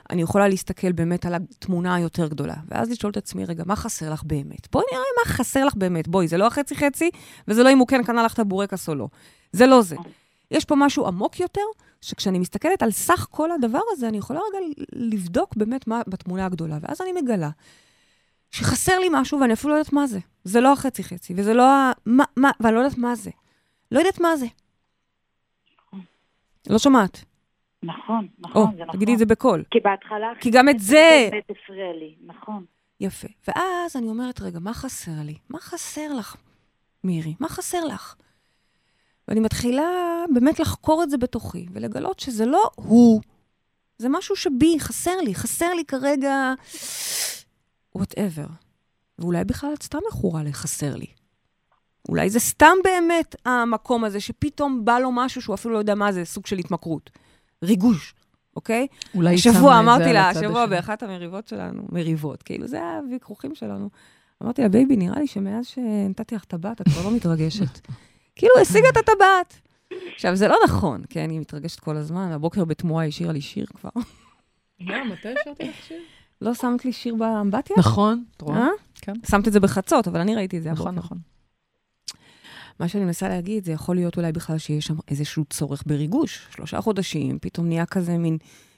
אני 0.10 0.22
יכולה 0.22 0.48
להסתכל 0.48 0.92
באמת 0.92 1.26
על 1.26 1.34
התמונה 1.34 1.96
היותר 1.96 2.28
גדולה. 2.28 2.56
ואז 2.68 2.90
לשאול 2.90 3.12
את 3.12 3.18
עצמי, 3.18 3.46
רגע, 3.46 3.64
מה 3.66 3.76
חסר 3.76 4.14
לך 4.14 4.24
באמת? 4.24 4.72
בואי 4.72 4.86
נראה 4.92 5.04
מה 5.18 5.34
חסר 5.34 5.66
לך 5.66 5.76
באמת. 5.76 6.08
בואי, 6.08 6.28
זה 6.28 6.38
לא 6.38 6.48
החצי-חצי, 6.48 7.10
וזה 7.48 7.64
לא 7.64 7.72
אם 7.72 7.78
הוא 7.78 7.88
כן 7.88 8.04
קנה 8.04 8.24
לך 8.24 8.34
את 8.34 8.40
הבורקס 8.40 8.90
או 8.90 8.96
לא. 8.96 9.08
זה 9.52 9.66
לא 9.66 9.82
זה. 9.82 9.96
יש 10.52 10.66
פה 10.66 10.76
משהו 10.78 11.08
עמוק 11.08 11.40
יותר, 11.40 11.62
שכשאני 12.02 12.40
מסתכלת 12.40 12.84
על 12.84 12.92
סך 12.92 13.28
כל 13.32 13.52
הדבר 13.52 13.82
הזה, 13.92 14.08
אני 14.08 14.18
יכולה 14.18 14.40
רגע 14.40 14.66
לבדוק 14.94 15.56
באמת 15.56 15.88
מה 15.88 16.02
בתמונה 16.08 16.46
הגדולה. 16.46 16.78
ואז 16.82 17.02
אני 17.02 17.22
מגלה 17.22 17.50
שחסר 18.52 19.00
לי 19.00 19.08
משהו 19.12 19.40
ואני 19.40 19.54
אפילו 19.54 19.74
לא 19.74 19.80
יודעת 19.80 19.94
מה 19.94 20.08
זה. 20.08 20.20
זה 20.44 20.62
לא 20.62 20.74
החצי-חצי, 20.74 21.34
וזה 21.38 21.54
לא 21.54 21.72
ה... 21.72 21.92
מה, 22.06 22.24
מה, 22.38 22.52
ואני 22.60 22.76
לא 22.76 22.80
יודעת 22.80 22.98
מה 22.98 23.16
זה. 23.16 23.32
לא 23.92 24.00
יודעת 24.00 24.20
מה 24.20 24.38
זה. 24.38 24.46
לא 26.70 26.80
שומעת. 26.80 27.26
נכון, 27.86 28.28
נכון, 28.40 28.76
זה 28.78 28.84
נכון. 28.84 28.96
תגידי 28.96 29.14
את 29.14 29.20
זה 29.20 29.26
בקול. 29.26 29.64
כי 29.72 29.80
בהתחלה... 29.80 30.28
כי 30.40 30.50
גם 30.50 30.70
את 30.70 30.80
זה... 30.80 31.28
באמת 31.32 31.44
הפריע 31.50 31.94
לי, 32.00 32.16
נכון. 32.26 32.66
יפה. 33.00 33.28
ואז 33.48 33.96
אני 33.96 34.08
אומרת, 34.08 34.42
רגע, 34.42 34.60
מה 34.60 34.74
חסר 34.74 35.12
לי? 35.24 35.36
מה 35.50 35.60
חסר 35.60 36.14
לך, 36.14 36.36
מירי? 37.04 37.34
מה 37.40 37.50
חסר 37.50 37.86
לך? 37.86 38.16
ואני 39.28 39.40
מתחילה 39.40 39.84
באמת 40.34 40.60
לחקור 40.60 41.04
את 41.04 41.10
זה 41.10 41.18
בתוכי, 41.18 41.66
ולגלות 41.74 42.20
שזה 42.20 42.46
לא 42.46 42.70
הוא, 42.76 43.22
זה 43.98 44.10
משהו 44.10 44.36
שבי, 44.36 44.80
חסר 44.80 45.18
לי, 45.22 45.36
חסר 45.36 45.74
לי 45.74 45.86
כרגע, 45.86 46.54
whatever. 47.96 48.46
ואולי 49.20 49.44
בכלל 49.44 49.74
את 49.74 49.84
סתם 49.84 50.00
מכורה 50.10 50.44
לחסר 50.44 50.96
לי. 50.96 51.08
אולי 52.10 52.30
זה 52.30 52.40
סתם 52.40 52.76
באמת 52.84 53.36
המקום 53.46 54.04
הזה, 54.04 54.20
שפתאום 54.20 54.86
בא 54.86 55.00
לו 55.00 55.12
משהו 55.12 55.42
שהוא 55.42 55.54
אפילו 55.54 55.74
לא 55.74 55.80
יודע 55.80 55.96
מה 55.96 56.12
זה, 56.12 56.26
סוג 56.26 56.46
של 56.46 56.58
התמכרות. 56.58 57.10
ריגוש, 57.66 58.14
אוקיי? 58.56 58.88
אולי 59.16 59.30
היא 59.30 59.38
שמה 59.38 59.54
השבוע 59.54 59.80
אמרתי 59.80 60.14
לה, 60.14 60.30
השבוע 60.30 60.64
השני. 60.64 60.76
באחת 60.76 61.04
המריבות 61.04 61.48
שלנו, 61.48 61.82
מריבות, 61.92 62.44
כאילו, 62.44 62.68
זה 62.68 62.82
הוויכוחים 62.84 63.56
שלנו. 63.56 63.90
אמרתי 64.44 64.62
לה, 64.62 64.70
baby, 64.70 64.96
נראה 64.96 65.20
לי 65.20 65.28
שמאז 65.28 65.66
שנתתי 65.66 66.36
לך 66.36 66.46
טבעת, 66.46 66.82
את 66.82 66.90
כבר 66.90 67.04
לא 67.04 67.16
מתרגשת. 67.16 67.80
כאילו, 68.36 68.54
השיגה 68.62 68.90
את 68.90 68.98
הטבעת. 68.98 69.62
עכשיו, 70.16 70.36
זה 70.36 70.48
לא 70.48 70.58
נכון, 70.64 71.02
כן, 71.10 71.30
היא 71.30 71.40
מתרגשת 71.40 71.80
כל 71.80 71.98
הזמן. 71.98 72.32
הבוקר 72.32 72.66
בתמורה 72.66 73.04
היא 73.04 73.10
השאירה 73.10 73.34
לי 73.34 73.42
שיר 73.42 73.66
כבר. 73.66 73.90
מה, 74.80 75.04
מתי 75.04 75.28
השארתי 75.42 75.64
לך 75.64 75.76
שיר? 75.88 76.02
לא 76.42 76.54
שמת 76.54 76.86
לי 76.86 76.94
שיר 76.94 77.16
באמבטיה? 77.16 77.76
נכון, 77.80 78.24
את 78.38 78.42
רואה? 78.42 78.58
אה? 78.58 78.68
כן. 78.96 79.14
שמת 79.30 79.48
את 79.48 79.54
זה 79.54 79.60
בחצות, 79.60 80.08
אבל 80.08 80.20
אני 80.20 80.36
ראיתי 80.36 80.58
את 80.58 80.64
זה 80.64 80.72
הבוקר. 80.72 80.92
נכון, 80.92 80.96
נכון. 80.96 81.35
מה 82.80 82.88
שאני 82.88 83.06
מנסה 83.06 83.30
להגיד, 83.30 83.66
זה 83.66 83.72
יכול 83.72 83.96
להיות 83.96 84.18
אולי 84.18 84.32
בכלל 84.32 84.58
שיש 84.58 84.86
שם 84.86 84.96
איזשהו 85.08 85.46
צורך 85.46 85.84
בריגוש. 85.86 86.48
שלושה 86.56 86.82
חודשים, 86.82 87.40
פתאום 87.42 87.68
נהיה 87.68 87.86
כזה 87.86 88.18
מין 88.18 88.38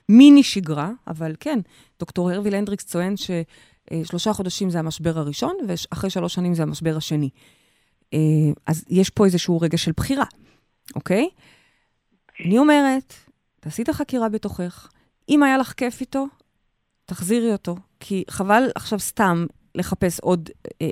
מיני 0.10 0.44
שגרה, 0.44 0.92
אבל 1.08 1.36
כן, 1.40 1.60
דוקטור 2.00 2.32
הרוויל 2.32 2.56
הנדריקס 2.56 2.86
טוען 2.86 3.14
ששלושה 3.18 4.34
חודשים 4.34 4.70
זה 4.70 4.80
המשבר 4.80 5.20
הראשון, 5.20 5.56
ואחרי 5.68 6.10
שלוש 6.10 6.34
שנים 6.34 6.54
זה 6.54 6.64
המשבר 6.64 6.98
השני. 6.98 7.30
אה, 8.14 8.20
אז 8.68 8.86
יש 8.90 9.10
פה 9.10 9.26
איזשהו 9.26 9.62
רגע 9.62 9.78
של 9.78 9.92
בחירה, 9.98 10.26
אוקיי? 10.96 11.30
אני 12.46 12.58
אומרת, 12.58 13.14
תעשי 13.60 13.82
את 13.82 13.90
החקירה 13.90 14.30
בתוכך. 14.30 14.90
אם 15.30 15.44
היה 15.44 15.58
לך 15.58 15.74
כיף 15.74 16.02
איתו, 16.02 16.26
תחזירי 17.06 17.52
אותו. 17.52 17.76
כי 18.00 18.24
חבל 18.30 18.64
עכשיו 18.76 19.00
סתם 19.00 19.46
לחפש 19.78 20.20
עוד 20.20 20.50
אה, 20.82 20.88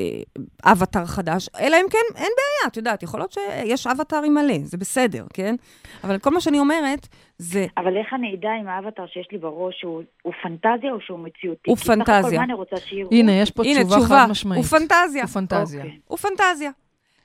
אבטר 0.64 1.06
חדש, 1.06 1.50
אלא 1.60 1.78
אם 1.78 1.86
כן, 1.92 1.98
אין 2.16 2.32
בעיה, 2.38 2.68
את 2.68 2.78
יודעת, 2.78 3.04
יכול 3.04 3.20
להיות 3.20 3.32
שיש 3.32 3.88
אבטרים 3.88 4.34
מלא, 4.34 4.58
זה 4.64 4.78
בסדר, 4.78 5.26
כן? 5.34 5.56
אבל 6.04 6.20
כל 6.20 6.30
מה 6.30 6.42
שאני 6.42 6.60
אומרת, 6.60 7.08
זה... 7.38 7.66
אבל 7.78 7.98
איך 7.98 8.08
אני 8.14 8.36
אדע 8.36 8.50
אם 8.62 8.68
האבטר 8.68 9.06
שיש 9.08 9.28
לי 9.32 9.38
בראש 9.38 9.84
הוא, 9.84 10.04
הוא 10.22 10.34
פנטזיה 10.44 10.92
או 10.92 11.02
שהוא 11.02 11.20
מציאותי? 11.20 11.70
הוא 11.70 11.78
כי 11.78 11.84
סך 11.84 11.90
הכל 11.90 12.06
פנטזיה. 12.06 12.40
מה 12.40 12.46
אני 12.46 12.54
רוצה 12.54 12.78
שיראו? 12.78 13.10
הנה, 13.12 13.32
יש 13.32 13.52
פה 13.52 13.64
הנה, 13.64 13.84
תשובה 13.84 14.08
חד 14.08 14.28
משמעית. 14.30 14.64
הוא 14.64 14.80
פנטזיה. 14.80 15.24
הוא 15.24 15.30
פנטזיה. 15.30 15.84
אוקיי. 15.84 16.00
הוא 16.08 16.18
פנטזיה. 16.18 16.72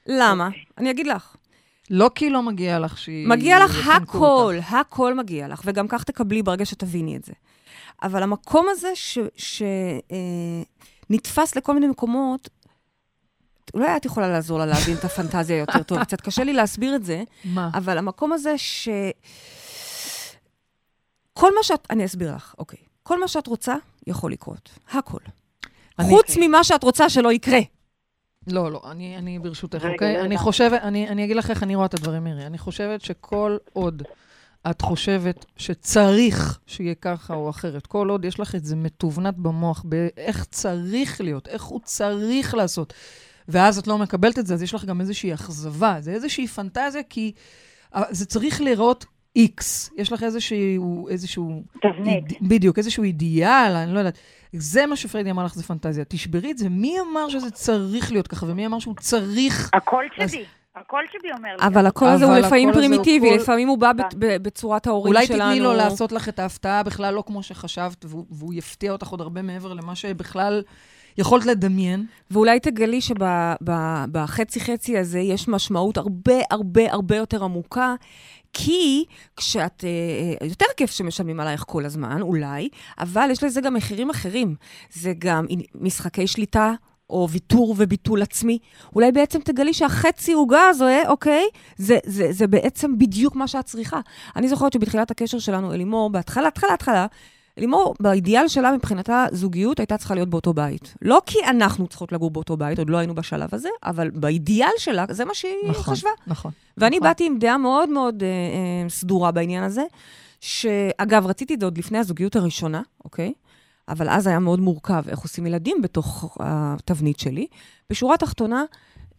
למה? 0.07 0.47
אוקיי. 0.47 0.63
אני 0.79 0.91
אגיד 0.91 1.07
לך. 1.07 1.37
לא 1.91 2.11
כי 2.15 2.31
לא 2.31 2.43
מגיע 2.43 2.79
לך 2.79 2.99
שהיא... 2.99 3.29
מגיע 3.29 3.65
לך 3.65 3.89
הכל, 3.89 4.55
אותך. 4.57 4.73
הכל 4.73 5.15
מגיע 5.15 5.49
לך, 5.49 5.63
וגם 5.65 5.89
כך 5.89 6.05
תקבלי 6.05 6.43
ברגע 6.43 6.67
שתביני 6.67 7.17
את 7.17 7.25
זה. 7.25 7.33
אבל 8.03 8.23
המקום 8.23 8.67
הזה 8.71 8.89
שנתפס 11.11 11.57
לכל 11.57 11.75
מיני 11.75 11.87
מקומות, 11.87 12.49
אולי 13.75 13.97
את 13.97 14.05
יכולה 14.05 14.29
לעזור 14.29 14.59
לה 14.59 14.67
להבין 14.67 14.97
את 14.97 15.05
הפנטזיה 15.05 15.57
יותר 15.59 15.83
טוב. 15.83 16.05
קצת 16.05 16.21
קשה 16.21 16.45
לי 16.45 16.53
להסביר 16.53 16.97
את 16.97 17.05
זה, 17.05 17.23
מה? 17.45 17.71
אבל 17.75 17.99
המקום 17.99 18.33
הזה 18.33 18.59
ש... 18.59 18.89
כל 21.33 21.55
מה 21.55 21.63
שאת... 21.63 21.87
אני 21.91 22.05
אסביר 22.05 22.35
לך, 22.35 22.55
אוקיי. 22.59 22.79
כל 23.03 23.21
מה 23.21 23.29
שאת 23.29 23.47
רוצה 23.47 23.75
יכול 24.07 24.33
לקרות. 24.33 24.71
הכל. 24.93 25.19
אני- 25.99 26.09
חוץ 26.09 26.37
ממה 26.41 26.65
שאת 26.65 26.83
רוצה 26.83 27.09
שלא 27.09 27.33
יקרה. 27.33 27.59
לא, 28.47 28.73
לא, 28.73 28.83
אני, 28.91 29.19
אני 29.19 29.39
ברשותך, 29.39 29.85
אוקיי? 29.93 30.17
לא 30.17 30.21
אני. 30.25 30.39
חושבת, 30.39 30.81
אני, 30.83 31.09
אני 31.09 31.25
אגיד 31.25 31.37
לך 31.37 31.51
איך 31.51 31.63
אני 31.63 31.75
רואה 31.75 31.87
את 31.87 31.95
הדברים, 31.95 32.25
מירי. 32.25 32.47
אני 32.47 32.59
חושבת 32.59 33.01
שכל 33.01 33.57
עוד 33.73 34.03
את 34.71 34.81
חושבת 34.83 35.47
שצריך 35.57 36.59
שיהיה 36.67 36.95
ככה 36.95 37.35
או 37.35 37.51
אחרת, 37.51 37.87
כל 37.87 38.09
עוד 38.11 38.25
יש 38.25 38.41
לך 38.41 38.55
את 38.55 38.65
זה 38.65 38.77
מתובנת 38.77 39.35
במוח, 39.37 39.85
באיך 39.85 40.45
צריך 40.45 41.21
להיות, 41.21 41.49
איך 41.49 41.63
הוא 41.63 41.81
צריך 41.85 42.55
לעשות, 42.55 42.93
ואז 43.49 43.79
את 43.79 43.87
לא 43.87 43.99
מקבלת 43.99 44.39
את 44.39 44.47
זה, 44.47 44.55
אז 44.55 44.63
יש 44.63 44.75
לך 44.75 44.85
גם 44.85 45.01
איזושהי 45.01 45.35
אכזבה. 45.35 45.97
זה 46.01 46.11
איזושהי 46.13 46.47
פנטזיה, 46.47 47.03
כי 47.11 47.33
אה, 47.95 48.03
זה 48.11 48.27
צריך 48.27 48.61
להיראות 48.61 49.05
איקס. 49.37 49.91
יש 49.97 50.13
לך 50.13 50.23
איזשהו, 50.23 51.09
איזשהו 51.09 51.63
תבנית. 51.83 52.25
איד- 52.33 52.49
בדיוק, 52.49 52.79
איזשהו 52.79 53.05
אידיאל, 53.05 53.73
אני 53.77 53.95
לא 53.95 53.99
יודעת. 53.99 54.19
זה 54.53 54.87
מה 54.87 54.97
שפריידי 54.97 55.31
אמר 55.31 55.45
לך, 55.45 55.55
זה 55.55 55.63
פנטזיה. 55.63 56.05
תשברי 56.09 56.51
את 56.51 56.59
זה. 56.59 56.69
מי 56.69 56.97
אמר 57.01 57.29
שזה 57.29 57.51
צריך 57.51 58.13
להיות 58.13 58.27
ככה, 58.27 58.47
ומי 58.49 58.67
אמר 58.67 58.79
שהוא 58.79 58.95
צריך... 59.01 59.71
הקול 59.75 60.05
אז- 60.21 60.31
שבי, 60.31 60.45
הקול 60.77 61.05
שבי 61.13 61.33
אומר 61.33 61.49
לי. 61.61 61.67
אבל 61.67 61.87
הקול 61.87 62.09
הזה 62.09 62.25
הוא 62.25 62.35
לפעמים 62.37 62.69
הוא 62.69 62.75
פרימיטיבי, 62.75 63.29
קול- 63.29 63.39
לפעמים 63.39 63.69
הוא 63.69 63.79
בא 63.79 63.93
ב- 63.93 64.37
בצורת 64.43 64.87
ההורים 64.87 65.15
אולי 65.15 65.27
שלנו. 65.27 65.41
תתני 65.51 65.61
לו 65.61 65.73
לעשות 65.73 66.13
לך 66.13 66.29
את 66.29 66.39
ההפתעה 66.39 66.83
בכלל 66.83 67.15
לא 67.15 67.25
כמו 67.27 67.43
שחשבת, 67.43 68.05
והוא, 68.05 68.25
והוא 68.31 68.55
יפתיע 68.55 68.93
אותך 68.93 69.09
עוד 69.09 69.21
הרבה 69.21 69.43
מעבר 69.43 69.73
למה 69.73 69.95
שבכלל 69.95 70.63
יכולת 71.19 71.47
לדמיין. 71.47 72.07
ואולי 72.31 72.61
תגלי 72.61 73.01
שבחצי-חצי 73.01 74.99
הזה 74.99 75.19
יש 75.19 75.49
משמעות 75.49 75.97
הרבה 75.97 76.35
הרבה 76.51 76.93
הרבה 76.93 77.17
יותר 77.17 77.45
עמוקה, 77.45 77.95
כי 78.53 79.05
כשאת, 79.37 79.85
אה, 79.85 80.47
יותר 80.47 80.67
כיף 80.77 80.91
שמשלמים 80.91 81.41
עלייך 81.41 81.65
כל 81.67 81.85
הזמן, 81.85 82.21
אולי, 82.23 82.69
אבל 82.99 83.29
יש 83.31 83.45
לזה 83.45 83.61
גם 83.61 83.75
מחירים 83.75 84.11
אחרים. 84.11 84.55
זה 84.93 85.13
גם 85.19 85.47
משחקי 85.75 86.27
שליטה. 86.27 86.73
או 87.11 87.29
ויתור 87.31 87.75
וביטול 87.79 88.23
עצמי, 88.23 88.59
אולי 88.95 89.13
בעצם 89.13 89.39
תגלי 89.45 89.75
שהחצי 89.75 90.33
עוגה 90.33 90.69
הזו, 90.69 90.87
אוקיי, 91.09 91.45
זה, 91.77 91.99
זה, 92.07 92.33
זה 92.33 92.47
בעצם 92.47 92.99
בדיוק 92.99 93.37
מה 93.37 93.49
שאת 93.49 93.65
צריכה. 93.65 94.01
אני 94.37 94.49
זוכרת 94.49 94.73
שבתחילת 94.73 95.11
הקשר 95.11 95.39
שלנו, 95.39 95.73
אלימור, 95.73 96.11
בהתחלה, 96.11 96.49
התחלה, 96.49 96.75
התחלה, 96.75 97.07
לימור, 97.57 97.95
באידיאל 98.01 98.49
שלה 98.49 98.73
מבחינתה, 98.73 99.27
זוגיות 99.33 99.81
הייתה 99.81 99.97
צריכה 99.97 100.15
להיות 100.15 100.29
באותו 100.29 100.53
בית. 100.53 100.95
לא 101.03 101.23
כי 101.27 101.39
אנחנו 101.45 101.87
צריכות 101.87 102.13
לגור 102.13 102.31
באותו 102.31 102.57
בית, 102.57 102.79
עוד 102.79 102.91
לא 102.91 102.97
היינו 102.97 103.15
בשלב 103.15 103.49
הזה, 103.53 103.69
אבל 103.85 104.11
באידיאל 104.11 104.71
שלה, 104.79 105.05
זה 105.11 105.25
מה 105.25 105.35
שהיא 105.35 105.53
נכון, 105.69 105.95
חשבה. 105.95 106.11
נכון. 106.27 106.53
ואני 106.77 106.97
נכון. 106.97 107.09
באתי 107.09 107.27
עם 107.27 107.39
דעה 107.39 107.59
מאוד 107.59 107.89
מאוד 107.89 108.23
אה, 108.23 108.29
אה, 108.29 108.89
סדורה 108.89 109.31
בעניין 109.31 109.65
הזה, 109.65 109.83
שאגב, 110.41 111.27
רציתי 111.27 111.55
את 111.55 111.61
זה 111.61 111.67
עוד 111.67 111.79
לפני 111.79 111.99
הזוגיות 111.99 112.37
הראשונה, 112.37 112.83
אוקיי? 113.05 113.33
אבל 113.91 114.09
אז 114.09 114.27
היה 114.27 114.39
מאוד 114.39 114.61
מורכב 114.61 115.03
איך 115.09 115.19
עושים 115.19 115.47
ילדים 115.47 115.83
בתוך 115.83 116.37
התבנית 116.41 117.21
שלי. 117.21 117.47
בשורה 117.91 118.15
התחתונה, 118.15 118.65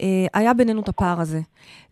אה, 0.02 0.26
היה 0.34 0.54
בינינו 0.54 0.82
את 0.82 0.90
הפער 0.90 1.22
הזה. 1.22 1.42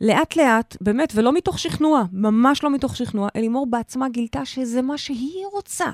לאט-לאט, 0.02 0.78
באמת, 0.82 1.12
ולא 1.16 1.34
מתוך 1.34 1.60
שכנוע, 1.60 2.04
ממש 2.12 2.64
לא 2.64 2.70
מתוך 2.70 2.96
שכנוע, 2.96 3.30
אלימור 3.36 3.68
בעצמה 3.68 4.10
גילתה 4.10 4.46
שזה 4.46 4.82
מה 4.82 4.98
שהיא 4.98 5.46
רוצה. 5.52 5.86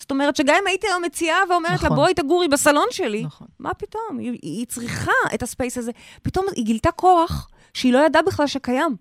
זאת 0.00 0.10
אומרת 0.10 0.36
שגם 0.36 0.54
אם 0.62 0.66
הייתי 0.66 0.86
לה 0.86 1.06
מציעה 1.06 1.38
ואומרת 1.50 1.70
לה, 1.70 1.76
נכון. 1.76 1.96
בואי 1.96 2.14
תגורי 2.14 2.48
בסלון 2.48 2.86
שלי, 2.90 3.24
נכון. 3.24 3.46
מה 3.58 3.74
פתאום? 3.74 4.18
היא, 4.18 4.38
היא 4.42 4.66
צריכה 4.66 5.12
את 5.34 5.42
הספייס 5.42 5.78
הזה. 5.78 5.92
פתאום 6.22 6.46
היא 6.56 6.64
גילתה 6.64 6.90
כוח 6.90 7.48
שהיא 7.74 7.92
לא 7.92 8.06
ידעה 8.06 8.22
בכלל 8.22 8.46
שקיים. 8.46 8.96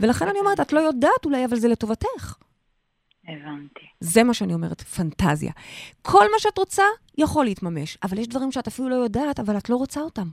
ולכן 0.00 0.28
אני 0.28 0.38
אומרת, 0.38 0.60
את 0.60 0.72
לא 0.72 0.80
יודעת 0.80 1.24
אולי, 1.24 1.44
אבל 1.44 1.58
זה 1.58 1.68
לטובתך. 1.68 2.34
הבנתי. 3.28 3.86
זה 4.00 4.22
מה 4.24 4.34
שאני 4.34 4.54
אומרת, 4.54 4.80
פנטזיה. 4.80 5.52
כל 6.02 6.24
מה 6.32 6.38
שאת 6.38 6.58
רוצה 6.58 6.82
יכול 7.18 7.44
להתממש, 7.44 7.98
אבל 8.02 8.18
יש 8.18 8.28
דברים 8.28 8.52
שאת 8.52 8.66
אפילו 8.66 8.88
לא 8.88 8.94
יודעת, 8.94 9.40
אבל 9.40 9.58
את 9.58 9.70
לא 9.70 9.76
רוצה 9.76 10.00
אותם. 10.00 10.28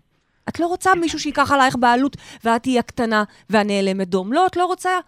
את 0.50 0.60
לא 0.60 0.68
רוצה 0.68 0.96
מישהו 0.96 1.20
שייקח 1.20 1.52
עלייך 1.52 1.76
בעלות, 1.80 2.18
ואת 2.44 2.64
תהיי 2.64 2.80
הקטנה 2.80 3.24
והנעלמת 3.50 4.10
דום. 4.10 4.34
לא, 4.34 4.48
את 4.48 4.56
לא 4.58 4.66
רוצה. 4.66 5.00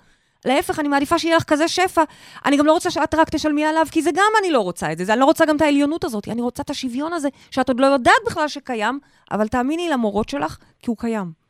להפך, 0.46 0.80
אני 0.80 0.88
מעדיפה 0.88 1.20
שיהיה 1.20 1.38
לך 1.38 1.44
כזה 1.44 1.68
שפע. 1.68 2.04
אני 2.46 2.58
גם 2.58 2.66
לא 2.66 2.74
רוצה 2.74 2.92
שאת 2.92 3.16
רק 3.16 3.30
תשלמי 3.30 3.66
עליו, 3.66 3.86
כי 3.92 4.02
זה 4.02 4.10
גם 4.14 4.32
אני 4.40 4.52
לא 4.52 4.60
רוצה 4.60 4.92
את 4.92 4.98
זה. 4.98 5.06
זה- 5.06 5.14
אני 5.14 5.20
לא 5.20 5.26
רוצה 5.26 5.46
גם 5.46 5.56
את 5.56 5.62
העליונות 5.62 6.04
הזאת. 6.04 6.28
אני 6.28 6.42
רוצה 6.42 6.64
את 6.64 6.70
השוויון 6.70 7.14
הזה, 7.14 7.30
שאת 7.52 7.70
עוד 7.70 7.80
לא 7.80 7.86
יודעת 7.86 8.14
בכלל 8.26 8.48
שקיים, 8.48 9.00
אבל 9.32 9.48
תאמיני 9.48 9.90
למורות 9.90 10.30
שלך, 10.30 10.58
כי 10.80 10.90
הוא 10.90 10.98
קיים. 10.98 11.45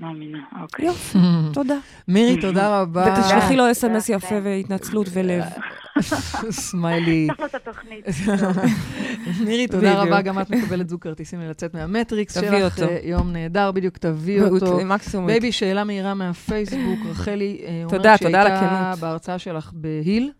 מאמינה, 0.00 0.38
אוקיי. 0.62 0.86
יופי, 0.86 1.18
תודה. 1.54 1.78
מירי, 2.08 2.40
תודה 2.40 2.68
רבה. 2.80 3.14
ותשלחי 3.18 3.56
לו 3.56 3.70
אס.אם.אס 3.70 4.08
יפה. 4.08 4.34
והתנצלות 4.42 5.06
ולב. 5.12 5.44
סמיילי. 6.50 7.28
מירי, 9.44 9.66
תודה. 9.66 10.02
רבה. 10.02 10.22
גם 10.22 10.40
את 10.40 10.50
מקבלת 10.50 10.88
זוג 10.88 11.00
כרטיסים 11.00 11.40
לצאת 11.40 11.74
מהמטריקס 11.74 12.38
תביאי 12.38 12.60
שלך. 12.60 12.78
אותו. 12.78 12.90
אה, 12.90 12.98
יום 13.02 13.32
נהדר, 13.32 13.72
בדיוק 13.72 13.98
תביאי 13.98 14.40
אותו. 14.40 14.78
מקסימום. 14.84 15.26
baby, 15.26 15.52
שאלה 15.52 15.84
מהירה 15.84 16.14
מהפייסבוק. 16.14 16.98
רחלי 17.10 17.60
אה, 17.64 17.70
אומרת 17.76 17.90
תודה, 17.90 18.16
שהיא 18.16 18.26
תודה 18.28 18.40
על 18.40 18.46
הייתה 18.46 18.66
הכנות. 18.66 18.98
בהרצאה 18.98 19.38
שלך 19.38 19.70
ב-Heal, 19.74 20.30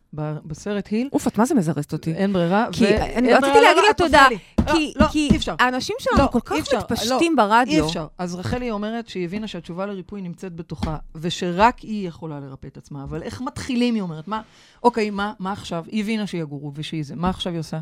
בסרט 0.44 0.86
Heal. 0.86 1.08
אוף, 1.12 1.28
את 1.28 1.38
מה 1.38 1.44
זה 1.44 1.54
מזרזת 1.54 1.92
אותי? 1.92 2.12
אין 2.12 2.32
ברירה. 2.32 2.66
כי 2.72 2.84
ו- 2.84 2.88
אני 2.88 3.32
רציתי 3.32 3.60
להגיד 3.60 3.82
לא, 3.82 3.88
לה 3.88 3.94
תודה. 3.96 4.26
כי, 4.72 4.92
לא, 4.96 5.06
לא, 5.06 5.10
כי. 5.10 5.28
האנשים 5.58 5.96
שלנו 5.98 6.22
לא, 6.22 6.28
כל 6.32 6.40
כך 6.40 6.56
אפשר, 6.58 6.78
מתפשטים 6.78 7.36
לא, 7.36 7.44
ברדיו. 7.44 7.84
אי 7.84 7.88
אפשר. 7.88 8.06
אז 8.18 8.34
רחלי 8.34 8.70
אומרת 8.70 9.08
שהיא 9.08 9.24
הבינה 9.24 9.46
שהתשובה 9.46 9.86
לריפוי 9.86 10.22
נמצאת 10.22 10.54
בתוכה, 10.54 10.96
ושרק 11.14 11.78
היא 11.78 12.08
יכולה 12.08 12.40
לרפא 12.40 12.66
את 12.66 12.76
עצמה. 12.76 13.02
אבל 13.02 13.22
איך 13.22 13.40
מתחילים, 13.40 13.94
היא 13.94 14.02
אומרת? 14.02 14.28
מה, 14.28 14.40
אוקיי, 14.82 15.10
מה, 15.10 15.32
מה 15.38 15.52
עכשיו? 15.52 15.84
היא 15.86 16.02
הבינה 16.02 16.26
שיגורו 16.26 16.72
ושהיא 16.74 17.04
זה. 17.04 17.16
מה 17.16 17.30
עכשיו 17.30 17.52
היא 17.52 17.60
עושה? 17.60 17.78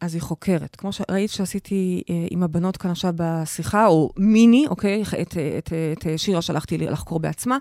אז 0.00 0.14
היא 0.14 0.22
חוקרת. 0.22 0.76
כמו 0.76 0.92
שראית 0.92 1.30
שעשיתי 1.30 2.02
אה, 2.10 2.26
עם 2.30 2.42
הבנות 2.42 2.76
כאן 2.76 2.90
עכשיו 2.90 3.12
בשיחה, 3.16 3.86
או 3.86 4.10
מיני, 4.16 4.66
אוקיי? 4.66 5.02
את, 5.02 5.16
את, 5.22 5.36
את, 5.58 5.72
את 5.92 6.18
שירה 6.18 6.42
שלחתי 6.42 6.78
לחקור 6.78 7.20
בעצמה. 7.20 7.58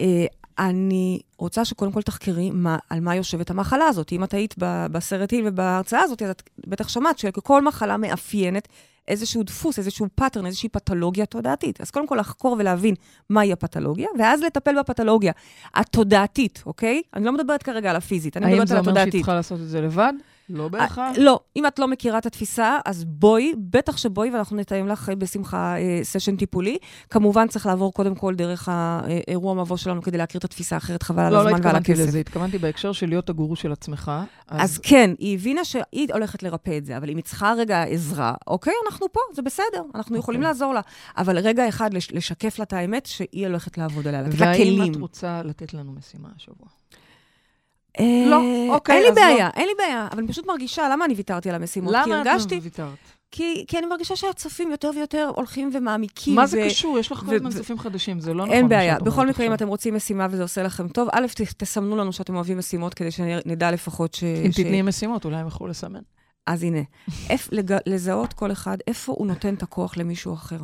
אה, 0.00 0.26
אני 0.60 1.20
רוצה 1.38 1.64
שקודם 1.64 1.92
כל 1.92 2.02
תחקרי 2.02 2.50
מה, 2.50 2.78
על 2.90 3.00
מה 3.00 3.14
יושבת 3.14 3.50
המחלה 3.50 3.86
הזאת. 3.86 4.12
אם 4.12 4.24
את 4.24 4.34
היית 4.34 4.54
בסרט 4.92 5.30
Heal 5.30 5.44
ובהרצאה 5.46 6.00
הזאת, 6.00 6.22
אז 6.22 6.30
את 6.30 6.42
בטח 6.66 6.88
שמעת 6.88 7.18
שכל 7.18 7.64
מחלה 7.64 7.96
מאפיינת 7.96 8.68
איזשהו 9.08 9.42
דפוס, 9.42 9.78
איזשהו 9.78 10.06
pattern, 10.14 10.46
איזושהי 10.46 10.68
פתולוגיה 10.68 11.26
תודעתית. 11.26 11.80
אז 11.80 11.90
קודם 11.90 12.06
כל 12.06 12.16
לחקור 12.20 12.56
ולהבין 12.58 12.94
מהי 13.30 13.52
הפתולוגיה, 13.52 14.08
ואז 14.18 14.42
לטפל 14.42 14.78
בפתולוגיה 14.78 15.32
התודעתית, 15.74 16.62
אוקיי? 16.66 17.02
אני 17.14 17.24
לא 17.24 17.32
מדברת 17.32 17.62
כרגע 17.62 17.90
על 17.90 17.96
הפיזית, 17.96 18.36
אני 18.36 18.46
האם 18.46 18.52
מדברת 18.52 18.68
זה 18.68 18.74
על 18.74 18.80
אומר 18.80 18.92
שהיא 18.92 19.00
התודעתית. 19.00 19.20
צריכה 19.20 19.34
לעשות 19.34 19.60
את 19.60 19.68
זה 19.68 19.80
לבד? 19.80 20.12
לא 20.50 20.68
בהכרח. 20.68 21.16
לא, 21.18 21.40
אם 21.56 21.66
את 21.66 21.78
לא 21.78 21.88
מכירה 21.88 22.18
את 22.18 22.26
התפיסה, 22.26 22.78
אז 22.84 23.04
בואי, 23.04 23.52
בטח 23.58 23.96
שבואי, 23.96 24.30
ואנחנו 24.30 24.56
נתאם 24.56 24.88
לך 24.88 25.08
אה, 25.08 25.16
בשמחה 25.16 25.76
אה, 25.78 26.00
סשן 26.02 26.36
טיפולי. 26.36 26.78
כמובן, 27.10 27.48
צריך 27.48 27.66
לעבור 27.66 27.92
קודם 27.92 28.14
כל 28.14 28.34
דרך 28.34 28.68
האירוע 28.72 29.54
מבוא 29.54 29.76
שלנו 29.76 30.02
כדי 30.02 30.18
להכיר 30.18 30.38
את 30.38 30.44
התפיסה, 30.44 30.76
אחרת 30.76 31.02
חבל 31.02 31.22
על 31.22 31.32
לא, 31.32 31.34
לא 31.34 31.40
הזמן 31.40 31.52
ועל 31.52 31.76
התכוונתי 31.76 31.92
הכסף. 31.92 32.06
לזה, 32.08 32.18
התכוונתי 32.18 32.58
בהקשר 32.58 32.92
של 32.92 33.08
להיות 33.08 33.30
הגורו 33.30 33.56
של 33.56 33.72
עצמך. 33.72 34.12
אז 34.48 34.78
כן, 34.78 35.10
היא 35.18 35.34
הבינה 35.34 35.64
שהיא 35.64 36.08
הולכת 36.12 36.42
לרפא 36.42 36.78
את 36.78 36.84
זה, 36.86 36.96
אבל 36.96 37.10
אם 37.10 37.16
היא 37.16 37.24
צריכה 37.24 37.52
רגע 37.58 37.82
עזרה, 37.82 38.34
אוקיי, 38.46 38.72
אנחנו 38.86 39.06
פה, 39.12 39.20
זה 39.34 39.42
בסדר, 39.42 39.64
אנחנו 39.94 40.16
יכולים 40.16 40.40
אוקיי. 40.40 40.48
לעזור 40.50 40.74
לה. 40.74 40.80
אבל 41.16 41.38
רגע 41.38 41.68
אחד, 41.68 41.94
לש- 41.94 42.12
לשקף 42.12 42.58
לה 42.58 42.62
את 42.62 42.72
האמת 42.72 43.06
שהיא 43.06 43.46
הולכת 43.46 43.78
לעבוד 43.78 44.08
עליה, 44.08 44.22
לתת 44.22 44.40
לה 44.40 44.46
והאם 44.46 44.56
כלים. 44.76 44.92
את 44.92 44.96
רוצה 44.96 45.42
לתת 45.42 45.74
לנו 45.74 45.92
משימה 45.92 46.28
השבוע? 46.36 46.68
אה, 48.00 48.24
לא, 48.26 48.40
אוקיי, 48.74 48.94
אין 48.94 49.02
לי 49.02 49.08
לא. 49.08 49.14
בעיה, 49.14 49.50
אין 49.56 49.66
לי 49.66 49.72
בעיה, 49.78 50.08
אבל 50.12 50.18
אני 50.18 50.28
פשוט 50.28 50.46
מרגישה, 50.46 50.88
למה 50.92 51.04
אני 51.04 51.14
ויתרתי 51.14 51.48
על 51.48 51.54
המשימות? 51.54 51.94
כי 52.04 52.10
למה 52.10 52.22
את 52.22 52.26
הרגשתי, 52.26 52.60
ויתרת? 52.62 52.88
כי, 53.32 53.64
כי 53.68 53.78
אני 53.78 53.86
מרגישה 53.86 54.16
שהצופים 54.16 54.70
יותר 54.70 54.90
ויותר 54.94 55.30
הולכים 55.36 55.70
ומעמיקים. 55.72 56.34
מה 56.34 56.46
זה 56.46 56.60
ו- 56.62 56.66
קשור? 56.66 56.98
יש 56.98 57.12
לך 57.12 57.18
כל 57.26 57.34
הזמן 57.34 57.48
ו- 57.48 57.52
צופים 57.52 57.78
חדשים, 57.78 58.20
זה 58.20 58.34
לא 58.34 58.44
נכון. 58.44 58.56
אין 58.56 58.68
בעיה. 58.68 58.98
בכל 58.98 59.26
מקרה, 59.28 59.46
אם. 59.46 59.54
אתם 59.54 59.68
רוצים 59.68 59.94
משימה 59.94 60.26
וזה 60.30 60.42
עושה 60.42 60.62
לכם 60.62 60.88
טוב, 60.88 61.08
א', 61.12 61.26
תסמנו 61.56 61.96
לנו 61.96 62.12
שאתם 62.12 62.34
אוהבים 62.34 62.58
משימות, 62.58 62.94
כדי 62.94 63.10
שנדע 63.10 63.70
לפחות 63.70 64.14
ש... 64.14 64.24
אם 64.24 64.52
ש- 64.52 64.60
תתני 64.60 64.82
משימות, 64.82 65.24
אולי 65.24 65.36
הם 65.36 65.44
יוכלו 65.46 65.66
לסמן. 65.66 66.00
אז 66.50 66.62
הנה, 66.62 66.78
איפ, 67.30 67.48
לג... 67.52 67.76
לזהות 67.86 68.32
כל 68.32 68.52
אחד, 68.52 68.76
איפה 68.86 69.12
הוא 69.12 69.26
נותן 69.26 69.54
את 69.54 69.62
הכוח 69.62 69.96
למישהו 69.96 70.34
אחר. 70.34 70.58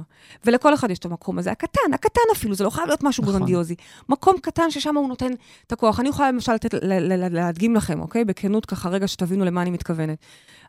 ולכל 0.45 0.75
אחד 0.75 0.91
יש 0.91 0.99
את 0.99 1.05
המקום 1.05 1.39
הזה, 1.39 1.51
הקטן, 1.51 1.95
הקטן 1.95 2.21
אפילו, 2.33 2.55
זה 2.55 2.65
לא 2.65 2.71
חייב 2.71 2.87
להיות 2.87 3.03
משהו 3.03 3.23
נכון. 3.23 3.35
גרנדיוזי. 3.35 3.75
מקום 4.09 4.35
קטן 4.43 4.71
ששם 4.71 4.97
הוא 4.97 5.09
נותן 5.09 5.33
את 5.67 5.73
הכוח. 5.73 6.01
אני 6.01 6.09
יכולה 6.09 6.31
למשל 6.31 6.53
לתת, 6.53 6.75
ל- 6.75 6.79
ל- 6.85 7.13
ל- 7.13 7.35
להדגים 7.35 7.75
לכם, 7.75 8.01
אוקיי? 8.01 8.25
בכנות, 8.25 8.67
ככה 8.67 8.89
רגע 8.89 9.09
שתבינו 9.09 9.45
למה 9.45 9.63
אני 9.63 9.71
מתכוונת. 9.71 10.19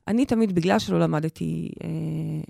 אני 0.07 0.25
תמיד, 0.25 0.55
בגלל 0.55 0.79
שלא 0.79 0.99
למדתי, 0.99 1.69
אה, 1.83 1.89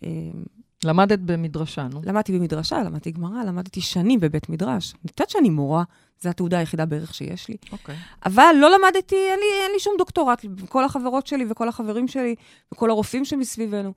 אה, 0.04 0.42
למדת 0.84 1.20
במדרשה, 1.20 1.88
נו. 1.94 2.02
למדתי 2.04 2.40
במדרשה, 2.40 2.84
למדתי 2.84 3.12
גמרא, 3.12 3.44
למדתי 3.44 3.82
שנים 3.82 4.20
בבית 4.20 4.50
מדרש. 4.50 4.94
אני 4.94 5.12
יודעת 5.12 5.30
שאני 5.30 5.50
מורה, 5.50 5.84
זו 6.22 6.30
התעודה 6.30 6.58
היחידה 6.58 6.86
בערך 6.86 7.14
שיש 7.14 7.48
לי. 7.50 7.58
אוקיי. 7.72 7.96
אבל 8.26 8.56
לא 8.60 8.70
למדתי, 8.70 9.16
אין 9.16 9.40
לי, 9.40 9.64
אין 9.64 9.72
לי 9.74 9.80
שום 9.80 9.94
דוקטורט. 9.98 10.46
כל 10.70 10.86
החברות 10.86 11.28
שלי 11.28 11.46
וכל 11.50 11.70
החברים 11.70 12.08
שלי 12.08 12.36
וכל 12.74 12.90
הרופאים 12.90 13.26
שמסביבנו. 13.26 13.94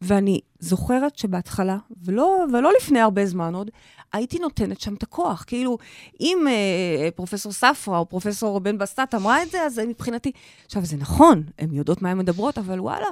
ואני 0.00 0.40
זוכרת 0.58 1.18
שבהתחלה, 1.18 1.78
ולא, 2.04 2.44
ולא 2.52 2.70
לפני 2.76 3.00
הרבה 3.00 3.26
זמן 3.26 3.54
עוד, 3.54 3.70
הייתי 4.12 4.38
נותנת 4.38 4.80
שם 4.80 4.94
את 4.94 5.02
הכוח. 5.02 5.44
כאילו, 5.46 5.78
אם 6.20 6.38
אה, 6.48 7.08
פרופסור 7.10 7.52
ספרא 7.52 7.98
או 7.98 8.08
פרופסור 8.08 8.60
בן 8.60 8.78
בסט 8.78 9.14
אמרה 9.14 9.42
את 9.42 9.50
זה, 9.50 9.62
אז 9.62 9.78
מבחינתי... 9.88 10.32
עכשיו, 10.66 10.84
זה 10.84 10.96
נכון, 10.96 11.42
הן 11.58 11.74
יודעות 11.74 12.02
מה 12.02 12.10
הן 12.10 12.18
מדברות, 12.18 12.58
אבל 12.58 12.80
וואלה, 12.80 13.06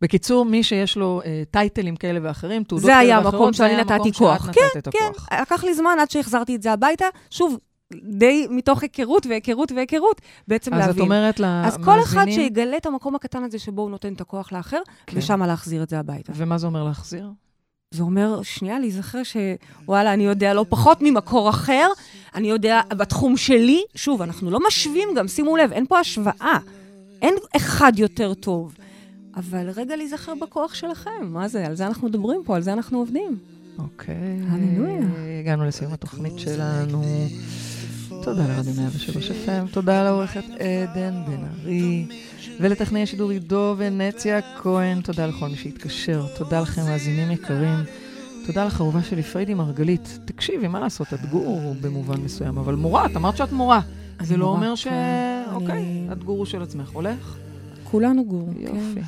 בקיצור, 0.00 0.44
מי 0.44 0.62
שיש 0.62 0.96
לו 0.96 1.20
אה, 1.24 1.42
טייטלים 1.50 1.96
כאלה 1.96 2.20
ואחרים, 2.22 2.64
תעודות 2.64 2.84
זה 2.84 2.90
כאלה 2.90 2.98
היה 3.00 3.18
ואחרות, 3.18 3.34
המקום 3.34 3.52
זה 3.52 3.56
שאני 3.56 3.70
היה 3.70 3.80
נתתי 3.80 3.94
המקום 3.94 4.12
כוח. 4.12 4.46
שאת 4.46 4.54
כן, 4.54 4.78
נתת 4.78 4.92
כן, 4.92 4.98
הכוח. 5.10 5.28
לקח 5.40 5.64
לי 5.64 5.74
זמן 5.74 5.96
עד 6.00 6.10
שהחזרתי 6.10 6.56
את 6.56 6.62
זה 6.62 6.72
הביתה. 6.72 7.04
שוב, 7.30 7.58
די 7.94 8.46
מתוך 8.50 8.82
היכרות 8.82 9.26
והיכרות 9.26 9.72
והיכרות, 9.72 10.20
בעצם 10.48 10.74
אז 10.74 10.80
להבין. 10.80 10.96
את 10.96 11.00
אומרת 11.00 11.40
אז 11.40 11.76
כל 11.84 12.00
אחד 12.00 12.16
למאזינים, 12.16 12.40
שיגלה 12.40 12.76
את 12.76 12.86
המקום 12.86 13.14
הקטן 13.14 13.42
הזה 13.42 13.58
שבו 13.58 13.82
הוא 13.82 13.90
נותן 13.90 14.12
את 14.12 14.20
הכוח 14.20 14.52
לאחר, 14.52 14.80
כן. 15.06 15.18
ושם 15.18 15.42
להחזיר 15.42 15.82
את 15.82 15.88
זה 15.88 15.98
הביתה. 15.98 16.32
ומה 16.36 16.58
זה 16.58 16.66
אומר 16.66 16.84
להחזיר? 16.84 17.30
זה 17.90 18.02
אומר, 18.02 18.42
שנייה, 18.42 18.78
להיזכר 18.78 19.22
שוואלה, 19.22 20.12
אני 20.12 20.24
יודע 20.24 20.54
לא 20.54 20.64
פחות 20.68 20.98
ממקור 21.00 21.50
אחר, 21.50 21.88
אני 22.34 22.48
יודע 22.50 22.80
בתחום 22.90 23.36
שלי, 23.36 23.82
שוב, 23.94 24.22
אנחנו 24.22 24.50
לא 24.50 24.58
משווים 24.66 25.08
גם, 25.16 25.28
שימו 25.28 25.56
לב, 25.56 25.72
אין 25.72 25.86
פה 25.86 25.98
השוואה. 25.98 26.58
אין 27.22 27.34
אחד 27.56 27.92
יותר 27.96 28.34
טוב. 28.34 28.74
אבל 29.38 29.70
רגע 29.70 29.96
להיזכר 29.96 30.32
בכוח 30.40 30.74
שלכם, 30.74 31.10
מה 31.22 31.48
זה? 31.48 31.66
על 31.66 31.74
זה 31.74 31.86
אנחנו 31.86 32.08
מדברים 32.08 32.40
פה, 32.44 32.56
על 32.56 32.62
זה 32.62 32.72
אנחנו 32.72 32.98
עובדים. 32.98 33.38
אוקיי. 33.78 34.40
הללויה. 34.48 35.06
הגענו 35.40 35.64
לסיום 35.64 35.92
התוכנית 35.92 36.38
שלנו. 36.38 37.02
תודה 38.22 38.46
לרדיו 38.46 38.72
103 38.76 39.30
FM, 39.30 39.72
תודה 39.72 40.04
לעורכת 40.04 40.44
עדן 40.44 41.14
בן 41.26 41.44
ארי, 41.44 42.06
ולטכנאי 42.60 43.02
השידור 43.02 43.30
עידו 43.30 43.74
ונציה 43.78 44.40
כהן, 44.62 45.00
תודה 45.00 45.26
לכל 45.26 45.48
מי 45.48 45.56
שהתקשר, 45.56 46.26
תודה 46.36 46.60
לכם 46.60 46.82
מאזינים 46.82 47.30
יקרים. 47.30 47.78
תודה 48.46 48.64
לך, 48.64 48.80
אהובה 48.80 49.02
שלי, 49.02 49.22
פריידי 49.22 49.54
מרגלית. 49.54 50.18
תקשיבי, 50.24 50.68
מה 50.68 50.80
לעשות, 50.80 51.14
את 51.14 51.30
גורו 51.30 51.74
במובן 51.80 52.20
מסוים, 52.20 52.58
אבל 52.58 52.74
מורה, 52.74 53.06
את 53.06 53.16
אמרת 53.16 53.36
שאת 53.36 53.52
מורה. 53.52 53.80
זה 54.22 54.36
לא 54.36 54.46
אומר 54.46 54.74
ש... 54.74 54.84
כן. 54.84 55.44
אוקיי, 55.52 56.08
את 56.12 56.24
גורו 56.24 56.46
של 56.46 56.62
עצמך. 56.62 56.90
הולך? 56.90 57.36
כולנו 57.90 58.24
גור. 58.24 58.48
יופי. 58.56 59.00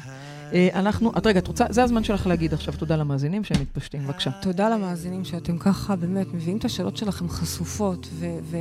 אה, 0.53 0.69
אנחנו, 0.75 1.13
את 1.19 1.27
רגע, 1.27 1.39
את 1.39 1.47
רוצה, 1.47 1.65
זה 1.71 1.83
הזמן 1.83 2.05
שלך 2.05 2.27
להגיד 2.27 2.55
עכשיו 2.55 2.75
תודה 2.79 2.97
למאזינים 2.97 3.45
שהם 3.45 3.61
מתפשטים, 3.61 4.05
בבקשה. 4.07 4.31
תודה 4.31 4.69
למאזינים 4.69 5.25
שאתם 5.25 5.59
ככה 5.59 5.97
באמת 5.97 6.35
מביאים 6.35 6.57
את 6.57 6.65
השאלות 6.65 6.97
שלכם 6.97 7.29
חשופות 7.29 8.09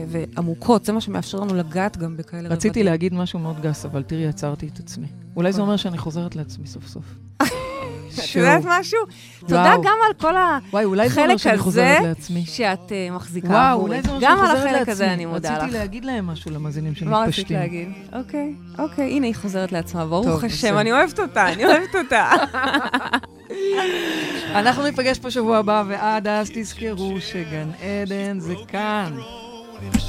ועמוקות, 0.09 0.85
זה 0.85 0.93
מה 0.93 1.01
שמאפשר 1.01 1.39
לנו 1.39 1.55
לגעת 1.55 1.97
גם 1.97 2.17
בכאלה 2.17 2.41
רבדים. 2.41 2.57
רציתי 2.57 2.83
להגיד 2.83 3.13
משהו 3.13 3.39
מאוד 3.39 3.61
גס, 3.61 3.85
אבל 3.85 4.03
תראי, 4.03 4.27
עצרתי 4.27 4.67
את 4.73 4.79
עצמי. 4.79 5.07
אולי 5.35 5.53
זה 5.53 5.61
אומר 5.61 5.77
שאני 5.77 5.97
חוזרת 5.97 6.35
לעצמי 6.35 6.67
סוף 6.67 6.87
סוף. 6.87 7.28
את 8.19 8.35
יודעת 8.35 8.61
משהו? 8.65 8.99
תודה 9.39 9.61
וואו. 9.61 9.81
גם 9.81 9.97
על 10.07 10.21
כל 10.21 10.33
וואי, 10.73 10.85
אולי 10.85 11.09
זה 11.09 11.15
אומר 11.21 11.25
החלק 11.25 11.37
שאני 11.39 11.53
הזה 11.53 11.63
חוזרת 11.63 12.01
לעצמי. 12.03 12.45
שאת 12.45 12.79
מחזיקה 13.11 13.47
וואו, 13.47 13.73
עבורי. 13.77 13.89
אולי 13.89 14.01
זה 14.01 14.09
אומר 14.09 14.21
גם 14.21 14.37
שאני 14.37 14.41
על 14.41 14.47
חוזרת 14.47 14.63
לעצמי. 14.63 14.75
החלק 14.77 14.89
הזה 14.89 15.13
אני 15.13 15.25
מודה 15.25 15.57
לך. 15.57 15.63
רציתי 15.63 15.77
להגיד 15.77 16.05
להם 16.05 16.27
משהו 16.27 16.51
למאזינים 16.51 16.93
מה 17.05 17.19
רצית 17.19 17.33
שמתפשטים. 17.33 17.57
להגיד? 17.57 17.89
אוקיי, 18.13 18.53
אוקיי, 18.79 19.11
הנה 19.11 19.25
היא 19.25 19.35
חוזרת 19.35 19.71
לעצמה, 19.71 20.05
ברוך 20.05 20.43
השם. 20.43 20.77
אני 20.77 20.91
אוהבת 20.91 21.19
אותה, 21.19 21.53
אני 21.53 21.65
אוהבת 21.65 21.95
אותה. 21.95 22.29
אנחנו 24.59 24.83
ניפגש 24.83 25.19
פה 25.19 25.31
שבוע 25.31 25.57
הבא, 25.57 25.83
ועד 25.87 26.27
אז 26.27 26.51
תזכרו 26.53 27.15
שגן 27.21 27.69
עדן 27.81 28.39
זה 28.39 28.53
כאן. 28.67 29.13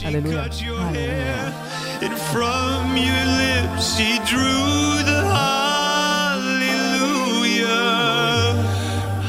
הללויה. 0.05 0.45
And 2.01 2.17
from 2.33 2.97
your 2.97 3.25
lips 3.43 3.87
he 3.99 4.11
drew 4.31 4.69
the 5.09 5.19
hallelujah. 5.35 6.00